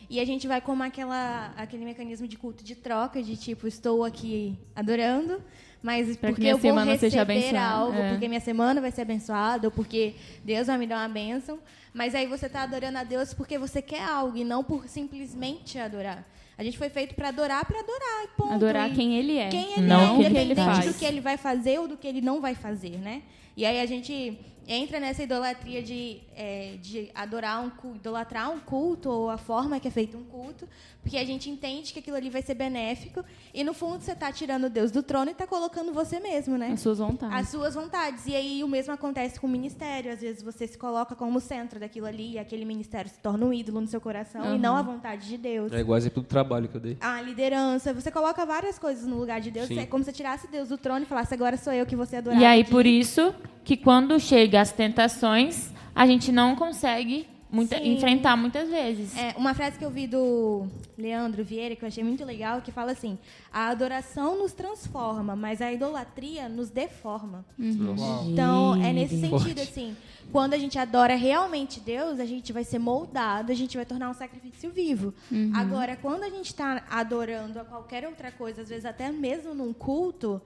e 0.10 0.20
a 0.20 0.26
gente 0.26 0.48
vai 0.48 0.62
como 0.62 0.84
aquela, 0.84 1.54
aquele 1.58 1.86
mecanismo 1.86 2.28
de 2.28 2.38
culto 2.38 2.64
de 2.64 2.76
troca, 2.76 3.22
de 3.24 3.36
tipo, 3.38 3.68
estou 3.68 4.04
aqui 4.04 4.58
adorando, 4.76 5.42
mas 5.82 6.18
Pra 6.18 6.30
que 6.30 6.34
porque 6.34 6.42
minha 6.42 6.54
eu 6.54 6.58
vou 6.58 6.70
semana 6.70 6.98
seja 6.98 7.18
receber 7.24 7.34
abençoada, 7.40 7.66
algo, 7.76 7.98
é. 7.98 8.10
porque 8.12 8.28
minha 8.28 8.40
semana 8.40 8.82
vai 8.82 8.92
ser 8.92 9.02
abençoada, 9.02 9.68
ou 9.68 9.72
porque 9.72 10.16
Deus 10.44 10.68
vai 10.68 10.78
me 10.78 10.86
dar 10.88 10.98
uma 10.98 11.10
bênção. 11.10 11.60
Mas 11.94 12.14
aí 12.14 12.28
você 12.28 12.48
está 12.48 12.64
adorando 12.64 12.98
a 12.98 13.04
Deus 13.04 13.34
porque 13.34 13.58
você 13.58 13.82
quer 13.82 14.02
algo 14.04 14.36
e 14.38 14.44
não 14.44 14.64
por 14.64 14.88
simplesmente 14.88 15.80
adorar. 15.80 16.28
A 16.58 16.64
gente 16.64 16.78
foi 16.78 16.90
feito 16.90 17.16
para 17.16 17.30
adorar, 17.30 17.66
para 17.66 17.80
adorar, 17.80 18.28
ponto. 18.38 18.54
Adorar 18.54 18.92
E 18.92 18.96
quem 18.96 19.16
ele 19.18 19.38
é. 19.38 19.50
quem 19.50 19.74
ele 19.74 19.82
Não 19.88 20.00
é, 20.02 20.12
o 20.12 20.16
que 20.18 20.24
ele 20.24 20.30
independente 20.44 20.66
faz. 20.66 20.86
do 20.86 20.94
que 21.00 21.06
ele 21.06 21.20
vai 21.22 21.38
fazer 21.38 21.80
ou 21.80 21.88
do 21.88 21.98
que 21.98 22.08
ele 22.08 22.22
não 22.22 22.42
vai 22.42 22.54
fazer, 22.56 22.98
né? 22.98 23.22
E 23.58 23.66
aí 23.66 23.80
a 23.80 23.86
gente 23.86 24.38
entra 24.68 25.00
nessa 25.00 25.24
idolatria 25.24 25.82
de, 25.84 26.22
é, 26.36 26.78
de 26.82 27.10
adorar 27.14 27.64
um 27.64 27.70
culto, 27.70 27.98
idolatrar 27.98 28.52
um 28.52 28.60
culto 28.60 29.10
ou 29.10 29.30
a 29.30 29.38
forma 29.38 29.80
que 29.80 29.88
é 29.88 29.92
feito 29.92 30.18
um 30.18 30.24
culto, 30.24 30.68
porque 31.02 31.18
a 31.18 31.24
gente 31.26 31.50
entende 31.50 31.94
que 31.94 32.00
aquilo 32.00 32.18
ali 32.18 32.30
vai 32.32 32.42
ser 32.42 32.56
benéfico 32.56 33.24
e 33.54 33.64
no 33.64 33.74
fundo 33.74 34.02
você 34.02 34.14
está 34.14 34.32
tirando 34.32 34.70
Deus 34.70 34.90
do 34.92 35.04
trono 35.04 35.30
e 35.30 35.34
está 35.34 35.46
colocando 35.46 35.94
você 35.94 36.20
mesmo, 36.20 36.58
né? 36.58 36.72
As 36.72 36.80
suas 36.80 36.98
vontades. 36.98 37.38
As 37.38 37.50
suas 37.50 37.76
vontades. 37.76 38.26
E 38.26 38.36
aí 38.36 38.64
o 38.64 38.68
mesmo 38.68 38.92
acontece 38.94 39.40
com 39.40 39.46
o 39.46 39.50
ministério. 39.50 40.12
Às 40.12 40.22
vezes 40.22 40.42
você 40.42 40.66
se 40.68 40.78
coloca 40.78 41.16
como 41.16 41.40
centro 41.40 41.80
daquilo 41.80 42.08
ali 42.08 42.34
e 42.34 42.40
aquele 42.40 42.66
ministério 42.66 43.10
se 43.12 43.20
torna 43.20 43.46
um 43.46 43.54
ídolo 43.54 43.82
no 43.82 43.88
seu 43.88 44.02
coração 44.02 44.44
e 44.46 44.48
Uhum. 44.54 44.58
não 44.58 44.76
a 44.76 44.82
vontade 44.82 45.28
de 45.28 45.38
Deus. 45.38 45.72
É 45.72 45.80
igual 45.80 45.98
exemplo 45.98 46.24
do 46.24 46.28
trabalho 46.28 46.68
que 46.68 46.76
eu 46.76 46.82
dei. 46.82 46.98
A 47.00 47.22
liderança, 47.22 47.94
você 47.94 48.10
coloca 48.12 48.44
várias 48.46 48.80
coisas 48.80 49.06
no 49.06 49.16
lugar 49.18 49.40
de 49.40 49.52
Deus. 49.52 49.68
Sim. 49.68 49.80
É 49.80 49.86
como 49.86 50.04
se 50.04 50.10
você 50.10 50.16
tirasse 50.18 50.48
Deus 50.48 50.70
do 50.70 50.78
trono 50.78 51.04
e 51.04 51.06
falasse, 51.06 51.34
agora 51.34 51.56
sou 51.56 51.72
eu 51.72 51.86
que 51.86 51.96
você 51.96 52.16
adorar. 52.16 52.40
E 52.42 52.46
aí, 52.46 52.64
por 52.64 52.86
isso, 52.86 53.34
que 53.66 53.76
quando 53.76 54.18
chega 54.20 54.62
as 54.62 54.72
tentações, 54.72 55.72
a 55.94 56.06
gente 56.08 56.32
não 56.32 56.56
consegue 56.56 57.28
muita- 57.52 57.78
enfrentar 57.84 58.36
muitas 58.38 58.70
vezes. 58.70 59.18
É, 59.18 59.34
uma 59.38 59.54
frase 59.54 59.78
que 59.80 59.84
eu 59.84 59.90
vi 59.90 60.08
do 60.08 60.68
Leandro 60.98 61.44
Vieira, 61.44 61.76
que 61.76 61.84
eu 61.84 61.88
achei 61.88 62.04
muito 62.04 62.24
legal, 62.24 62.62
que 62.62 62.72
fala 62.72 62.92
assim: 62.92 63.18
a 63.52 63.68
adoração 63.70 64.38
nos 64.38 64.54
transforma, 64.54 65.36
mas 65.36 65.62
a 65.62 65.72
idolatria 65.74 66.48
nos 66.48 66.70
deforma. 66.70 67.44
Uau. 67.60 68.26
Então, 68.30 68.76
é 68.84 68.94
nesse 68.94 69.20
sentido, 69.20 69.60
assim, 69.62 69.96
quando 70.32 70.54
a 70.54 70.58
gente 70.58 70.78
adora 70.78 71.16
realmente 71.16 71.80
Deus, 71.80 72.20
a 72.20 72.26
gente 72.26 72.52
vai 72.54 72.64
ser 72.64 72.78
moldado, 72.80 73.52
a 73.52 73.56
gente 73.56 73.76
vai 73.78 73.86
tornar 73.86 74.10
um 74.10 74.14
sacrifício 74.14 74.70
vivo. 74.72 75.14
Agora, 75.56 75.96
quando 75.96 76.24
a 76.24 76.30
gente 76.30 76.48
está 76.48 76.84
adorando 76.90 77.60
a 77.60 77.64
qualquer 77.66 78.06
outra 78.06 78.32
coisa, 78.32 78.62
às 78.62 78.70
vezes 78.70 78.86
até 78.86 79.12
mesmo 79.12 79.54
num 79.56 79.74
culto, 79.74 80.42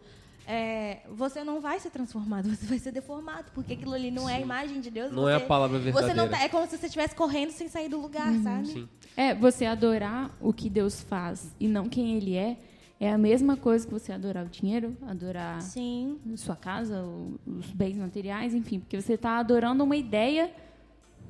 é, 0.51 1.01
você 1.15 1.43
não 1.43 1.61
vai 1.61 1.79
ser 1.79 1.91
transformado, 1.91 2.49
você 2.55 2.65
vai 2.65 2.79
ser 2.79 2.91
deformado, 2.91 3.51
porque 3.53 3.73
aquilo 3.73 3.93
ali 3.93 4.09
não 4.09 4.27
é 4.27 4.37
a 4.37 4.39
imagem 4.39 4.81
de 4.81 4.89
Deus. 4.89 5.11
Não 5.11 5.29
é 5.29 5.35
a 5.35 5.39
você- 5.39 5.45
palavra 5.45 5.77
Você 5.77 5.83
verdadeira. 5.91 6.15
não 6.15 6.27
tá, 6.27 6.43
é 6.43 6.49
como 6.49 6.65
se 6.67 6.75
você 6.77 6.87
estivesse 6.87 7.13
correndo 7.15 7.51
sem 7.51 7.67
sair 7.67 7.87
do 7.87 8.01
lugar, 8.01 8.33
sabe? 8.41 8.67
Sim. 8.67 8.89
É, 9.15 9.35
você 9.35 9.65
adorar 9.65 10.31
o 10.41 10.51
que 10.51 10.69
Deus 10.69 11.01
faz 11.03 11.53
e 11.59 11.67
não 11.67 11.87
quem 11.87 12.15
ele 12.17 12.35
é, 12.35 12.57
é 12.99 13.11
a 13.13 13.17
mesma 13.17 13.55
coisa 13.55 13.85
que 13.85 13.93
você 13.93 14.11
adorar 14.11 14.45
o 14.45 14.49
dinheiro, 14.49 14.97
adorar 15.07 15.61
Sim. 15.61 16.17
a 16.33 16.37
sua 16.37 16.55
casa, 16.55 17.01
os 17.45 17.67
bens 17.71 17.95
materiais, 17.95 18.53
enfim, 18.55 18.79
porque 18.79 18.99
você 18.99 19.13
está 19.13 19.37
adorando 19.37 19.83
uma 19.83 19.95
ideia 19.95 20.51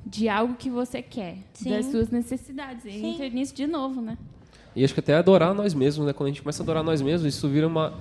de 0.06 0.28
algo 0.30 0.54
que 0.54 0.70
você 0.70 1.02
quer, 1.02 1.36
Sim. 1.52 1.70
das 1.70 1.86
suas 1.86 2.08
necessidades. 2.08 2.84
E 2.86 2.90
Sim. 2.92 3.06
entra 3.12 3.28
nisso 3.28 3.54
de 3.54 3.66
novo, 3.66 4.00
né? 4.00 4.16
E 4.74 4.82
acho 4.84 4.94
que 4.94 5.00
até 5.00 5.14
adorar 5.14 5.52
nós 5.52 5.74
mesmos, 5.74 6.06
né? 6.06 6.12
Quando 6.12 6.28
a 6.28 6.30
gente 6.30 6.42
começa 6.42 6.62
a 6.62 6.64
adorar 6.64 6.82
nós 6.82 7.02
mesmos, 7.02 7.34
isso 7.34 7.48
vira 7.48 7.66
uma 7.66 7.92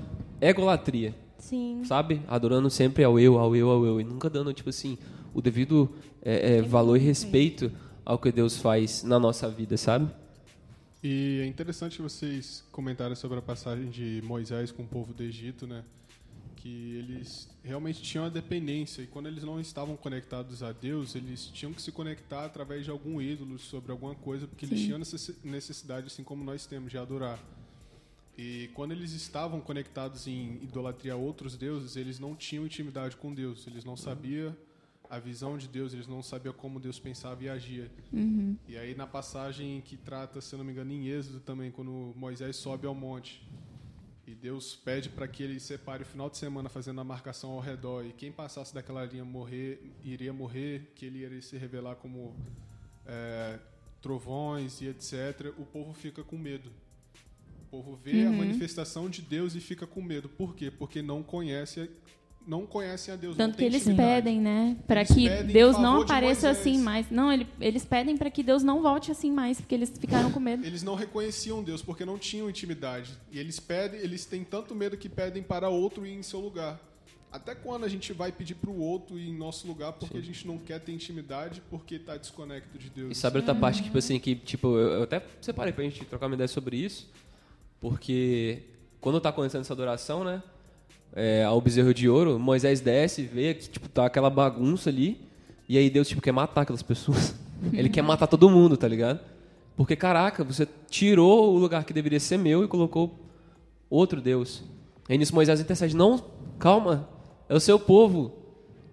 egolatria, 0.41 1.13
Sim. 1.37 1.83
sabe? 1.85 2.21
Adorando 2.27 2.69
sempre 2.69 3.03
ao 3.03 3.19
eu, 3.19 3.37
ao 3.37 3.55
eu, 3.55 3.69
ao 3.69 3.85
eu. 3.85 4.01
E 4.01 4.03
nunca 4.03 4.29
dando, 4.29 4.53
tipo 4.53 4.69
assim, 4.69 4.97
o 5.33 5.41
devido 5.41 5.89
é, 6.21 6.57
é, 6.57 6.61
valor 6.61 6.97
e 6.97 6.99
respeito 6.99 7.71
ao 8.05 8.17
que 8.17 8.31
Deus 8.31 8.57
faz 8.57 9.03
na 9.03 9.19
nossa 9.19 9.49
vida, 9.49 9.77
sabe? 9.77 10.09
E 11.03 11.39
é 11.41 11.45
interessante 11.45 12.01
vocês 12.01 12.63
comentarem 12.71 13.15
sobre 13.15 13.37
a 13.37 13.41
passagem 13.41 13.89
de 13.89 14.21
Moisés 14.25 14.71
com 14.71 14.83
o 14.83 14.87
povo 14.87 15.13
do 15.13 15.23
Egito, 15.23 15.65
né? 15.65 15.83
Que 16.57 16.97
eles 16.97 17.49
realmente 17.63 18.01
tinham 18.01 18.25
a 18.25 18.29
dependência 18.29 19.01
e 19.01 19.07
quando 19.07 19.27
eles 19.27 19.43
não 19.45 19.61
estavam 19.61 19.95
conectados 19.95 20.61
a 20.61 20.73
Deus, 20.73 21.15
eles 21.15 21.45
tinham 21.45 21.71
que 21.71 21.81
se 21.81 21.89
conectar 21.91 22.43
através 22.43 22.83
de 22.83 22.91
algum 22.91 23.21
ídolo, 23.21 23.57
sobre 23.57 23.93
alguma 23.93 24.13
coisa, 24.13 24.45
porque 24.45 24.65
eles 24.65 24.79
Sim. 24.79 24.85
tinham 24.87 24.99
necessi- 24.99 25.35
necessidade, 25.43 26.07
assim 26.07 26.23
como 26.23 26.43
nós 26.43 26.65
temos, 26.65 26.91
de 26.91 26.97
adorar. 26.97 27.39
E 28.41 28.69
quando 28.73 28.93
eles 28.93 29.11
estavam 29.11 29.59
conectados 29.59 30.25
em 30.25 30.63
idolatria 30.63 31.11
a 31.11 31.17
outros 31.17 31.57
deuses, 31.57 31.97
eles 31.97 32.19
não 32.19 32.37
tinham 32.37 32.65
intimidade 32.65 33.17
com 33.17 33.33
Deus, 33.33 33.67
eles 33.67 33.83
não 33.83 33.97
sabiam 33.97 34.55
a 35.09 35.19
visão 35.19 35.57
de 35.57 35.67
Deus, 35.67 35.93
eles 35.93 36.07
não 36.07 36.23
sabiam 36.23 36.53
como 36.53 36.79
Deus 36.79 36.97
pensava 36.97 37.43
e 37.43 37.49
agia. 37.49 37.91
E 38.65 38.77
aí 38.77 38.95
na 38.95 39.05
passagem 39.05 39.81
que 39.81 39.97
trata, 39.97 40.39
se 40.39 40.55
eu 40.55 40.57
não 40.57 40.63
me 40.63 40.71
engano, 40.71 40.89
em 40.89 41.09
Êxodo 41.09 41.41
também, 41.41 41.69
quando 41.69 42.13
Moisés 42.15 42.55
sobe 42.55 42.87
ao 42.87 42.95
monte 42.95 43.45
e 44.25 44.33
Deus 44.33 44.73
pede 44.73 45.09
para 45.09 45.27
que 45.27 45.43
ele 45.43 45.59
separe 45.59 46.03
o 46.03 46.05
final 46.05 46.29
de 46.29 46.37
semana 46.37 46.69
fazendo 46.69 47.01
a 47.01 47.03
marcação 47.03 47.51
ao 47.51 47.59
redor 47.59 48.05
e 48.05 48.13
quem 48.13 48.31
passasse 48.31 48.73
daquela 48.73 49.03
linha 49.03 49.25
morrer 49.25 49.81
iria 50.01 50.31
morrer, 50.31 50.93
que 50.95 51.05
ele 51.05 51.25
iria 51.25 51.41
se 51.41 51.57
revelar 51.57 51.97
como 51.97 52.33
é, 53.05 53.59
trovões 54.01 54.79
e 54.79 54.87
etc. 54.87 55.53
O 55.57 55.65
povo 55.65 55.91
fica 55.93 56.23
com 56.23 56.37
medo. 56.37 56.71
O 57.71 57.77
povo 57.77 57.99
vê 58.03 58.25
a 58.25 58.31
manifestação 58.31 59.07
de 59.07 59.21
Deus 59.21 59.53
e 59.53 59.59
fica 59.59 59.85
com 59.85 60.01
medo. 60.01 60.27
Por 60.27 60.55
quê? 60.55 60.71
Porque 60.71 61.01
não 61.01 61.21
conhece 61.21 61.89
não 62.47 62.65
conhecem 62.65 63.13
a 63.13 63.17
Deus. 63.17 63.37
não 63.37 63.45
Tanto 63.45 63.57
que 63.59 63.63
eles 63.63 63.83
pedem, 63.83 64.41
né? 64.41 64.75
Para 64.87 65.05
que 65.05 65.29
Deus 65.43 65.77
não 65.77 66.01
apareça 66.01 66.49
assim 66.49 66.79
mais. 66.79 67.11
Não, 67.11 67.31
ele- 67.31 67.45
eles 67.61 67.85
pedem 67.85 68.17
para 68.17 68.31
que 68.31 68.41
Deus 68.41 68.63
não 68.63 68.81
volte 68.81 69.11
assim 69.11 69.31
mais, 69.31 69.61
porque 69.61 69.75
eles 69.75 69.93
ficaram 69.99 70.31
com 70.31 70.39
medo. 70.39 70.65
Eles 70.65 70.81
não 70.81 70.95
reconheciam 70.95 71.61
Deus 71.61 71.83
porque 71.83 72.03
não 72.03 72.17
tinham 72.17 72.49
intimidade. 72.49 73.11
E 73.31 73.37
eles 73.37 73.59
pedem, 73.59 73.99
eles 73.99 74.25
têm 74.25 74.43
tanto 74.43 74.73
medo 74.73 74.97
que 74.97 75.07
pedem 75.07 75.43
para 75.43 75.69
outro 75.69 76.07
ir 76.07 76.13
em 76.13 76.23
seu 76.23 76.39
lugar. 76.39 76.79
Até 77.31 77.53
quando 77.53 77.83
a 77.83 77.87
gente 77.87 78.11
vai 78.13 78.31
pedir 78.31 78.55
para 78.55 78.71
o 78.71 78.79
outro 78.79 79.19
ir 79.19 79.29
em 79.29 79.37
nosso 79.37 79.67
lugar 79.67 79.93
porque 79.93 80.17
a 80.17 80.21
gente 80.21 80.47
não 80.47 80.57
quer 80.57 80.79
ter 80.79 80.91
intimidade 80.91 81.61
porque 81.69 81.95
está 81.95 82.17
desconecto 82.17 82.79
de 82.79 82.89
Deus? 82.89 83.11
E 83.11 83.15
sabe 83.19 83.37
outra 83.37 83.53
parte, 83.53 83.83
tipo 83.83 83.97
assim, 83.99 84.17
que 84.19 84.33
tipo, 84.35 84.69
eu, 84.75 84.89
eu 84.93 85.03
até 85.03 85.21
separei 85.39 85.71
pra 85.71 85.83
gente 85.83 86.03
trocar 86.05 86.25
uma 86.25 86.33
ideia 86.33 86.47
sobre 86.47 86.77
isso, 86.77 87.07
porque 87.81 88.63
quando 88.99 89.19
tá 89.21 89.29
acontecendo 89.29 89.61
essa 89.61 89.73
adoração, 89.73 90.23
né, 90.23 90.43
é, 91.13 91.43
ao 91.43 91.59
bezerro 91.59 91.93
de 91.93 92.09
ouro, 92.09 92.37
Moisés 92.39 92.81
desce, 92.81 93.23
vê 93.23 93.53
que, 93.53 93.69
tipo, 93.69 93.87
tá 93.89 94.05
aquela 94.05 94.29
bagunça 94.29 94.89
ali, 94.89 95.19
e 95.67 95.77
aí 95.77 95.89
Deus, 95.89 96.07
tipo, 96.07 96.21
quer 96.21 96.31
matar 96.31 96.61
aquelas 96.61 96.83
pessoas. 96.83 97.35
Ele 97.73 97.89
quer 97.89 98.01
matar 98.01 98.27
todo 98.27 98.49
mundo, 98.49 98.77
tá 98.77 98.87
ligado? 98.87 99.19
Porque, 99.75 99.95
caraca, 99.95 100.43
você 100.43 100.67
tirou 100.89 101.53
o 101.53 101.57
lugar 101.57 101.83
que 101.83 101.93
deveria 101.93 102.19
ser 102.19 102.37
meu 102.37 102.63
e 102.63 102.67
colocou 102.67 103.17
outro 103.89 104.21
Deus. 104.21 104.63
Aí 105.07 105.17
nisso 105.17 105.33
Moisés 105.33 105.59
intercede, 105.59 105.95
não, 105.95 106.23
calma, 106.59 107.09
é 107.47 107.55
o 107.55 107.59
seu 107.59 107.79
povo. 107.79 108.33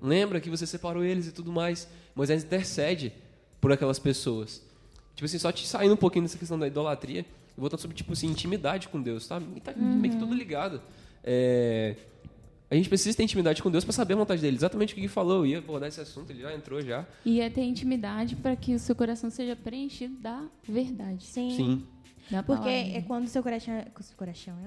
Lembra 0.00 0.40
que 0.40 0.48
você 0.48 0.66
separou 0.66 1.04
eles 1.04 1.26
e 1.26 1.32
tudo 1.32 1.52
mais. 1.52 1.88
Moisés 2.14 2.44
intercede 2.44 3.12
por 3.60 3.72
aquelas 3.72 3.98
pessoas. 3.98 4.62
Tipo 5.14 5.26
assim, 5.26 5.38
só 5.38 5.50
te 5.50 5.66
saindo 5.66 5.94
um 5.94 5.96
pouquinho 5.96 6.24
dessa 6.24 6.38
questão 6.38 6.58
da 6.58 6.66
idolatria 6.66 7.24
e 7.56 7.60
voltando 7.60 7.80
sobre, 7.80 7.96
tipo 7.96 8.12
assim, 8.12 8.26
intimidade 8.28 8.88
com 8.88 9.00
Deus, 9.00 9.26
tá? 9.26 9.40
E 9.54 9.60
tá 9.60 9.72
meio 9.76 10.12
que 10.14 10.18
tudo 10.20 10.34
ligado. 10.34 10.80
É, 11.24 11.96
a 12.70 12.74
gente 12.74 12.88
precisa 12.88 13.16
ter 13.16 13.22
intimidade 13.22 13.62
com 13.62 13.70
Deus 13.70 13.84
para 13.84 13.92
saber 13.92 14.14
a 14.14 14.16
vontade 14.16 14.42
dele. 14.42 14.56
Exatamente 14.56 14.92
o 14.92 14.94
que 14.94 15.00
ele 15.00 15.08
falou. 15.08 15.38
Eu 15.38 15.46
ia 15.46 15.58
abordar 15.58 15.88
esse 15.88 16.00
assunto, 16.00 16.30
ele 16.30 16.42
já 16.42 16.52
entrou 16.54 16.80
já. 16.82 17.06
E 17.24 17.40
é 17.40 17.48
ter 17.48 17.62
intimidade 17.62 18.36
para 18.36 18.54
que 18.56 18.74
o 18.74 18.78
seu 18.78 18.94
coração 18.94 19.30
seja 19.30 19.54
preenchido 19.56 20.16
da 20.16 20.44
verdade. 20.68 21.24
Sim. 21.24 21.50
Sim. 21.50 21.86
Da 22.28 22.42
Porque 22.42 22.62
palavra. 22.64 22.98
é 22.98 23.02
quando 23.02 23.24
o 23.24 23.28
seu 23.28 23.40
coração. 23.40 23.72
o 23.98 24.02
Seu 24.02 24.16
coração 24.16 24.54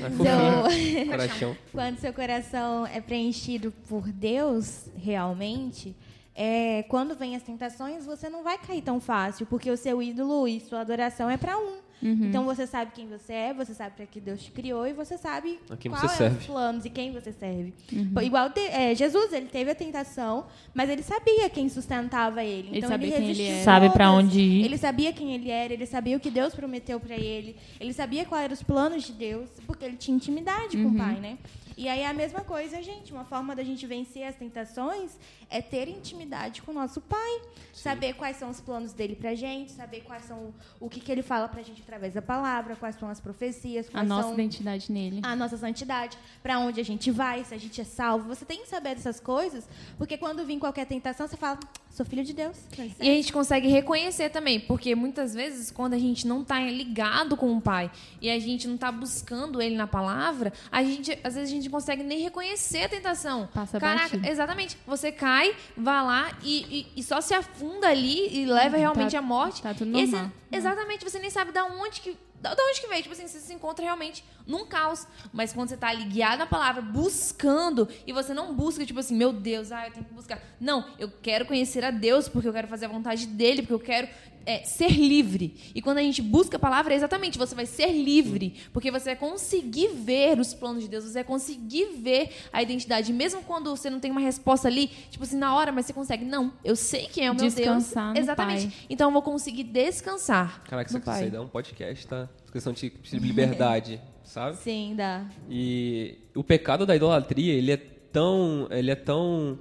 é 0.00 0.06
É. 0.06 1.00
Seu- 1.04 1.06
Coração. 1.06 1.56
quando 1.70 1.98
seu 1.98 2.12
coração 2.14 2.86
é 2.86 3.00
preenchido 3.02 3.70
por 3.86 4.10
Deus, 4.10 4.88
realmente, 4.96 5.94
é, 6.34 6.84
quando 6.84 7.14
vem 7.14 7.36
as 7.36 7.42
tentações, 7.42 8.06
você 8.06 8.30
não 8.30 8.42
vai 8.42 8.56
cair 8.56 8.80
tão 8.80 8.98
fácil, 8.98 9.44
porque 9.44 9.70
o 9.70 9.76
seu 9.76 10.02
ídolo 10.02 10.48
e 10.48 10.58
sua 10.58 10.80
adoração 10.80 11.28
é 11.28 11.36
para 11.36 11.58
um. 11.58 11.84
Então 12.02 12.44
você 12.44 12.66
sabe 12.66 12.92
quem 12.94 13.08
você 13.08 13.32
é, 13.32 13.54
você 13.54 13.72
sabe 13.74 13.96
para 13.96 14.06
que 14.06 14.20
Deus 14.20 14.42
te 14.42 14.50
criou 14.50 14.86
e 14.86 14.92
você 14.92 15.16
sabe 15.16 15.58
quem 15.80 15.90
qual 15.90 16.00
você 16.02 16.06
é 16.06 16.16
serve. 16.16 16.38
os 16.38 16.46
planos 16.46 16.84
e 16.84 16.90
quem 16.90 17.10
você 17.12 17.32
serve. 17.32 17.72
Pô, 18.12 18.20
Igual 18.20 18.48
de- 18.50 18.60
é, 18.60 18.94
Jesus, 18.94 19.32
ele 19.32 19.46
teve 19.46 19.70
a 19.70 19.74
tentação, 19.74 20.46
mas 20.74 20.90
ele 20.90 21.02
sabia 21.02 21.48
quem 21.48 21.68
sustentava 21.68 22.44
ele. 22.44 22.68
Ele 22.68 22.78
Então 22.78 22.90
sabia 22.90 23.08
quem 23.12 23.16
ele 23.18 23.26
resistiu 23.28 23.54
era. 23.54 23.64
Sabe 23.64 23.90
pra 23.90 24.06
todas. 24.08 24.24
onde 24.26 24.40
ir. 24.40 24.64
Ele 24.64 24.76
sabia 24.78 25.12
quem 25.12 25.34
ele 25.34 25.50
era, 25.50 25.72
ele 25.72 25.86
sabia 25.86 26.16
o 26.16 26.20
que 26.20 26.30
Deus 26.30 26.54
prometeu 26.54 27.00
para 27.00 27.14
ele, 27.16 27.56
ele 27.80 27.92
sabia 27.92 28.24
quais 28.24 28.44
eram 28.44 28.54
os 28.54 28.62
planos 28.62 29.02
de 29.04 29.12
Deus, 29.12 29.48
porque 29.66 29.84
ele 29.84 29.96
tinha 29.96 30.14
intimidade 30.16 30.76
com 30.76 30.88
o 30.88 30.94
Pai, 30.96 31.14
né? 31.18 31.38
E 31.78 31.88
aí 31.88 32.00
é 32.00 32.06
a 32.08 32.12
mesma 32.14 32.40
coisa, 32.40 32.82
gente. 32.82 33.12
Uma 33.12 33.24
forma 33.26 33.54
da 33.54 33.62
gente 33.62 33.86
vencer 33.86 34.22
as 34.24 34.34
tentações 34.34 35.18
é 35.48 35.60
ter 35.62 35.88
intimidade 35.88 36.62
com 36.62 36.72
o 36.72 36.74
nosso 36.74 37.00
Pai. 37.00 37.40
Saber 37.72 38.14
quais 38.14 38.38
são 38.38 38.48
os 38.50 38.58
planos 38.58 38.92
dele 38.94 39.14
pra 39.14 39.34
gente, 39.34 39.70
saber 39.70 40.00
quais 40.00 40.24
são 40.24 40.52
o 40.80 40.88
que, 40.88 40.98
que 40.98 41.12
ele 41.12 41.22
fala 41.22 41.46
pra 41.46 41.62
gente 41.62 41.82
através 41.82 42.14
da 42.14 42.22
palavra, 42.22 42.74
quais 42.74 42.96
são 42.98 43.08
as 43.08 43.20
profecias, 43.20 43.86
A 43.92 44.02
nossa 44.02 44.32
identidade 44.32 44.90
nele. 44.90 45.20
a 45.22 45.36
nossa 45.36 45.58
santidade, 45.58 46.16
para 46.42 46.58
onde 46.58 46.80
a 46.80 46.84
gente 46.84 47.10
vai, 47.10 47.44
se 47.44 47.54
a 47.54 47.58
gente 47.58 47.78
é 47.78 47.84
salvo. 47.84 48.28
Você 48.28 48.46
tem 48.46 48.62
que 48.62 48.68
saber 48.68 48.94
dessas 48.94 49.20
coisas, 49.20 49.68
porque 49.98 50.16
quando 50.16 50.44
vir 50.46 50.58
qualquer 50.58 50.86
tentação, 50.86 51.28
você 51.28 51.36
fala, 51.36 51.60
sou 51.90 52.04
filho 52.06 52.24
de 52.24 52.32
Deus. 52.32 52.56
E 52.98 53.10
a 53.10 53.14
gente 53.14 53.30
consegue 53.30 53.68
reconhecer 53.68 54.30
também, 54.30 54.58
porque 54.58 54.94
muitas 54.94 55.34
vezes, 55.34 55.70
quando 55.70 55.92
a 55.92 55.98
gente 55.98 56.26
não 56.26 56.40
está 56.40 56.58
ligado 56.60 57.36
com 57.36 57.54
o 57.54 57.60
Pai 57.60 57.90
e 58.22 58.30
a 58.30 58.38
gente 58.38 58.66
não 58.66 58.76
está 58.76 58.90
buscando 58.90 59.60
Ele 59.60 59.76
na 59.76 59.86
palavra, 59.86 60.50
a 60.72 60.82
gente, 60.82 61.12
às 61.22 61.34
vezes 61.34 61.50
a 61.50 61.54
gente 61.54 61.64
não 61.64 61.72
consegue 61.72 62.02
nem 62.02 62.20
reconhecer 62.20 62.84
a 62.84 62.88
tentação. 62.88 63.48
Passa 63.52 63.78
Caraca, 63.78 64.04
batido. 64.16 64.26
exatamente. 64.26 64.78
Você 64.86 65.12
cai, 65.12 65.35
vai 65.76 66.02
lá 66.04 66.30
e, 66.42 66.54
e- 66.96 67.00
e 67.00 67.02
só 67.02 67.20
se 67.20 67.34
afunda 67.34 67.88
ali 67.88 68.28
e 68.36 68.44
leva 68.46 68.76
realmente 68.76 69.12
Tá- 69.12 69.18
à 69.18 69.22
morte. 69.22 69.62
tá 69.62 69.72
tudo 69.74 69.96
E 69.96 70.00
aí 70.00 70.06
você- 70.06 70.12
normal. 70.16 70.32
exatamente, 70.52 71.04
você 71.04 71.18
nem 71.18 71.30
sabe 71.30 71.52
da 71.52 71.64
onde 71.64 72.00
que 72.00 72.16
Da, 72.38 72.52
da 72.54 72.62
onde 72.62 72.82
que 72.82 72.86
veio? 72.86 73.00
Tipo 73.02 73.14
assim, 73.14 73.26
você 73.26 73.40
se 73.40 73.52
encontra 73.54 73.82
realmente 73.82 74.22
num 74.46 74.66
caos. 74.66 75.06
Mas 75.32 75.54
quando 75.54 75.70
você 75.70 75.76
tá 75.76 75.88
ali 75.88 76.04
guiado 76.04 76.36
na 76.36 76.46
palavra, 76.46 76.82
buscando, 76.82 77.88
e 78.06 78.12
você 78.12 78.34
não 78.34 78.54
busca, 78.54 78.84
tipo 78.84 79.00
assim, 79.00 79.16
meu 79.16 79.32
Deus, 79.32 79.72
ah, 79.72 79.86
eu 79.86 79.92
tenho 79.92 80.04
que 80.04 80.12
buscar. 80.12 80.38
Não, 80.60 80.84
eu 80.98 81.10
quero 81.22 81.46
conhecer 81.46 81.82
a 81.82 81.90
Deus 81.90 82.28
porque 82.28 82.46
eu 82.46 82.52
quero 82.52 82.68
fazer 82.68 82.84
a 82.84 82.88
vontade 82.88 83.26
dele, 83.26 83.62
porque 83.62 83.72
eu 83.72 83.80
quero 83.80 84.08
é, 84.46 84.62
ser 84.64 84.92
livre. 84.92 85.54
E 85.74 85.82
quando 85.82 85.98
a 85.98 86.02
gente 86.02 86.22
busca 86.22 86.56
a 86.56 86.60
palavra, 86.60 86.94
é 86.94 86.96
exatamente, 86.96 87.36
você 87.36 87.54
vai 87.54 87.66
ser 87.66 87.92
livre, 87.92 88.54
porque 88.72 88.90
você 88.90 89.10
vai 89.10 89.16
conseguir 89.16 89.88
ver 89.88 90.38
os 90.38 90.54
planos 90.54 90.84
de 90.84 90.88
Deus, 90.88 91.04
você 91.04 91.14
vai 91.14 91.24
conseguir 91.24 91.86
ver 91.96 92.30
a 92.52 92.62
identidade. 92.62 93.12
Mesmo 93.12 93.42
quando 93.42 93.68
você 93.70 93.90
não 93.90 94.00
tem 94.00 94.10
uma 94.10 94.20
resposta 94.20 94.68
ali, 94.68 94.88
tipo 95.10 95.24
assim, 95.24 95.36
na 95.36 95.54
hora, 95.54 95.72
mas 95.72 95.86
você 95.86 95.92
consegue. 95.92 96.24
Não, 96.24 96.52
eu 96.64 96.76
sei 96.76 97.06
quem 97.06 97.26
é 97.26 97.30
o 97.30 97.34
meu 97.34 97.44
Descansar 97.44 98.12
Deus. 98.14 98.24
Exatamente. 98.24 98.68
Pai. 98.68 98.76
Então 98.88 99.08
eu 99.08 99.12
vou 99.12 99.22
conseguir 99.22 99.64
descansar. 99.64 100.62
Caraca, 100.64 100.92
no 100.92 101.10
aí 101.10 101.30
dá 101.30 101.42
um 101.42 101.48
podcast, 101.48 102.06
tá? 102.06 102.28
Questão 102.52 102.72
de 102.72 102.90
de 102.90 103.18
liberdade, 103.18 104.00
sabe? 104.24 104.56
Sim, 104.56 104.94
dá. 104.96 105.26
E 105.50 106.18
o 106.34 106.44
pecado 106.44 106.86
da 106.86 106.94
idolatria, 106.94 107.54
ele 107.54 107.72
é 107.72 107.76
tão. 107.76 108.68
Ele 108.70 108.90
é 108.90 108.94
tão. 108.94 109.58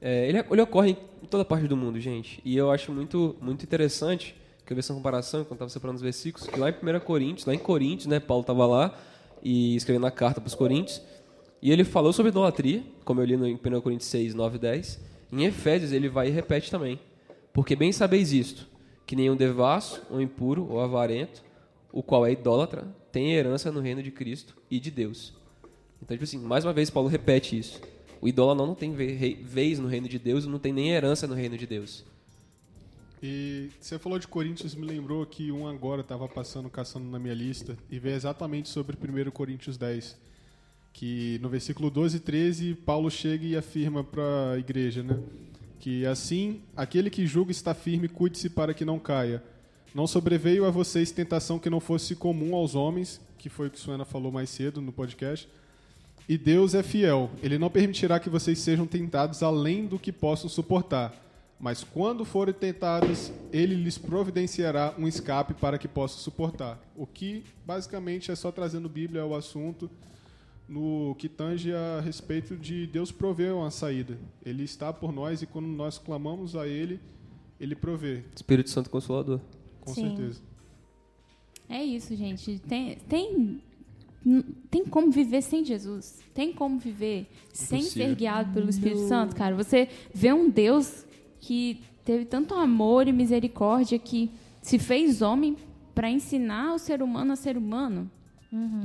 é, 0.00 0.28
ele, 0.28 0.38
ele 0.38 0.62
ocorre 0.62 0.90
em 0.90 0.96
toda 1.28 1.44
parte 1.44 1.66
do 1.66 1.76
mundo, 1.76 2.00
gente. 2.00 2.40
E 2.44 2.56
eu 2.56 2.70
acho 2.70 2.92
muito, 2.92 3.36
muito 3.40 3.62
interessante 3.62 4.34
que 4.64 4.72
eu 4.72 4.74
vi 4.74 4.80
essa 4.80 4.92
comparação 4.92 5.40
enquanto 5.40 5.56
estava 5.56 5.70
separando 5.70 5.96
os 5.96 6.02
versículos, 6.02 6.46
que 6.46 6.58
lá 6.58 6.68
em 6.68 6.72
1 6.72 7.00
Coríntios, 7.00 7.46
lá 7.46 7.54
em 7.54 7.58
Coríntios, 7.58 8.06
né, 8.06 8.20
Paulo 8.20 8.42
estava 8.42 8.66
lá 8.66 8.98
e 9.42 9.74
escrevendo 9.76 10.06
a 10.06 10.10
carta 10.10 10.40
para 10.40 10.48
os 10.48 10.54
Coríntios, 10.54 11.00
e 11.62 11.72
ele 11.72 11.84
falou 11.84 12.12
sobre 12.12 12.30
idolatria, 12.30 12.82
como 13.04 13.20
eu 13.20 13.24
li 13.24 13.34
em 13.34 13.54
1 13.54 13.80
Coríntios 13.80 14.08
6, 14.10 14.34
9 14.34 14.56
e 14.56 14.60
10. 14.60 15.00
Em 15.32 15.44
Efésios 15.44 15.92
ele 15.92 16.08
vai 16.08 16.28
e 16.28 16.30
repete 16.30 16.70
também. 16.70 17.00
Porque 17.52 17.74
bem 17.74 17.92
sabeis 17.92 18.32
isto, 18.32 18.68
que 19.06 19.16
nenhum 19.16 19.34
devasso, 19.34 20.02
ou 20.10 20.20
impuro, 20.20 20.66
ou 20.70 20.80
avarento, 20.80 21.42
o 21.92 22.02
qual 22.02 22.26
é 22.26 22.32
idólatra, 22.32 22.86
tem 23.10 23.32
herança 23.32 23.72
no 23.72 23.80
reino 23.80 24.02
de 24.02 24.10
Cristo 24.10 24.56
e 24.70 24.78
de 24.78 24.90
Deus. 24.90 25.34
Então, 26.02 26.16
tipo 26.16 26.24
assim, 26.24 26.38
mais 26.38 26.64
uma 26.64 26.72
vez 26.72 26.90
Paulo 26.90 27.08
repete 27.08 27.58
isso. 27.58 27.80
O 28.20 28.28
idólatra 28.28 28.66
não 28.66 28.74
tem 28.74 28.92
vez 28.92 29.78
no 29.78 29.86
reino 29.86 30.08
de 30.08 30.18
Deus 30.18 30.46
não 30.46 30.58
tem 30.58 30.72
nem 30.72 30.90
herança 30.90 31.26
no 31.26 31.34
reino 31.34 31.56
de 31.56 31.66
Deus. 31.66 32.04
E 33.22 33.70
você 33.80 33.98
falou 33.98 34.18
de 34.18 34.28
Coríntios, 34.28 34.74
me 34.74 34.86
lembrou 34.86 35.26
que 35.26 35.50
um 35.50 35.66
agora 35.66 36.02
estava 36.02 36.28
passando, 36.28 36.70
caçando 36.70 37.08
na 37.08 37.18
minha 37.18 37.34
lista, 37.34 37.76
e 37.90 37.98
veio 37.98 38.14
exatamente 38.14 38.68
sobre 38.68 38.96
1 38.96 39.30
Coríntios 39.30 39.76
10. 39.76 40.16
Que 40.92 41.38
no 41.42 41.48
versículo 41.48 41.90
12 41.90 42.16
e 42.16 42.20
13, 42.20 42.74
Paulo 42.74 43.10
chega 43.10 43.44
e 43.44 43.56
afirma 43.56 44.04
para 44.04 44.52
a 44.52 44.58
igreja, 44.58 45.02
né? 45.02 45.18
Que 45.80 46.06
assim, 46.06 46.60
aquele 46.76 47.10
que 47.10 47.26
julga 47.26 47.50
está 47.50 47.74
firme, 47.74 48.08
cuide-se 48.08 48.50
para 48.50 48.74
que 48.74 48.84
não 48.84 48.98
caia. 48.98 49.42
Não 49.94 50.06
sobreveio 50.06 50.64
a 50.64 50.70
vocês 50.70 51.10
tentação 51.10 51.58
que 51.58 51.70
não 51.70 51.80
fosse 51.80 52.14
comum 52.14 52.54
aos 52.54 52.74
homens, 52.74 53.20
que 53.36 53.48
foi 53.48 53.68
o 53.68 53.70
que 53.70 53.78
Suena 53.78 54.04
falou 54.04 54.30
mais 54.30 54.50
cedo 54.50 54.80
no 54.80 54.92
podcast. 54.92 55.48
E 56.28 56.36
Deus 56.36 56.74
é 56.74 56.82
fiel. 56.82 57.30
Ele 57.42 57.58
não 57.58 57.70
permitirá 57.70 58.20
que 58.20 58.28
vocês 58.28 58.58
sejam 58.58 58.86
tentados 58.86 59.42
além 59.42 59.86
do 59.86 59.98
que 59.98 60.12
possam 60.12 60.48
suportar. 60.48 61.14
Mas 61.58 61.82
quando 61.82 62.24
forem 62.24 62.54
tentados, 62.54 63.32
ele 63.52 63.74
lhes 63.74 63.98
providenciará 63.98 64.94
um 64.96 65.08
escape 65.08 65.54
para 65.54 65.78
que 65.78 65.88
possam 65.88 66.18
suportar. 66.18 66.78
O 66.94 67.06
que 67.06 67.42
basicamente 67.66 68.30
é 68.30 68.36
só 68.36 68.52
trazendo 68.52 68.88
Bíblia 68.88 69.22
ao 69.22 69.34
assunto 69.34 69.90
no 70.68 71.16
que 71.18 71.28
tange 71.28 71.72
a 71.72 72.00
respeito 72.00 72.54
de 72.54 72.86
Deus 72.86 73.10
prover 73.10 73.54
uma 73.54 73.70
saída. 73.70 74.18
Ele 74.44 74.62
está 74.62 74.92
por 74.92 75.12
nós 75.12 75.40
e 75.42 75.46
quando 75.46 75.66
nós 75.66 75.98
clamamos 75.98 76.54
a 76.54 76.68
ele, 76.68 77.00
ele 77.58 77.74
provê, 77.74 78.22
Espírito 78.36 78.70
Santo 78.70 78.90
Consolador. 78.90 79.40
com 79.80 79.94
Sim. 79.94 80.08
certeza. 80.08 80.40
É 81.68 81.82
isso, 81.82 82.14
gente. 82.14 82.58
Tem, 82.60 82.96
tem, 83.08 83.60
tem 84.70 84.84
como 84.84 85.10
viver 85.10 85.42
sem 85.42 85.64
Jesus? 85.64 86.20
Tem 86.34 86.52
como 86.52 86.78
viver 86.78 87.28
sem 87.52 87.82
ser 87.82 88.14
guiado 88.14 88.52
pelo 88.52 88.68
Espírito 88.68 89.06
Santo, 89.08 89.34
cara? 89.34 89.54
Você 89.56 89.88
vê 90.12 90.32
um 90.32 90.50
Deus 90.50 91.06
que 91.40 91.80
teve 92.04 92.24
tanto 92.24 92.54
amor 92.54 93.06
e 93.08 93.12
misericórdia 93.12 93.98
que 93.98 94.30
se 94.60 94.78
fez 94.78 95.22
homem 95.22 95.56
para 95.94 96.10
ensinar 96.10 96.74
o 96.74 96.78
ser 96.78 97.02
humano 97.02 97.32
a 97.32 97.36
ser 97.36 97.56
humano. 97.56 98.10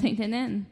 Tá 0.02 0.08
entendendo? 0.08 0.66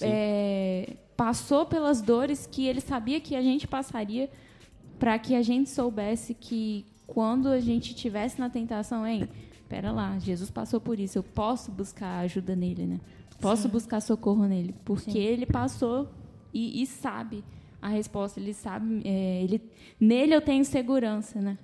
É, 0.00 0.96
passou 1.16 1.66
pelas 1.66 2.00
dores 2.00 2.46
que 2.46 2.66
ele 2.66 2.80
sabia 2.80 3.20
que 3.20 3.36
a 3.36 3.42
gente 3.42 3.66
passaria 3.66 4.30
para 4.98 5.18
que 5.18 5.34
a 5.34 5.42
gente 5.42 5.68
soubesse 5.68 6.34
que 6.34 6.86
quando 7.06 7.48
a 7.48 7.60
gente 7.60 7.94
tivesse 7.94 8.38
na 8.38 8.48
tentação, 8.48 9.06
hein, 9.06 9.28
pera 9.68 9.90
lá, 9.90 10.18
Jesus 10.18 10.50
passou 10.50 10.80
por 10.80 10.98
isso, 10.98 11.18
eu 11.18 11.22
posso 11.22 11.70
buscar 11.70 12.20
ajuda 12.20 12.54
nele, 12.54 12.86
né? 12.86 13.00
Posso 13.40 13.68
buscar 13.68 14.00
socorro 14.00 14.46
nele, 14.46 14.74
porque 14.84 15.18
ele 15.18 15.44
passou 15.44 16.08
e, 16.52 16.82
e 16.82 16.86
sabe 16.86 17.44
a 17.82 17.88
resposta, 17.88 18.40
ele 18.40 18.54
sabe, 18.54 19.02
é, 19.04 19.42
ele, 19.42 19.60
nele 20.00 20.34
eu 20.34 20.40
tenho 20.40 20.64
segurança, 20.64 21.40
né? 21.40 21.58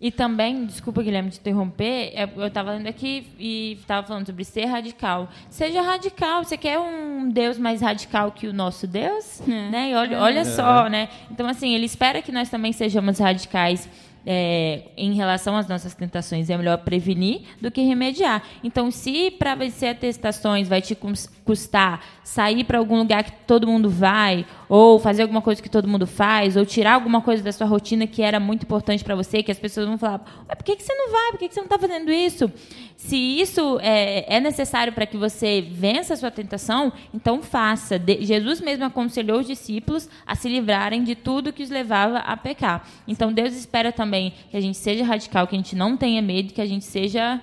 E 0.00 0.12
também, 0.12 0.64
desculpa, 0.64 1.02
Guilherme, 1.02 1.28
te 1.28 1.40
interromper, 1.40 2.12
é, 2.14 2.28
eu 2.36 2.46
estava 2.46 2.72
lendo 2.72 2.86
aqui 2.86 3.26
e 3.38 3.72
estava 3.80 4.06
falando 4.06 4.26
sobre 4.26 4.44
ser 4.44 4.66
radical. 4.66 5.28
Seja 5.50 5.82
radical. 5.82 6.44
Você 6.44 6.56
quer 6.56 6.78
um 6.78 7.28
Deus 7.28 7.58
mais 7.58 7.80
radical 7.80 8.30
que 8.30 8.46
o 8.46 8.52
nosso 8.52 8.86
Deus? 8.86 9.40
É. 9.40 9.70
Né? 9.70 9.90
E 9.90 9.94
olha, 9.96 10.20
olha 10.20 10.44
só, 10.44 10.88
né? 10.88 11.08
Então, 11.30 11.48
assim, 11.48 11.74
ele 11.74 11.84
espera 11.84 12.22
que 12.22 12.30
nós 12.30 12.48
também 12.48 12.72
sejamos 12.72 13.18
radicais 13.18 13.88
é, 14.26 14.82
em 14.96 15.14
relação 15.14 15.56
às 15.56 15.66
nossas 15.68 15.94
tentações. 15.94 16.50
É 16.50 16.56
melhor 16.56 16.78
prevenir 16.78 17.42
do 17.60 17.70
que 17.70 17.82
remediar. 17.82 18.42
Então, 18.62 18.90
se 18.90 19.30
para 19.30 19.54
vencer 19.54 19.90
as 19.90 19.98
testações 19.98 20.68
vai 20.68 20.80
te 20.82 20.94
cus- 20.94 21.28
custar 21.44 22.00
sair 22.22 22.64
para 22.64 22.78
algum 22.78 22.98
lugar 22.98 23.24
que 23.24 23.32
todo 23.46 23.66
mundo 23.66 23.88
vai, 23.88 24.44
ou 24.68 24.98
fazer 24.98 25.22
alguma 25.22 25.40
coisa 25.40 25.62
que 25.62 25.68
todo 25.68 25.88
mundo 25.88 26.06
faz, 26.06 26.56
ou 26.56 26.66
tirar 26.66 26.94
alguma 26.94 27.20
coisa 27.22 27.42
da 27.42 27.50
sua 27.52 27.66
rotina 27.66 28.06
que 28.06 28.22
era 28.22 28.38
muito 28.38 28.64
importante 28.64 29.02
para 29.02 29.14
você, 29.14 29.42
que 29.42 29.50
as 29.50 29.58
pessoas 29.58 29.86
vão 29.86 29.96
falar, 29.96 30.20
Ué, 30.48 30.54
por 30.54 30.64
que, 30.64 30.76
que 30.76 30.82
você 30.82 30.94
não 30.94 31.10
vai? 31.10 31.30
Por 31.30 31.38
que, 31.38 31.48
que 31.48 31.54
você 31.54 31.60
não 31.60 31.66
está 31.66 31.78
fazendo 31.78 32.10
isso? 32.10 32.52
Se 32.96 33.16
isso 33.16 33.78
é, 33.80 34.36
é 34.36 34.40
necessário 34.40 34.92
para 34.92 35.06
que 35.06 35.16
você 35.16 35.60
vença 35.60 36.14
a 36.14 36.16
sua 36.16 36.30
tentação, 36.30 36.92
então 37.14 37.40
faça. 37.42 37.98
De- 37.98 38.24
Jesus 38.24 38.60
mesmo 38.60 38.84
aconselhou 38.84 39.38
os 39.40 39.46
discípulos 39.46 40.08
a 40.26 40.34
se 40.34 40.48
livrarem 40.48 41.04
de 41.04 41.14
tudo 41.14 41.52
que 41.52 41.62
os 41.62 41.70
levava 41.70 42.18
a 42.18 42.36
pecar. 42.36 42.86
Então 43.06 43.32
Deus 43.32 43.54
espera 43.54 43.92
também 43.92 44.34
que 44.50 44.56
a 44.56 44.60
gente 44.60 44.76
seja 44.76 45.04
radical, 45.04 45.46
que 45.46 45.54
a 45.54 45.58
gente 45.58 45.76
não 45.76 45.96
tenha 45.96 46.20
medo, 46.20 46.52
que 46.52 46.60
a 46.60 46.66
gente 46.66 46.84
seja 46.84 47.40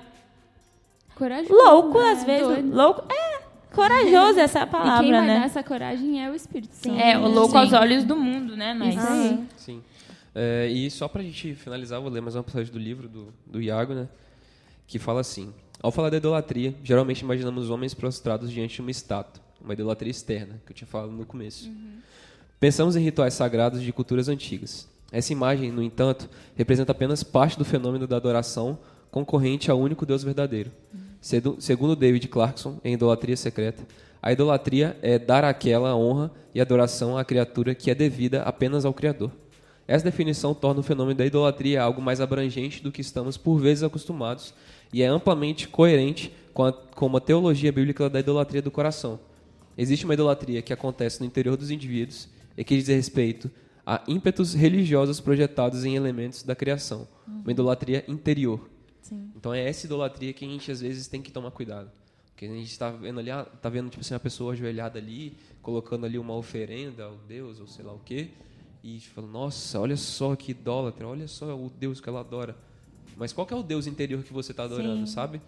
Corajoso. 1.15 1.53
louco 1.53 1.97
né? 1.99 2.11
às 2.11 2.23
vezes. 2.23 2.47
Doido. 2.47 2.75
Louco. 2.75 3.03
É, 3.11 3.44
corajoso 3.75 4.39
essa 4.39 4.59
é 4.59 4.61
a 4.61 4.65
E 4.65 4.69
quem 4.69 4.79
palavra, 4.79 5.09
vai 5.11 5.27
né? 5.27 5.39
dar 5.39 5.45
essa 5.45 5.63
coragem 5.63 6.23
é 6.23 6.31
o 6.31 6.35
Espírito 6.35 6.73
Santo. 6.73 6.99
É, 6.99 7.17
o 7.17 7.27
louco 7.27 7.51
Sim. 7.51 7.57
aos 7.57 7.73
olhos 7.73 8.03
do 8.03 8.15
mundo, 8.15 8.55
né? 8.55 8.73
Mas... 8.73 8.95
Isso 8.95 9.07
aí. 9.07 9.43
Sim. 9.57 9.83
É, 10.33 10.67
e 10.67 10.89
só 10.91 11.07
pra 11.07 11.21
gente 11.23 11.55
finalizar, 11.55 12.01
vou 12.01 12.09
ler 12.09 12.21
mais 12.21 12.35
uma 12.35 12.43
passagem 12.43 12.71
do 12.71 12.79
livro 12.79 13.07
do, 13.07 13.33
do 13.45 13.61
Iago, 13.61 13.93
né? 13.93 14.07
Que 14.87 14.99
fala 14.99 15.21
assim: 15.21 15.53
Ao 15.81 15.91
falar 15.91 16.09
da 16.09 16.17
idolatria, 16.17 16.75
geralmente 16.83 17.19
imaginamos 17.21 17.69
homens 17.69 17.93
prostrados 17.93 18.51
diante 18.51 18.75
de 18.75 18.81
uma 18.81 18.91
estátua, 18.91 19.41
uma 19.61 19.73
idolatria 19.73 20.11
externa, 20.11 20.61
que 20.65 20.71
eu 20.71 20.75
tinha 20.75 20.87
falado 20.87 21.11
no 21.11 21.25
começo. 21.25 21.71
Pensamos 22.59 22.95
em 22.95 23.01
rituais 23.01 23.33
sagrados 23.33 23.81
de 23.81 23.91
culturas 23.93 24.27
antigas. 24.27 24.89
Essa 25.11 25.31
imagem, 25.31 25.71
no 25.71 25.81
entanto, 25.83 26.29
representa 26.55 26.91
apenas 26.91 27.23
parte 27.23 27.57
do 27.57 27.63
fenômeno 27.63 28.05
da 28.07 28.17
adoração 28.17 28.77
concorrente 29.11 29.71
ao 29.71 29.79
único 29.79 30.05
Deus 30.05 30.23
verdadeiro. 30.23 30.71
Sedu- 30.93 31.04
Segundo 31.57 31.95
David 31.95 32.27
Clarkson, 32.27 32.79
em 32.83 32.93
Idolatria 32.93 33.35
Secreta, 33.35 33.83
a 34.21 34.31
idolatria 34.31 34.95
é 35.01 35.17
dar 35.17 35.43
aquela 35.43 35.95
honra 35.95 36.31
e 36.53 36.61
adoração 36.61 37.17
à 37.17 37.25
criatura 37.25 37.73
que 37.73 37.89
é 37.89 37.95
devida 37.95 38.43
apenas 38.43 38.85
ao 38.85 38.93
Criador. 38.93 39.31
Essa 39.87 40.05
definição 40.05 40.53
torna 40.53 40.81
o 40.81 40.83
fenômeno 40.83 41.17
da 41.17 41.25
idolatria 41.25 41.81
algo 41.81 41.99
mais 41.99 42.21
abrangente 42.21 42.83
do 42.83 42.91
que 42.91 43.01
estamos 43.01 43.37
por 43.37 43.57
vezes 43.57 43.83
acostumados 43.83 44.53
e 44.93 45.01
é 45.01 45.07
amplamente 45.07 45.67
coerente 45.67 46.31
com 46.53 46.63
a, 46.63 46.71
com 46.71 47.07
uma 47.07 47.19
teologia 47.19 47.71
bíblica 47.71 48.07
da 48.07 48.19
idolatria 48.19 48.61
do 48.61 48.69
coração. 48.69 49.19
Existe 49.75 50.05
uma 50.05 50.13
idolatria 50.13 50.61
que 50.61 50.73
acontece 50.73 51.19
no 51.21 51.25
interior 51.25 51.57
dos 51.57 51.71
indivíduos 51.71 52.29
e 52.55 52.63
que 52.63 52.77
diz 52.77 52.87
respeito 52.87 53.49
a 53.83 54.03
ímpetos 54.07 54.53
religiosos 54.53 55.19
projetados 55.19 55.85
em 55.85 55.95
elementos 55.95 56.43
da 56.43 56.55
criação. 56.55 57.07
Uma 57.27 57.51
idolatria 57.51 58.05
interior. 58.07 58.74
Então 59.35 59.53
é 59.53 59.67
essa 59.67 59.85
idolatria 59.85 60.33
que 60.33 60.45
a 60.45 60.47
gente 60.47 60.71
às 60.71 60.81
vezes 60.81 61.07
tem 61.07 61.21
que 61.21 61.31
tomar 61.31 61.51
cuidado. 61.51 61.91
Porque 62.31 62.45
a 62.45 62.49
gente 62.49 62.71
está 62.71 62.89
vendo 62.89 63.19
ali, 63.19 63.31
ah, 63.31 63.45
tá 63.45 63.69
vendo 63.69 63.89
tipo 63.89 64.01
assim, 64.01 64.13
uma 64.13 64.19
pessoa 64.19 64.53
ajoelhada 64.53 64.99
ali, 64.99 65.37
colocando 65.61 66.05
ali 66.05 66.17
uma 66.17 66.35
oferenda 66.35 67.05
ao 67.05 67.15
Deus 67.15 67.59
ou 67.59 67.67
sei 67.67 67.85
lá 67.85 67.93
o 67.93 67.99
quê, 67.99 68.29
e 68.83 68.99
fala, 68.99 69.27
nossa, 69.27 69.79
olha 69.79 69.95
só 69.95 70.35
que 70.35 70.51
idólatra, 70.51 71.07
olha 71.07 71.27
só 71.27 71.55
o 71.55 71.69
Deus 71.69 72.01
que 72.01 72.09
ela 72.09 72.19
adora. 72.19 72.55
Mas 73.15 73.31
qual 73.31 73.47
é 73.49 73.55
o 73.55 73.63
Deus 73.63 73.87
interior 73.87 74.21
que 74.21 74.33
você 74.33 74.51
está 74.51 74.63
adorando, 74.63 75.07
sabe? 75.07 75.41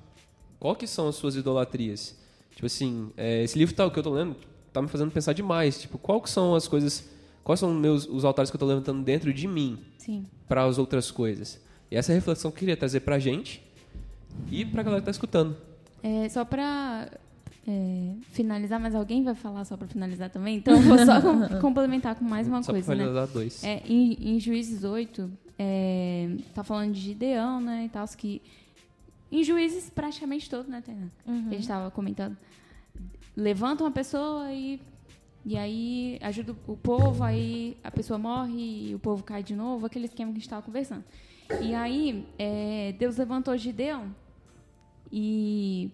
Qual 0.60 0.76
que 0.76 0.88
são 0.88 1.08
as 1.08 1.16
suas 1.16 1.36
idolatrias? 1.36 2.18
Tipo 2.51 2.66
assim, 2.66 3.12
é, 3.18 3.43
esse 3.43 3.58
livro 3.58 3.76
tá, 3.76 3.89
que 3.89 3.99
eu 3.99 4.03
tô 4.03 4.12
lendo 4.12 4.36
tá 4.72 4.82
me 4.82 4.88
fazendo 4.88 5.12
pensar 5.12 5.34
demais. 5.34 5.82
Tipo, 5.82 5.97
qual 5.97 6.22
que 6.22 6.30
são 6.30 6.55
as 6.55 6.68
coisas, 6.68 7.10
quais 7.43 7.60
são 7.60 7.74
meus, 7.74 8.08
os 8.08 8.24
altares 8.24 8.49
que 8.49 8.55
eu 8.55 8.60
tô 8.60 8.66
levantando 8.66 9.03
dentro 9.03 9.34
de 9.34 9.47
mim 9.47 9.80
Sim. 9.97 10.26
para 10.47 10.64
as 10.64 10.78
outras 10.78 11.12
coisas? 11.12 11.60
E 11.90 11.96
essa 11.96 12.12
é 12.12 12.14
a 12.14 12.16
reflexão 12.16 12.52
que 12.52 12.56
eu 12.58 12.60
queria 12.60 12.78
trazer 12.78 13.00
pra 13.02 13.18
gente 13.20 13.62
e 14.52 14.66
pra 14.66 14.84
galera 14.84 15.02
que 15.02 15.06
tá 15.06 15.12
escutando. 15.12 15.56
É, 16.04 16.28
só 16.30 16.44
para 16.46 17.10
é, 17.68 18.14
finalizar, 18.32 18.80
mas 18.80 18.94
alguém 18.94 19.24
vai 19.24 19.36
falar 19.36 19.64
só 19.66 19.76
para 19.78 19.88
finalizar 19.88 20.30
também? 20.30 20.58
Então 20.58 20.74
eu 20.76 20.82
vou 20.82 20.98
só 21.00 21.22
com- 21.22 21.48
complementar 21.60 22.16
com 22.16 22.26
mais 22.26 22.48
uma 22.48 22.62
Só 22.64 22.72
coisa, 22.72 22.86
pra 22.86 22.96
né? 22.96 23.04
finalizar 23.04 23.28
dois. 23.34 23.64
É, 23.64 23.82
em, 23.86 24.36
em 24.36 24.40
Juízes 24.40 24.84
8, 24.84 25.30
é, 25.58 26.30
tá 26.54 26.64
falando 26.64 26.94
de 26.94 27.00
Gideão, 27.00 27.60
né, 27.62 27.86
e 27.86 27.90
tal, 27.90 28.06
que... 28.18 28.42
Em 29.30 29.44
Juízes, 29.44 29.90
praticamente 29.90 30.50
todo, 30.50 30.70
né, 30.70 30.82
Tainá? 30.86 31.08
A 31.28 31.54
gente 31.54 31.68
tava 31.68 31.92
comentando. 31.92 32.38
Levanta 33.36 33.84
uma 33.84 33.92
pessoa 33.92 34.52
e... 34.52 34.80
E 35.46 35.58
aí 35.58 36.18
ajuda 36.22 36.54
o 36.68 36.76
povo, 36.76 37.24
aí 37.24 37.78
a 37.82 37.90
pessoa 37.90 38.18
morre 38.18 38.90
e 38.90 38.96
o 38.96 39.00
povo 39.00 39.24
cai 39.24 39.42
de 39.42 39.56
novo, 39.56 39.86
aquele 39.86 40.04
esquema 40.06 40.30
que 40.32 40.36
a 40.36 40.40
gente 40.40 40.46
estava 40.46 40.62
conversando. 40.62 41.06
E 41.62 41.74
aí, 41.74 42.26
é, 42.38 42.93
Deus 42.98 43.18
levantou 43.18 43.56
Gideão 43.58 44.14
e 45.12 45.91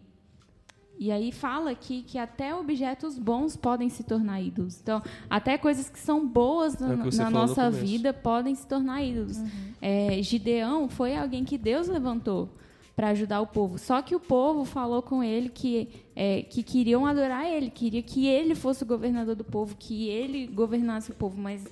e 1.00 1.12
aí 1.12 1.32
fala 1.32 1.72
aqui 1.72 2.04
que 2.04 2.18
até 2.18 2.56
objetos 2.56 3.18
bons 3.18 3.58
podem 3.58 3.90
se 3.90 4.04
tornar 4.04 4.40
ídolos. 4.42 4.80
Então, 4.80 5.02
até 5.30 5.58
coisas 5.58 5.90
que 5.90 6.00
são 6.00 6.26
boas 6.26 6.80
É 6.80 6.86
na, 6.86 6.98
que 6.98 7.04
você 7.12 7.18
na 7.18 7.30
no 7.30 7.40
nossa 7.40 7.66
começo. 7.66 7.86
vida 7.86 8.14
podem 8.14 8.54
se 8.56 8.66
tornar 8.66 9.04
ídolos. 9.04 9.38
É, 9.82 10.22
Gideão 10.22 10.88
foi 10.88 11.18
alguém 11.18 11.44
que 11.44 11.58
Deus 11.58 11.88
levantou 11.88 12.48
para 12.96 13.10
ajudar 13.10 13.42
o 13.42 13.48
povo. 13.48 13.78
Só 13.80 14.02
que 14.04 14.16
o 14.16 14.20
povo 14.20 14.66
falou 14.66 15.02
com 15.02 15.24
ele 15.24 15.50
que, 15.50 15.90
é, 16.16 16.44
que 16.44 16.62
queriam 16.62 17.06
adorar 17.08 17.46
ele, 17.48 17.72
queria 17.72 18.04
que 18.04 18.28
ele 18.28 18.54
fosse 18.54 18.84
o 18.84 18.86
governador 18.86 19.36
do 19.36 19.44
povo, 19.44 19.76
que 19.76 20.08
ele 20.10 20.46
governasse 20.46 21.10
o 21.12 21.16
povo. 21.16 21.42
Mas 21.42 21.66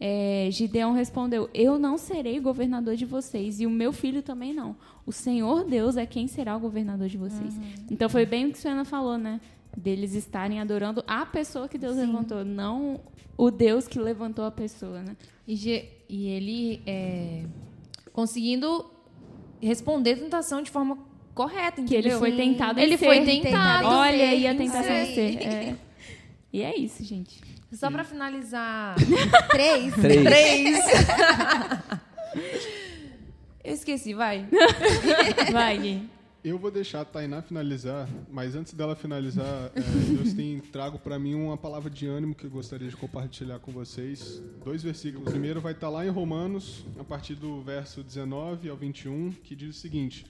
é, 0.00 0.48
Gideão 0.50 0.92
respondeu: 0.92 1.48
Eu 1.52 1.78
não 1.78 1.98
serei 1.98 2.38
governador 2.40 2.94
de 2.96 3.04
vocês 3.04 3.60
e 3.60 3.66
o 3.66 3.70
meu 3.70 3.92
filho 3.92 4.22
também 4.22 4.52
não. 4.54 4.76
O 5.04 5.12
Senhor 5.12 5.64
Deus 5.64 5.96
é 5.96 6.06
quem 6.06 6.26
será 6.28 6.56
o 6.56 6.60
governador 6.60 7.08
de 7.08 7.16
vocês. 7.18 7.54
Então 7.90 8.08
foi 8.08 8.24
bem 8.26 8.46
o 8.46 8.50
que 8.52 8.58
a 8.58 8.60
Suena 8.60 8.84
falou, 8.84 9.16
né? 9.18 9.40
Deles 9.76 10.14
estarem 10.14 10.60
adorando 10.60 11.02
a 11.06 11.24
pessoa 11.26 11.68
que 11.68 11.78
Deus 11.78 11.96
levantou, 11.96 12.44
não 12.44 13.00
o 13.36 13.50
Deus 13.50 13.86
que 13.86 13.98
levantou 13.98 14.44
a 14.44 14.50
pessoa, 14.50 15.02
né? 15.02 15.16
E, 15.46 15.84
e 16.08 16.26
ele 16.28 16.82
é, 16.86 17.44
conseguindo 18.12 18.84
responder 19.60 20.12
a 20.12 20.16
tentação 20.16 20.62
de 20.62 20.70
forma 20.70 20.98
correta, 21.34 21.76
Que 21.76 21.82
entendeu? 21.96 22.10
ele 22.10 22.18
foi 22.18 22.32
tentado 22.36 22.80
a 22.80 22.82
Ele 22.82 22.98
ser. 22.98 23.04
foi 23.06 23.24
tentado. 23.24 23.86
Olha 23.86 24.28
aí 24.30 24.46
a 24.46 24.54
tentação 24.54 24.82
de 25.04 25.14
ser. 25.14 25.42
é. 25.42 25.76
E 26.52 26.62
é 26.62 26.76
isso, 26.76 27.04
gente. 27.04 27.40
Só 27.72 27.90
pra 27.90 28.04
finalizar. 28.04 28.96
Três. 29.50 29.94
Três. 29.94 30.24
Três. 30.24 30.78
Eu 33.68 33.74
esqueci, 33.74 34.14
vai. 34.14 34.48
Vai, 35.52 35.78
Gui. 35.78 36.08
Eu 36.42 36.58
vou 36.58 36.70
deixar 36.70 37.02
a 37.02 37.04
Tainá 37.04 37.42
finalizar, 37.42 38.08
mas 38.30 38.54
antes 38.54 38.72
dela 38.72 38.96
finalizar, 38.96 39.70
é, 39.74 39.80
Deus 39.80 40.32
tem 40.32 40.58
trago 40.60 40.98
para 40.98 41.18
mim 41.18 41.34
uma 41.34 41.56
palavra 41.58 41.90
de 41.90 42.06
ânimo 42.06 42.34
que 42.34 42.44
eu 42.44 42.50
gostaria 42.50 42.88
de 42.88 42.96
compartilhar 42.96 43.58
com 43.58 43.70
vocês. 43.70 44.42
Dois 44.64 44.82
versículos. 44.82 45.26
O 45.26 45.30
primeiro 45.30 45.60
vai 45.60 45.72
estar 45.72 45.90
lá 45.90 46.06
em 46.06 46.08
Romanos, 46.08 46.86
a 46.98 47.04
partir 47.04 47.34
do 47.34 47.60
verso 47.60 48.02
19 48.02 48.70
ao 48.70 48.76
21, 48.76 49.32
que 49.32 49.54
diz 49.54 49.76
o 49.76 49.78
seguinte: 49.78 50.24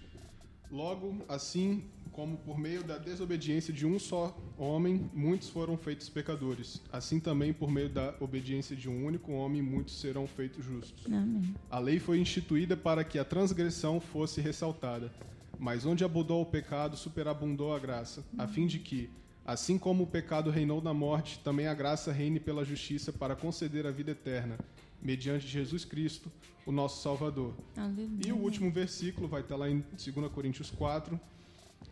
Logo, 0.68 1.24
assim 1.28 1.84
como 2.18 2.36
por 2.38 2.58
meio 2.58 2.82
da 2.82 2.98
desobediência 2.98 3.72
de 3.72 3.86
um 3.86 3.96
só 3.96 4.36
homem, 4.58 5.08
muitos 5.14 5.50
foram 5.50 5.76
feitos 5.76 6.08
pecadores, 6.08 6.82
assim 6.90 7.20
também 7.20 7.52
por 7.52 7.70
meio 7.70 7.88
da 7.88 8.12
obediência 8.18 8.74
de 8.74 8.88
um 8.88 9.06
único 9.06 9.30
homem, 9.30 9.62
muitos 9.62 10.00
serão 10.00 10.26
feitos 10.26 10.64
justos. 10.64 11.06
Amém. 11.06 11.54
A 11.70 11.78
lei 11.78 12.00
foi 12.00 12.18
instituída 12.18 12.76
para 12.76 13.04
que 13.04 13.20
a 13.20 13.24
transgressão 13.24 14.00
fosse 14.00 14.40
ressaltada, 14.40 15.12
mas 15.60 15.86
onde 15.86 16.02
abundou 16.02 16.42
o 16.42 16.46
pecado, 16.46 16.96
superabundou 16.96 17.72
a 17.72 17.78
graça, 17.78 18.24
a 18.36 18.48
fim 18.48 18.66
de 18.66 18.80
que, 18.80 19.08
assim 19.46 19.78
como 19.78 20.02
o 20.02 20.06
pecado 20.08 20.50
reinou 20.50 20.82
na 20.82 20.92
morte, 20.92 21.38
também 21.38 21.68
a 21.68 21.74
graça 21.74 22.10
reine 22.10 22.40
pela 22.40 22.64
justiça 22.64 23.12
para 23.12 23.36
conceder 23.36 23.86
a 23.86 23.92
vida 23.92 24.10
eterna, 24.10 24.58
mediante 25.00 25.46
Jesus 25.46 25.84
Cristo, 25.84 26.32
o 26.66 26.72
nosso 26.72 27.00
Salvador. 27.00 27.54
Aleluia. 27.76 28.26
E 28.26 28.32
o 28.32 28.38
último 28.38 28.72
versículo 28.72 29.28
vai 29.28 29.42
estar 29.42 29.54
lá 29.54 29.70
em 29.70 29.84
2 29.92 30.32
Coríntios 30.32 30.68
4, 30.68 31.18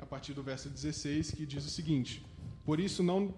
a 0.00 0.06
partir 0.06 0.32
do 0.32 0.42
verso 0.42 0.68
16, 0.68 1.32
que 1.32 1.46
diz 1.46 1.64
o 1.64 1.70
seguinte: 1.70 2.24
Por 2.64 2.80
isso 2.80 3.02
não, 3.02 3.34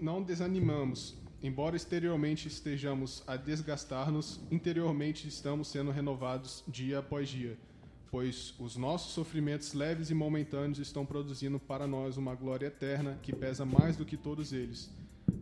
não 0.00 0.22
desanimamos, 0.22 1.16
embora 1.42 1.76
exteriormente 1.76 2.48
estejamos 2.48 3.22
a 3.26 3.36
desgastar-nos, 3.36 4.40
interiormente 4.50 5.28
estamos 5.28 5.68
sendo 5.68 5.90
renovados 5.90 6.64
dia 6.66 6.98
após 6.98 7.28
dia, 7.28 7.58
pois 8.10 8.54
os 8.58 8.76
nossos 8.76 9.12
sofrimentos 9.12 9.72
leves 9.74 10.10
e 10.10 10.14
momentâneos 10.14 10.78
estão 10.78 11.04
produzindo 11.04 11.58
para 11.58 11.86
nós 11.86 12.16
uma 12.16 12.34
glória 12.34 12.66
eterna 12.66 13.18
que 13.22 13.34
pesa 13.34 13.64
mais 13.64 13.96
do 13.96 14.04
que 14.04 14.16
todos 14.16 14.52
eles. 14.52 14.90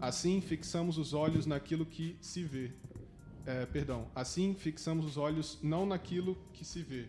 Assim, 0.00 0.40
fixamos 0.40 0.98
os 0.98 1.12
olhos 1.12 1.46
naquilo 1.46 1.86
que 1.86 2.16
se 2.20 2.42
vê, 2.42 2.72
é, 3.44 3.66
perdão, 3.66 4.06
assim 4.14 4.54
fixamos 4.54 5.04
os 5.04 5.16
olhos 5.16 5.58
não 5.62 5.84
naquilo 5.84 6.36
que 6.52 6.64
se 6.64 6.82
vê, 6.82 7.08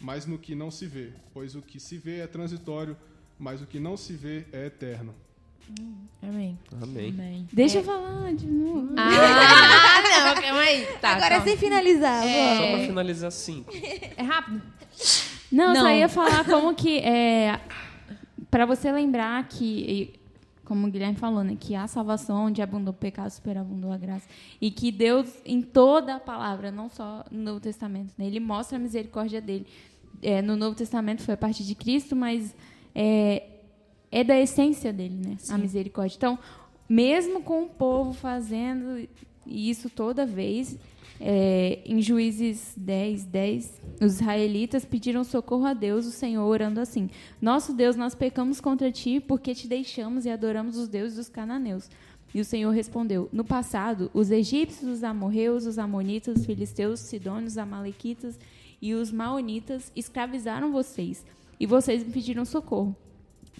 mas 0.00 0.26
no 0.26 0.38
que 0.38 0.54
não 0.54 0.70
se 0.70 0.86
vê, 0.86 1.12
pois 1.32 1.54
o 1.54 1.62
que 1.62 1.78
se 1.80 1.96
vê 1.98 2.20
é 2.20 2.26
transitório, 2.26 2.96
mas 3.38 3.60
o 3.62 3.66
que 3.66 3.78
não 3.80 3.96
se 3.96 4.12
vê 4.14 4.44
é 4.52 4.66
eterno. 4.66 5.14
Amém. 6.22 6.56
Amém. 6.80 7.46
Deixa 7.52 7.78
eu 7.78 7.84
falar 7.84 8.32
de 8.34 8.46
novo. 8.46 8.94
Ah, 8.96 9.10
não, 10.34 10.42
calma 10.42 10.60
aí. 10.60 10.86
Tá, 11.00 11.10
Agora 11.12 11.28
calma. 11.30 11.44
sem 11.44 11.56
finalizar. 11.56 12.22
Só 12.22 12.28
vó. 12.62 12.70
pra 12.76 12.86
finalizar 12.86 13.32
cinco. 13.32 13.72
É 14.16 14.22
rápido? 14.22 14.62
Não, 15.50 15.70
eu 15.70 15.74
só 15.76 15.82
Não. 15.82 15.90
ia 15.90 16.08
falar 16.08 16.44
como 16.44 16.74
que 16.74 16.98
é 16.98 17.60
para 18.50 18.64
você 18.64 18.92
lembrar 18.92 19.46
que 19.48 20.14
como 20.66 20.86
o 20.86 20.90
Guilherme 20.90 21.16
falou, 21.16 21.44
né, 21.44 21.56
que 21.58 21.74
há 21.74 21.86
salvação 21.86 22.46
onde 22.46 22.60
abundou 22.60 22.92
o 22.92 22.96
pecado, 22.96 23.30
superabundou 23.30 23.92
a 23.92 23.96
graça 23.96 24.28
e 24.60 24.70
que 24.70 24.90
Deus 24.90 25.32
em 25.44 25.62
toda 25.62 26.16
a 26.16 26.20
palavra, 26.20 26.70
não 26.72 26.88
só 26.88 27.24
no 27.30 27.40
Novo 27.42 27.60
Testamento, 27.60 28.12
né, 28.18 28.26
ele 28.26 28.40
mostra 28.40 28.76
a 28.76 28.80
misericórdia 28.80 29.40
dele. 29.40 29.66
É, 30.22 30.42
no 30.42 30.56
Novo 30.56 30.76
Testamento 30.76 31.22
foi 31.22 31.34
a 31.34 31.36
partir 31.36 31.62
de 31.62 31.74
Cristo, 31.74 32.16
mas 32.16 32.54
é, 32.94 33.44
é 34.10 34.24
da 34.24 34.38
essência 34.38 34.92
dele, 34.92 35.14
né, 35.14 35.36
a 35.48 35.56
misericórdia. 35.56 36.16
Então, 36.16 36.38
mesmo 36.88 37.42
com 37.42 37.62
o 37.62 37.68
povo 37.68 38.12
fazendo 38.12 39.08
isso 39.46 39.88
toda 39.88 40.26
vez, 40.26 40.76
é, 41.20 41.80
em 41.84 42.00
Juízes 42.02 42.74
10, 42.76 43.24
10, 43.24 43.80
os 44.00 44.14
israelitas 44.14 44.84
pediram 44.84 45.24
socorro 45.24 45.64
a 45.64 45.72
Deus, 45.72 46.06
o 46.06 46.10
Senhor, 46.10 46.44
orando 46.44 46.80
assim: 46.80 47.08
Nosso 47.40 47.72
Deus, 47.72 47.96
nós 47.96 48.14
pecamos 48.14 48.60
contra 48.60 48.92
ti 48.92 49.20
porque 49.20 49.54
te 49.54 49.66
deixamos 49.66 50.26
e 50.26 50.30
adoramos 50.30 50.76
os 50.76 50.88
deuses 50.88 51.16
dos 51.16 51.28
cananeus. 51.28 51.88
E 52.34 52.40
o 52.40 52.44
Senhor 52.44 52.70
respondeu: 52.70 53.28
No 53.32 53.44
passado, 53.44 54.10
os 54.12 54.30
egípcios, 54.30 54.90
os 54.90 55.04
amorreus, 55.04 55.64
os 55.64 55.78
amonitas, 55.78 56.38
os 56.38 56.46
filisteus, 56.46 57.00
os 57.00 57.06
sidônios, 57.06 57.52
os 57.52 57.58
amalequitas 57.58 58.38
e 58.80 58.92
os 58.92 59.10
maonitas 59.10 59.90
escravizaram 59.96 60.70
vocês, 60.70 61.24
e 61.58 61.66
vocês 61.66 62.04
me 62.04 62.12
pediram 62.12 62.44
socorro. 62.44 62.94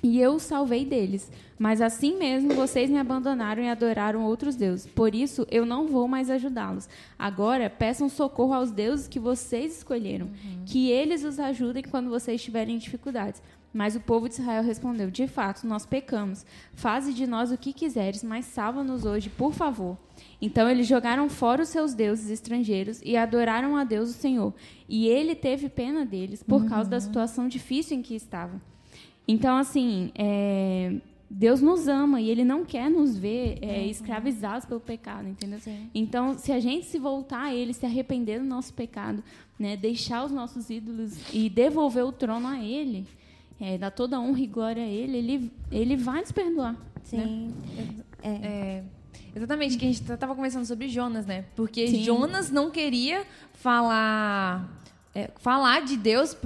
E 0.02 0.20
eu 0.20 0.34
os 0.34 0.42
salvei 0.42 0.84
deles. 0.84 1.30
Mas 1.58 1.80
assim 1.80 2.16
mesmo 2.18 2.54
vocês 2.54 2.90
me 2.90 2.98
abandonaram 2.98 3.62
e 3.62 3.68
adoraram 3.68 4.24
outros 4.24 4.56
deuses. 4.56 4.86
Por 4.86 5.14
isso 5.14 5.46
eu 5.50 5.64
não 5.64 5.86
vou 5.86 6.06
mais 6.06 6.28
ajudá-los. 6.30 6.88
Agora 7.18 7.70
peçam 7.70 8.08
socorro 8.08 8.52
aos 8.52 8.70
deuses 8.70 9.08
que 9.08 9.18
vocês 9.18 9.78
escolheram. 9.78 10.28
Que 10.66 10.90
eles 10.90 11.24
os 11.24 11.40
ajudem 11.40 11.82
quando 11.82 12.10
vocês 12.10 12.42
tiverem 12.42 12.76
dificuldades. 12.78 13.42
Mas 13.72 13.94
o 13.94 14.00
povo 14.00 14.26
de 14.26 14.36
Israel 14.36 14.62
respondeu: 14.62 15.10
De 15.10 15.26
fato, 15.26 15.66
nós 15.66 15.84
pecamos. 15.84 16.46
Faze 16.74 17.12
de 17.12 17.26
nós 17.26 17.52
o 17.52 17.58
que 17.58 17.74
quiseres, 17.74 18.22
mas 18.22 18.46
salva-nos 18.46 19.04
hoje, 19.04 19.28
por 19.28 19.52
favor. 19.52 19.98
Então 20.40 20.68
eles 20.68 20.86
jogaram 20.86 21.28
fora 21.28 21.62
os 21.62 21.68
seus 21.68 21.92
deuses 21.92 22.30
estrangeiros 22.30 23.02
e 23.04 23.18
adoraram 23.18 23.76
a 23.76 23.84
Deus 23.84 24.08
o 24.10 24.14
Senhor. 24.14 24.54
E 24.88 25.06
ele 25.08 25.34
teve 25.34 25.68
pena 25.68 26.06
deles 26.06 26.42
por 26.42 26.66
causa 26.66 26.88
da 26.88 26.98
situação 26.98 27.48
difícil 27.48 27.98
em 27.98 28.02
que 28.02 28.14
estavam. 28.14 28.60
Então, 29.28 29.56
assim, 29.56 30.10
é, 30.14 30.94
Deus 31.28 31.60
nos 31.60 31.88
ama 31.88 32.20
e 32.20 32.30
Ele 32.30 32.44
não 32.44 32.64
quer 32.64 32.88
nos 32.88 33.18
ver 33.18 33.58
é, 33.60 33.86
escravizados 33.86 34.64
pelo 34.64 34.80
pecado, 34.80 35.28
entendeu? 35.28 35.58
Então, 35.94 36.38
se 36.38 36.52
a 36.52 36.60
gente 36.60 36.86
se 36.86 36.98
voltar 36.98 37.42
a 37.44 37.54
Ele, 37.54 37.74
se 37.74 37.84
arrepender 37.84 38.38
do 38.38 38.46
nosso 38.46 38.72
pecado, 38.72 39.22
né, 39.58 39.76
deixar 39.76 40.24
os 40.24 40.30
nossos 40.30 40.70
ídolos 40.70 41.14
e 41.32 41.50
devolver 41.50 42.04
o 42.04 42.12
trono 42.12 42.46
a 42.46 42.62
Ele, 42.62 43.06
é, 43.60 43.76
dar 43.76 43.90
toda 43.90 44.16
a 44.16 44.20
honra 44.20 44.40
e 44.40 44.46
glória 44.46 44.82
a 44.82 44.86
Ele, 44.86 45.16
Ele, 45.16 45.52
ele 45.72 45.96
vai 45.96 46.20
nos 46.20 46.30
perdoar. 46.32 46.72
né? 46.72 46.78
Sim. 47.02 47.54
É. 48.22 48.28
É, 48.28 48.82
exatamente, 49.34 49.76
que 49.78 49.84
a 49.84 49.88
gente 49.88 50.02
estava 50.02 50.34
conversando 50.34 50.66
sobre 50.66 50.88
Jonas, 50.88 51.26
né? 51.26 51.44
Porque 51.54 51.86
Sim. 51.88 52.02
Jonas 52.02 52.50
não 52.50 52.70
queria 52.70 53.24
falar 53.54 54.68
é, 55.16 55.30
falar 55.36 55.80
de 55.80 55.96
Deus 55.96 56.36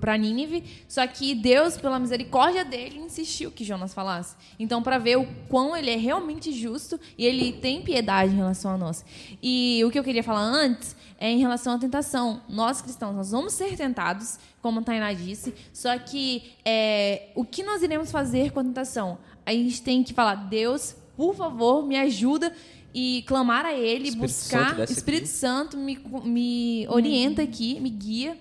pra 0.00 0.18
Nínive, 0.18 0.64
só 0.88 1.06
que 1.06 1.32
Deus, 1.32 1.76
pela 1.76 1.96
misericórdia 1.96 2.64
dele, 2.64 2.98
insistiu 2.98 3.52
que 3.52 3.62
Jonas 3.62 3.94
falasse. 3.94 4.34
Então, 4.58 4.82
para 4.82 4.98
ver 4.98 5.16
o 5.16 5.26
quão 5.48 5.76
ele 5.76 5.90
é 5.90 5.96
realmente 5.96 6.50
justo 6.50 6.98
e 7.16 7.24
ele 7.24 7.52
tem 7.52 7.82
piedade 7.82 8.32
em 8.32 8.36
relação 8.36 8.72
a 8.72 8.76
nós. 8.76 9.04
E 9.40 9.80
o 9.84 9.92
que 9.92 9.98
eu 9.98 10.02
queria 10.02 10.24
falar 10.24 10.40
antes 10.40 10.96
é 11.20 11.30
em 11.30 11.38
relação 11.38 11.74
à 11.74 11.78
tentação. 11.78 12.42
Nós 12.48 12.82
cristãos, 12.82 13.14
nós 13.14 13.30
vamos 13.30 13.52
ser 13.52 13.76
tentados, 13.76 14.40
como 14.60 14.80
a 14.80 14.82
Tainá 14.82 15.12
disse, 15.12 15.54
só 15.72 15.96
que 15.96 16.52
é, 16.64 17.28
o 17.36 17.44
que 17.44 17.62
nós 17.62 17.80
iremos 17.80 18.10
fazer 18.10 18.50
com 18.50 18.58
a 18.58 18.64
tentação? 18.64 19.18
A 19.46 19.52
gente 19.52 19.80
tem 19.82 20.02
que 20.02 20.12
falar, 20.12 20.34
Deus, 20.34 20.96
por 21.16 21.36
favor, 21.36 21.86
me 21.86 21.96
ajuda 21.96 22.52
e 22.94 23.22
clamar 23.26 23.64
a 23.64 23.72
Ele, 23.72 24.08
Espírito 24.08 24.20
buscar. 24.20 24.76
Santo 24.76 24.92
Espírito 24.92 25.22
aqui. 25.24 25.32
Santo 25.32 25.76
me, 25.76 25.98
me 26.24 26.86
orienta 26.88 27.42
aqui, 27.42 27.78
me 27.80 27.90
guia. 27.90 28.36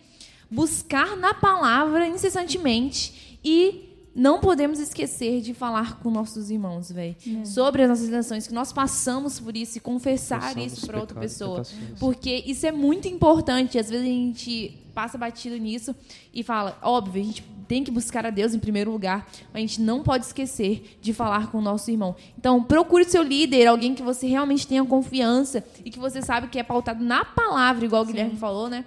Buscar 0.49 1.15
na 1.15 1.33
palavra 1.33 2.07
incessantemente 2.07 3.39
e 3.43 3.89
não 4.15 4.39
podemos 4.39 4.79
esquecer 4.79 5.41
de 5.41 5.53
falar 5.53 5.99
com 5.99 6.09
nossos 6.09 6.49
irmãos, 6.49 6.91
velho, 6.91 7.15
sobre 7.45 7.83
as 7.83 7.89
nossas 7.89 8.05
tentações, 8.07 8.47
que 8.47 8.53
nós 8.53 8.73
passamos 8.73 9.39
por 9.39 9.55
isso 9.55 9.77
e 9.77 9.81
confessar 9.81 10.57
isso 10.57 10.85
para 10.87 10.99
outra 10.99 11.19
pessoa. 11.19 11.63
Porque 11.99 12.43
isso 12.45 12.65
é 12.65 12.71
muito 12.71 13.07
importante. 13.07 13.77
Às 13.77 13.89
vezes 13.89 14.05
a 14.05 14.09
gente 14.09 14.77
passa 14.93 15.17
batido 15.17 15.55
nisso 15.57 15.95
e 16.33 16.43
fala, 16.43 16.77
óbvio, 16.81 17.21
a 17.21 17.25
gente 17.25 17.43
tem 17.69 17.83
que 17.83 17.91
buscar 17.91 18.25
a 18.25 18.31
Deus 18.31 18.55
em 18.55 18.59
primeiro 18.59 18.91
lugar, 18.91 19.27
mas 19.53 19.55
a 19.55 19.59
gente 19.59 19.79
não 19.79 20.01
pode 20.01 20.25
esquecer 20.25 20.97
de 20.99 21.13
falar 21.13 21.51
com 21.51 21.59
o 21.59 21.61
nosso 21.61 21.91
irmão. 21.91 22.15
Então, 22.35 22.63
procure 22.63 23.05
seu 23.05 23.21
líder, 23.21 23.67
alguém 23.67 23.93
que 23.93 24.01
você 24.01 24.25
realmente 24.25 24.67
tenha 24.67 24.83
confiança 24.83 25.63
e 25.85 25.91
que 25.91 25.99
você 25.99 26.19
sabe 26.19 26.47
que 26.47 26.57
é 26.57 26.63
pautado 26.63 27.05
na 27.05 27.23
palavra, 27.23 27.85
igual 27.85 28.01
o 28.01 28.05
Guilherme 28.07 28.37
falou, 28.37 28.69
né? 28.69 28.85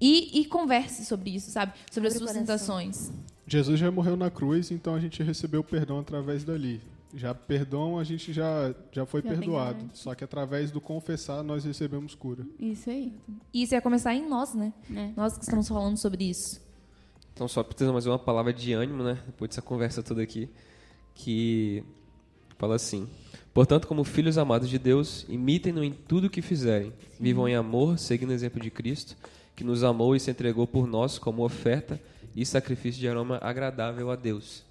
E, 0.00 0.40
e 0.40 0.46
converse 0.46 1.04
sobre 1.04 1.34
isso, 1.34 1.50
sabe? 1.50 1.74
Sobre 1.90 2.08
as 2.08 2.14
o 2.14 2.18
suas 2.20 2.32
tentações. 2.32 3.12
Jesus 3.46 3.78
já 3.78 3.90
morreu 3.90 4.16
na 4.16 4.30
cruz, 4.30 4.70
então 4.70 4.94
a 4.94 4.98
gente 5.00 5.22
recebeu 5.22 5.62
perdão 5.62 5.98
através 5.98 6.44
dali. 6.44 6.80
Já 7.14 7.34
perdão 7.34 7.98
a 7.98 8.04
gente 8.04 8.32
já, 8.32 8.74
já 8.90 9.04
foi 9.04 9.20
Já 9.20 9.28
perdoado. 9.28 9.90
Só 9.92 10.14
que 10.14 10.24
através 10.24 10.70
do 10.70 10.80
confessar 10.80 11.42
nós 11.42 11.62
recebemos 11.62 12.14
cura. 12.14 12.46
Isso 12.58 12.88
aí. 12.88 13.12
E 13.52 13.62
isso 13.62 13.74
ia 13.74 13.82
começar 13.82 14.14
em 14.14 14.26
nós, 14.26 14.54
né? 14.54 14.72
né? 14.88 15.12
Nós 15.14 15.36
que 15.36 15.44
estamos 15.44 15.68
falando 15.68 15.98
sobre 15.98 16.24
isso. 16.24 16.61
Então, 17.42 17.48
só 17.48 17.64
precisa 17.64 17.92
mais 17.92 18.06
uma 18.06 18.20
palavra 18.20 18.52
de 18.52 18.72
ânimo, 18.72 19.02
né? 19.02 19.18
Depois 19.26 19.48
dessa 19.48 19.60
conversa 19.60 20.00
toda 20.00 20.22
aqui, 20.22 20.48
que 21.12 21.82
fala 22.56 22.76
assim: 22.76 23.08
Portanto, 23.52 23.88
como 23.88 24.04
filhos 24.04 24.38
amados 24.38 24.68
de 24.68 24.78
Deus, 24.78 25.26
imitem-no 25.28 25.82
em 25.82 25.92
tudo 25.92 26.28
o 26.28 26.30
que 26.30 26.40
fizerem. 26.40 26.92
Vivam 27.18 27.48
em 27.48 27.56
amor, 27.56 27.98
seguindo 27.98 28.30
o 28.30 28.32
exemplo 28.32 28.60
de 28.60 28.70
Cristo, 28.70 29.16
que 29.56 29.64
nos 29.64 29.82
amou 29.82 30.14
e 30.14 30.20
se 30.20 30.30
entregou 30.30 30.68
por 30.68 30.86
nós 30.86 31.18
como 31.18 31.44
oferta 31.44 32.00
e 32.32 32.46
sacrifício 32.46 33.00
de 33.00 33.08
aroma 33.08 33.40
agradável 33.42 34.12
a 34.12 34.14
Deus. 34.14 34.62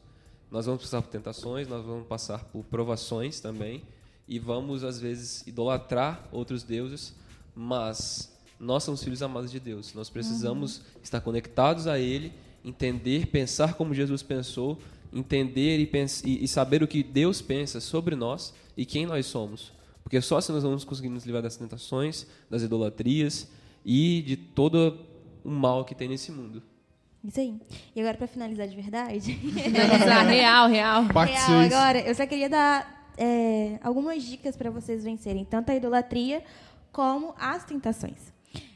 Nós 0.50 0.66
vamos 0.66 0.84
passar 0.84 1.02
por 1.02 1.10
tentações, 1.10 1.68
nós 1.68 1.86
vamos 1.86 2.08
passar 2.08 2.46
por 2.46 2.64
provações 2.64 3.42
também, 3.42 3.84
e 4.30 4.40
vamos, 4.40 4.86
às 4.86 4.98
vezes, 4.98 5.46
idolatrar 5.46 6.26
outros 6.32 6.64
deuses, 6.64 7.14
mas 7.54 8.32
nós 8.58 8.86
somos 8.86 9.04
filhos 9.04 9.22
amados 9.22 9.52
de 9.52 9.60
Deus. 9.60 9.94
Nós 9.94 10.10
precisamos 10.10 10.84
estar 11.04 11.20
conectados 11.20 11.86
a 11.86 12.00
Ele, 12.00 12.32
entender, 12.64 13.28
pensar 13.28 13.74
como 13.76 13.94
Jesus 13.94 14.22
pensou, 14.24 14.78
entender 15.12 15.80
e, 15.80 15.86
pens- 15.86 16.24
e- 16.24 16.44
e 16.44 16.48
saber 16.48 16.82
o 16.84 16.88
que 16.88 17.04
Deus 17.04 17.42
pensa 17.42 17.80
sobre 17.80 18.16
nós 18.16 18.54
e 18.78 18.86
quem 18.86 19.06
nós 19.06 19.26
somos. 19.26 19.72
Porque 20.04 20.20
só 20.22 20.38
assim 20.38 20.52
nós 20.54 20.64
vamos 20.64 20.84
conseguir 20.84 21.10
nos 21.10 21.26
livrar 21.26 21.44
das 21.44 21.56
tentações, 21.58 22.26
das 22.50 22.62
idolatrias 22.64 23.48
e 23.86 24.22
de 24.24 24.36
todo 24.38 24.98
o 25.44 25.50
mal 25.50 25.84
que 25.86 25.96
tem 25.96 26.08
nesse 26.08 26.32
mundo. 26.32 26.62
Isso 27.24 27.40
aí. 27.40 27.56
E 27.96 28.00
agora, 28.02 28.18
pra 28.18 28.28
finalizar 28.28 28.68
de 28.68 28.76
verdade, 28.76 29.40
lá, 30.08 30.24
real, 30.30 30.68
real. 30.70 31.06
Parte 31.14 31.34
real, 31.34 31.62
6. 31.62 31.74
agora, 31.74 32.00
eu 32.00 32.16
só 32.16 32.26
queria 32.26 32.50
dar 32.50 33.14
é, 33.18 33.80
algumas 33.84 34.24
dicas 34.24 34.56
para 34.56 34.72
vocês 34.72 35.04
vencerem 35.04 35.46
tanto 35.46 35.70
a 35.72 35.76
idolatria 35.76 36.42
como 36.92 37.36
as 37.38 37.64
tentações. 37.64 38.34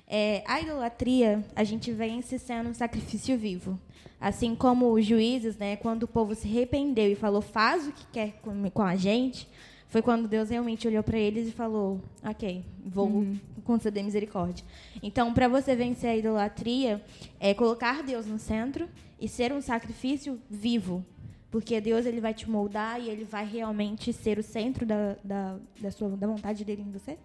É, 0.07 0.43
a 0.45 0.61
idolatria, 0.61 1.43
a 1.55 1.63
gente 1.63 1.91
vence 1.91 2.37
sendo 2.37 2.69
um 2.69 2.73
sacrifício 2.73 3.37
vivo. 3.37 3.79
Assim 4.19 4.55
como 4.55 4.91
os 4.91 5.05
juízes, 5.05 5.57
né, 5.57 5.75
quando 5.75 6.03
o 6.03 6.07
povo 6.07 6.35
se 6.35 6.47
arrependeu 6.47 7.11
e 7.11 7.15
falou, 7.15 7.41
faz 7.41 7.87
o 7.87 7.91
que 7.91 8.05
quer 8.07 8.39
com, 8.41 8.81
a 8.81 8.95
gente, 8.95 9.47
foi 9.87 10.01
quando 10.01 10.27
Deus 10.27 10.49
realmente 10.49 10.87
olhou 10.87 11.03
para 11.03 11.17
eles 11.17 11.49
e 11.49 11.51
falou, 11.51 12.01
ok, 12.23 12.63
vou 12.85 13.25
conceder 13.63 14.03
misericórdia. 14.03 14.65
Então, 15.01 15.33
para 15.33 15.47
você 15.47 15.75
vencer 15.75 16.09
a 16.09 16.15
idolatria, 16.15 17.03
é 17.39 17.53
colocar 17.53 18.03
Deus 18.03 18.25
no 18.25 18.39
centro 18.39 18.87
e 19.19 19.27
ser 19.27 19.51
um 19.51 19.61
sacrifício 19.61 20.39
vivo. 20.49 21.05
Porque 21.51 21.79
Deus 21.79 22.05
ele 22.05 22.19
vai 22.19 22.33
te 22.33 22.49
moldar 22.49 22.99
e 22.99 23.09
ele 23.09 23.23
vai 23.23 23.45
realmente 23.45 24.11
ser 24.11 24.37
o 24.37 24.43
centro 24.43 24.85
da, 24.85 25.15
da, 25.23 25.57
da, 25.79 25.91
sua, 25.91 26.09
da 26.09 26.27
vontade 26.27 26.65
dele 26.65 26.81
em 26.81 26.91
você. 26.91 27.17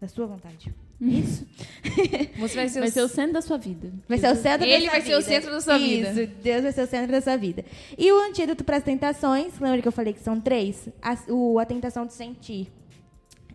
Da 0.00 0.08
sua 0.08 0.26
vontade. 0.26 0.74
Isso. 1.00 1.46
Você 2.38 2.54
vai 2.54 2.68
ser, 2.68 2.80
Vai 2.80 2.88
o 2.88 2.92
ser 2.92 3.02
o 3.02 3.08
centro 3.08 3.32
da 3.32 3.40
sua 3.42 3.56
vida. 3.56 3.90
Vai 4.08 4.18
ser 4.18 4.30
o 4.30 4.36
centro 4.36 4.66
Ele 4.66 4.74
da 4.74 4.80
sua 4.80 4.90
vai 4.90 5.00
vida. 5.00 5.10
ser 5.10 5.16
o 5.16 5.22
centro 5.22 5.50
da 5.50 5.60
sua 5.60 5.78
vida. 5.78 6.10
Isso, 6.10 6.32
Deus 6.42 6.62
vai 6.62 6.72
ser 6.72 6.82
o 6.82 6.86
centro 6.86 7.12
da 7.12 7.20
sua 7.20 7.36
vida. 7.36 7.64
E 7.96 8.12
o 8.12 8.20
antídoto 8.20 8.64
para 8.64 8.76
as 8.76 8.82
tentações, 8.82 9.58
lembra 9.58 9.80
que 9.80 9.88
eu 9.88 9.92
falei 9.92 10.12
que 10.12 10.20
são 10.20 10.38
três? 10.38 10.88
A, 11.00 11.16
o, 11.28 11.58
a 11.58 11.64
tentação 11.64 12.04
de 12.04 12.12
sentir 12.12 12.68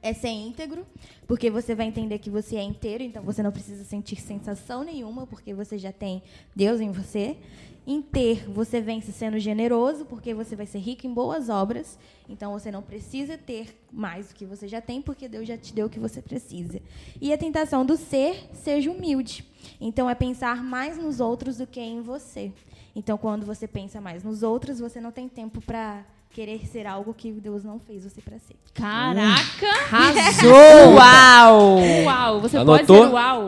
é 0.01 0.13
ser 0.13 0.29
íntegro, 0.29 0.85
porque 1.27 1.49
você 1.49 1.73
vai 1.73 1.87
entender 1.87 2.19
que 2.19 2.29
você 2.29 2.55
é 2.57 2.63
inteiro, 2.63 3.03
então 3.03 3.23
você 3.23 3.41
não 3.41 3.51
precisa 3.51 3.83
sentir 3.83 4.21
sensação 4.21 4.83
nenhuma, 4.83 5.25
porque 5.25 5.53
você 5.53 5.77
já 5.77 5.91
tem 5.91 6.21
Deus 6.55 6.79
em 6.79 6.91
você. 6.91 7.37
Em 7.87 8.01
ter, 8.01 8.49
você 8.49 8.81
vence 8.81 9.11
sendo 9.11 9.37
generoso, 9.37 10.05
porque 10.05 10.33
você 10.33 10.55
vai 10.55 10.65
ser 10.65 10.79
rico 10.79 11.05
em 11.05 11.13
boas 11.13 11.49
obras, 11.49 11.99
então 12.27 12.51
você 12.51 12.71
não 12.71 12.81
precisa 12.81 13.37
ter 13.37 13.79
mais 13.93 14.29
do 14.29 14.35
que 14.35 14.43
você 14.43 14.67
já 14.67 14.81
tem, 14.81 15.01
porque 15.03 15.27
Deus 15.27 15.47
já 15.47 15.55
te 15.55 15.71
deu 15.71 15.85
o 15.85 15.89
que 15.89 15.99
você 15.99 16.19
precisa. 16.19 16.81
E 17.21 17.31
a 17.31 17.37
tentação 17.37 17.85
do 17.85 17.95
ser, 17.95 18.49
seja 18.53 18.89
humilde. 18.89 19.45
Então 19.79 20.09
é 20.09 20.15
pensar 20.15 20.63
mais 20.63 20.97
nos 20.97 21.19
outros 21.19 21.57
do 21.57 21.67
que 21.67 21.79
em 21.79 22.01
você. 22.01 22.51
Então 22.95 23.19
quando 23.19 23.45
você 23.45 23.67
pensa 23.67 24.01
mais 24.01 24.23
nos 24.23 24.41
outros, 24.41 24.79
você 24.79 24.99
não 24.99 25.11
tem 25.11 25.29
tempo 25.29 25.61
para 25.61 26.03
querer 26.35 26.67
ser 26.67 26.85
algo 26.85 27.13
que 27.13 27.31
Deus 27.31 27.63
não 27.63 27.79
fez 27.79 28.03
você 28.03 28.19
para 28.19 28.37
ser. 28.39 28.55
Caraca! 28.73 29.67
Arrasou! 29.89 30.95
Uau! 30.95 31.77
Uau! 32.03 32.41
Você 32.41 32.57
Anotou? 32.57 32.75
pode 32.75 32.87
ser 32.87 33.13
uau! 33.13 33.47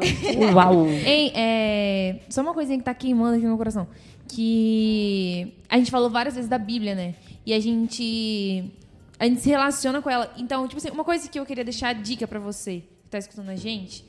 Uau! 0.54 0.88
Ei, 0.88 1.34
é, 1.36 2.20
só 2.30 2.42
uma 2.42 2.54
coisinha 2.54 2.78
que 2.78 2.86
tá 2.86 2.94
queimando 2.94 3.34
aqui 3.34 3.44
no 3.44 3.50
meu 3.50 3.58
coração. 3.58 3.88
Que 4.28 5.54
a 5.70 5.78
gente 5.78 5.92
falou 5.92 6.10
várias 6.10 6.36
vezes 6.36 6.50
da 6.50 6.58
Bíblia, 6.58 6.96
né? 6.96 7.16
E 7.46 7.54
a 7.54 7.60
gente. 7.60 8.72
A 9.20 9.26
gente 9.26 9.42
se 9.42 9.50
relaciona 9.50 10.02
com 10.02 10.10
ela. 10.10 10.34
Então, 10.38 10.68
tipo 10.68 10.78
assim, 10.78 10.90
uma 10.90 11.04
coisa 11.04 11.28
que 11.28 11.40
eu 11.40 11.46
queria 11.46 11.64
deixar 11.64 11.94
dica 11.94 12.28
pra 12.28 12.40
você 12.40 12.84
que 13.04 13.10
tá 13.10 13.18
escutando 13.18 13.50
a 13.50 13.56
gente 13.56 14.04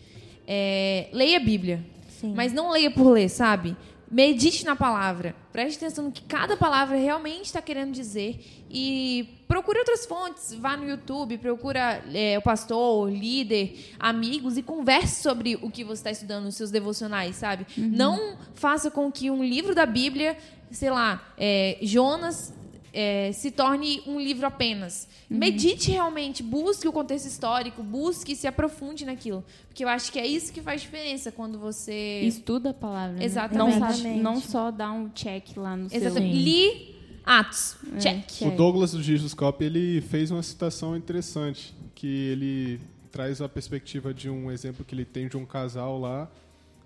é 0.48 1.08
leia 1.12 1.36
a 1.36 1.40
Bíblia. 1.40 1.84
Sim. 2.08 2.32
Mas 2.34 2.52
não 2.52 2.70
leia 2.70 2.90
por 2.90 3.10
ler, 3.10 3.28
sabe? 3.28 3.76
Medite 4.10 4.64
na 4.64 4.74
palavra. 4.74 5.34
Preste 5.52 5.76
atenção 5.76 6.04
no 6.06 6.12
que 6.12 6.22
cada 6.22 6.56
palavra 6.56 6.96
realmente 6.96 7.46
está 7.46 7.60
querendo 7.60 7.92
dizer. 7.92 8.64
E 8.70 9.42
procure 9.46 9.78
outras 9.78 10.06
fontes. 10.06 10.54
Vá 10.54 10.76
no 10.76 10.88
YouTube, 10.88 11.36
procura 11.36 12.02
é, 12.14 12.38
o 12.38 12.42
pastor, 12.42 13.10
líder, 13.10 13.94
amigos 13.98 14.56
e 14.56 14.62
converse 14.62 15.22
sobre 15.22 15.56
o 15.56 15.70
que 15.70 15.84
você 15.84 16.00
está 16.00 16.10
estudando 16.10 16.44
nos 16.44 16.54
seus 16.54 16.70
devocionais, 16.70 17.36
sabe? 17.36 17.66
Não 17.76 18.38
faça 18.54 18.90
com 18.90 19.12
que 19.12 19.30
um 19.30 19.44
livro 19.44 19.74
da 19.74 19.84
Bíblia, 19.84 20.38
sei 20.70 20.90
lá, 20.90 21.22
é, 21.36 21.78
Jonas. 21.82 22.54
É, 23.00 23.30
se 23.30 23.52
torne 23.52 24.02
um 24.08 24.18
livro 24.18 24.44
apenas. 24.44 25.06
Medite 25.30 25.92
realmente, 25.92 26.42
busque 26.42 26.88
o 26.88 26.92
contexto 26.92 27.26
histórico, 27.26 27.80
busque 27.80 28.32
e 28.32 28.36
se 28.36 28.48
aprofunde 28.48 29.04
naquilo. 29.04 29.44
Porque 29.68 29.84
eu 29.84 29.88
acho 29.88 30.10
que 30.10 30.18
é 30.18 30.26
isso 30.26 30.52
que 30.52 30.60
faz 30.60 30.80
diferença 30.80 31.30
quando 31.30 31.60
você. 31.60 32.22
Estuda 32.22 32.70
a 32.70 32.74
palavra. 32.74 33.18
né? 33.18 33.24
Exatamente. 33.24 33.56
Não, 33.56 33.70
só, 33.70 33.86
Exatamente. 33.86 34.20
não 34.20 34.40
só 34.40 34.70
dá 34.72 34.90
um 34.90 35.08
check 35.10 35.56
lá 35.56 35.76
no 35.76 35.88
seu... 35.88 35.96
Exatamente. 36.00 36.36
Li 36.36 36.96
Atos. 37.24 37.76
É, 37.94 37.98
Check. 38.00 38.42
O 38.42 38.50
Douglas 38.50 38.90
do 38.90 39.00
Gigoscope, 39.02 39.64
ele 39.64 40.00
fez 40.00 40.32
uma 40.32 40.42
citação 40.42 40.96
interessante, 40.96 41.72
que 41.94 42.06
ele 42.06 42.80
traz 43.12 43.40
a 43.40 43.48
perspectiva 43.48 44.12
de 44.12 44.28
um 44.28 44.50
exemplo 44.50 44.84
que 44.84 44.92
ele 44.92 45.04
tem 45.04 45.28
de 45.28 45.36
um 45.36 45.46
casal 45.46 46.00
lá, 46.00 46.28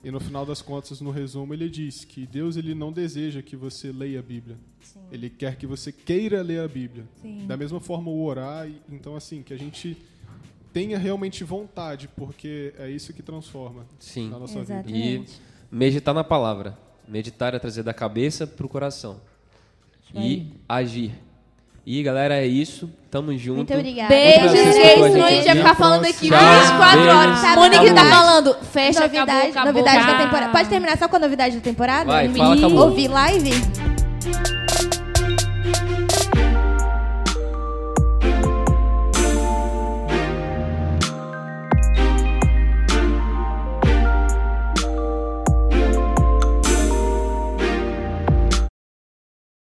e 0.05 0.11
no 0.11 0.19
final 0.19 0.45
das 0.45 0.61
contas, 0.61 1.01
no 1.01 1.11
resumo, 1.11 1.55
ele 1.55 1.69
diz 1.69 2.05
que 2.05 2.27
Deus 2.27 2.57
ele 2.57 2.75
não 2.75 2.93
deseja 2.93 3.41
que 3.41 3.55
você 3.55 3.93
leia 3.93 4.19
a 4.19 4.23
Bíblia. 4.23 4.59
Ele 5.13 5.31
quer 5.31 5.57
que 5.57 5.67
você 5.67 5.93
queira 5.93 6.43
ler 6.43 6.61
a 6.61 6.69
Bíblia. 6.69 7.05
Sim. 7.21 7.47
Da 7.47 7.57
mesma 7.57 7.81
forma 7.81 8.11
o 8.11 8.25
orar, 8.25 8.69
então 8.91 9.15
assim, 9.15 9.43
que 9.43 9.55
a 9.55 9.57
gente 9.57 9.97
tenha 10.73 10.99
realmente 10.99 11.45
vontade, 11.45 12.09
porque 12.17 12.75
é 12.79 12.91
isso 12.91 13.13
que 13.13 13.23
transforma 13.23 13.87
Sim. 14.01 14.29
na 14.29 14.39
nossa 14.39 14.61
vida. 14.61 14.75
Exatamente. 14.75 15.41
E 15.71 15.75
meditar 15.75 16.15
na 16.15 16.25
palavra. 16.25 16.77
Meditar 17.07 17.55
é 17.55 17.59
trazer 17.59 17.83
da 17.83 17.95
cabeça 17.95 18.47
para 18.47 18.67
o 18.67 18.69
coração. 18.69 19.21
E 20.15 20.53
agir. 20.69 21.13
E 21.85 22.03
galera, 22.03 22.37
é 22.37 22.47
isso. 22.47 22.89
Tamo 23.11 23.37
junto. 23.37 23.57
Muito 23.57 23.75
obrigada. 23.75 24.09
Beijos, 24.09 24.53
prazer 24.53 24.73
gente. 24.73 24.99
com 24.99 25.05
a 25.05 25.31
gente 25.31 25.45
vai 25.45 25.57
ficar 25.57 25.75
falando 25.75 26.05
aqui 26.05 26.29
Tchau. 26.29 26.39
24 26.39 27.01
horas. 27.09 27.43
Mônica 27.57 27.95
tá 27.95 28.01
Acabou. 28.03 28.11
falando, 28.11 28.57
fecha, 28.73 29.01
novidade, 29.01 29.31
acabou, 29.31 29.51
acabou. 29.51 29.73
novidade 29.73 30.07
da 30.07 30.19
temporada. 30.19 30.53
Pode 30.53 30.69
terminar 30.69 30.99
só 30.99 31.09
com 31.09 31.17
a 31.17 31.19
novidade 31.19 31.57
da 31.57 31.63
temporada? 31.63 32.05
Vai, 32.05 32.29
fala, 32.29 32.55
acabou. 32.55 32.89
Ouvir 32.89 33.09
live? 33.09 33.51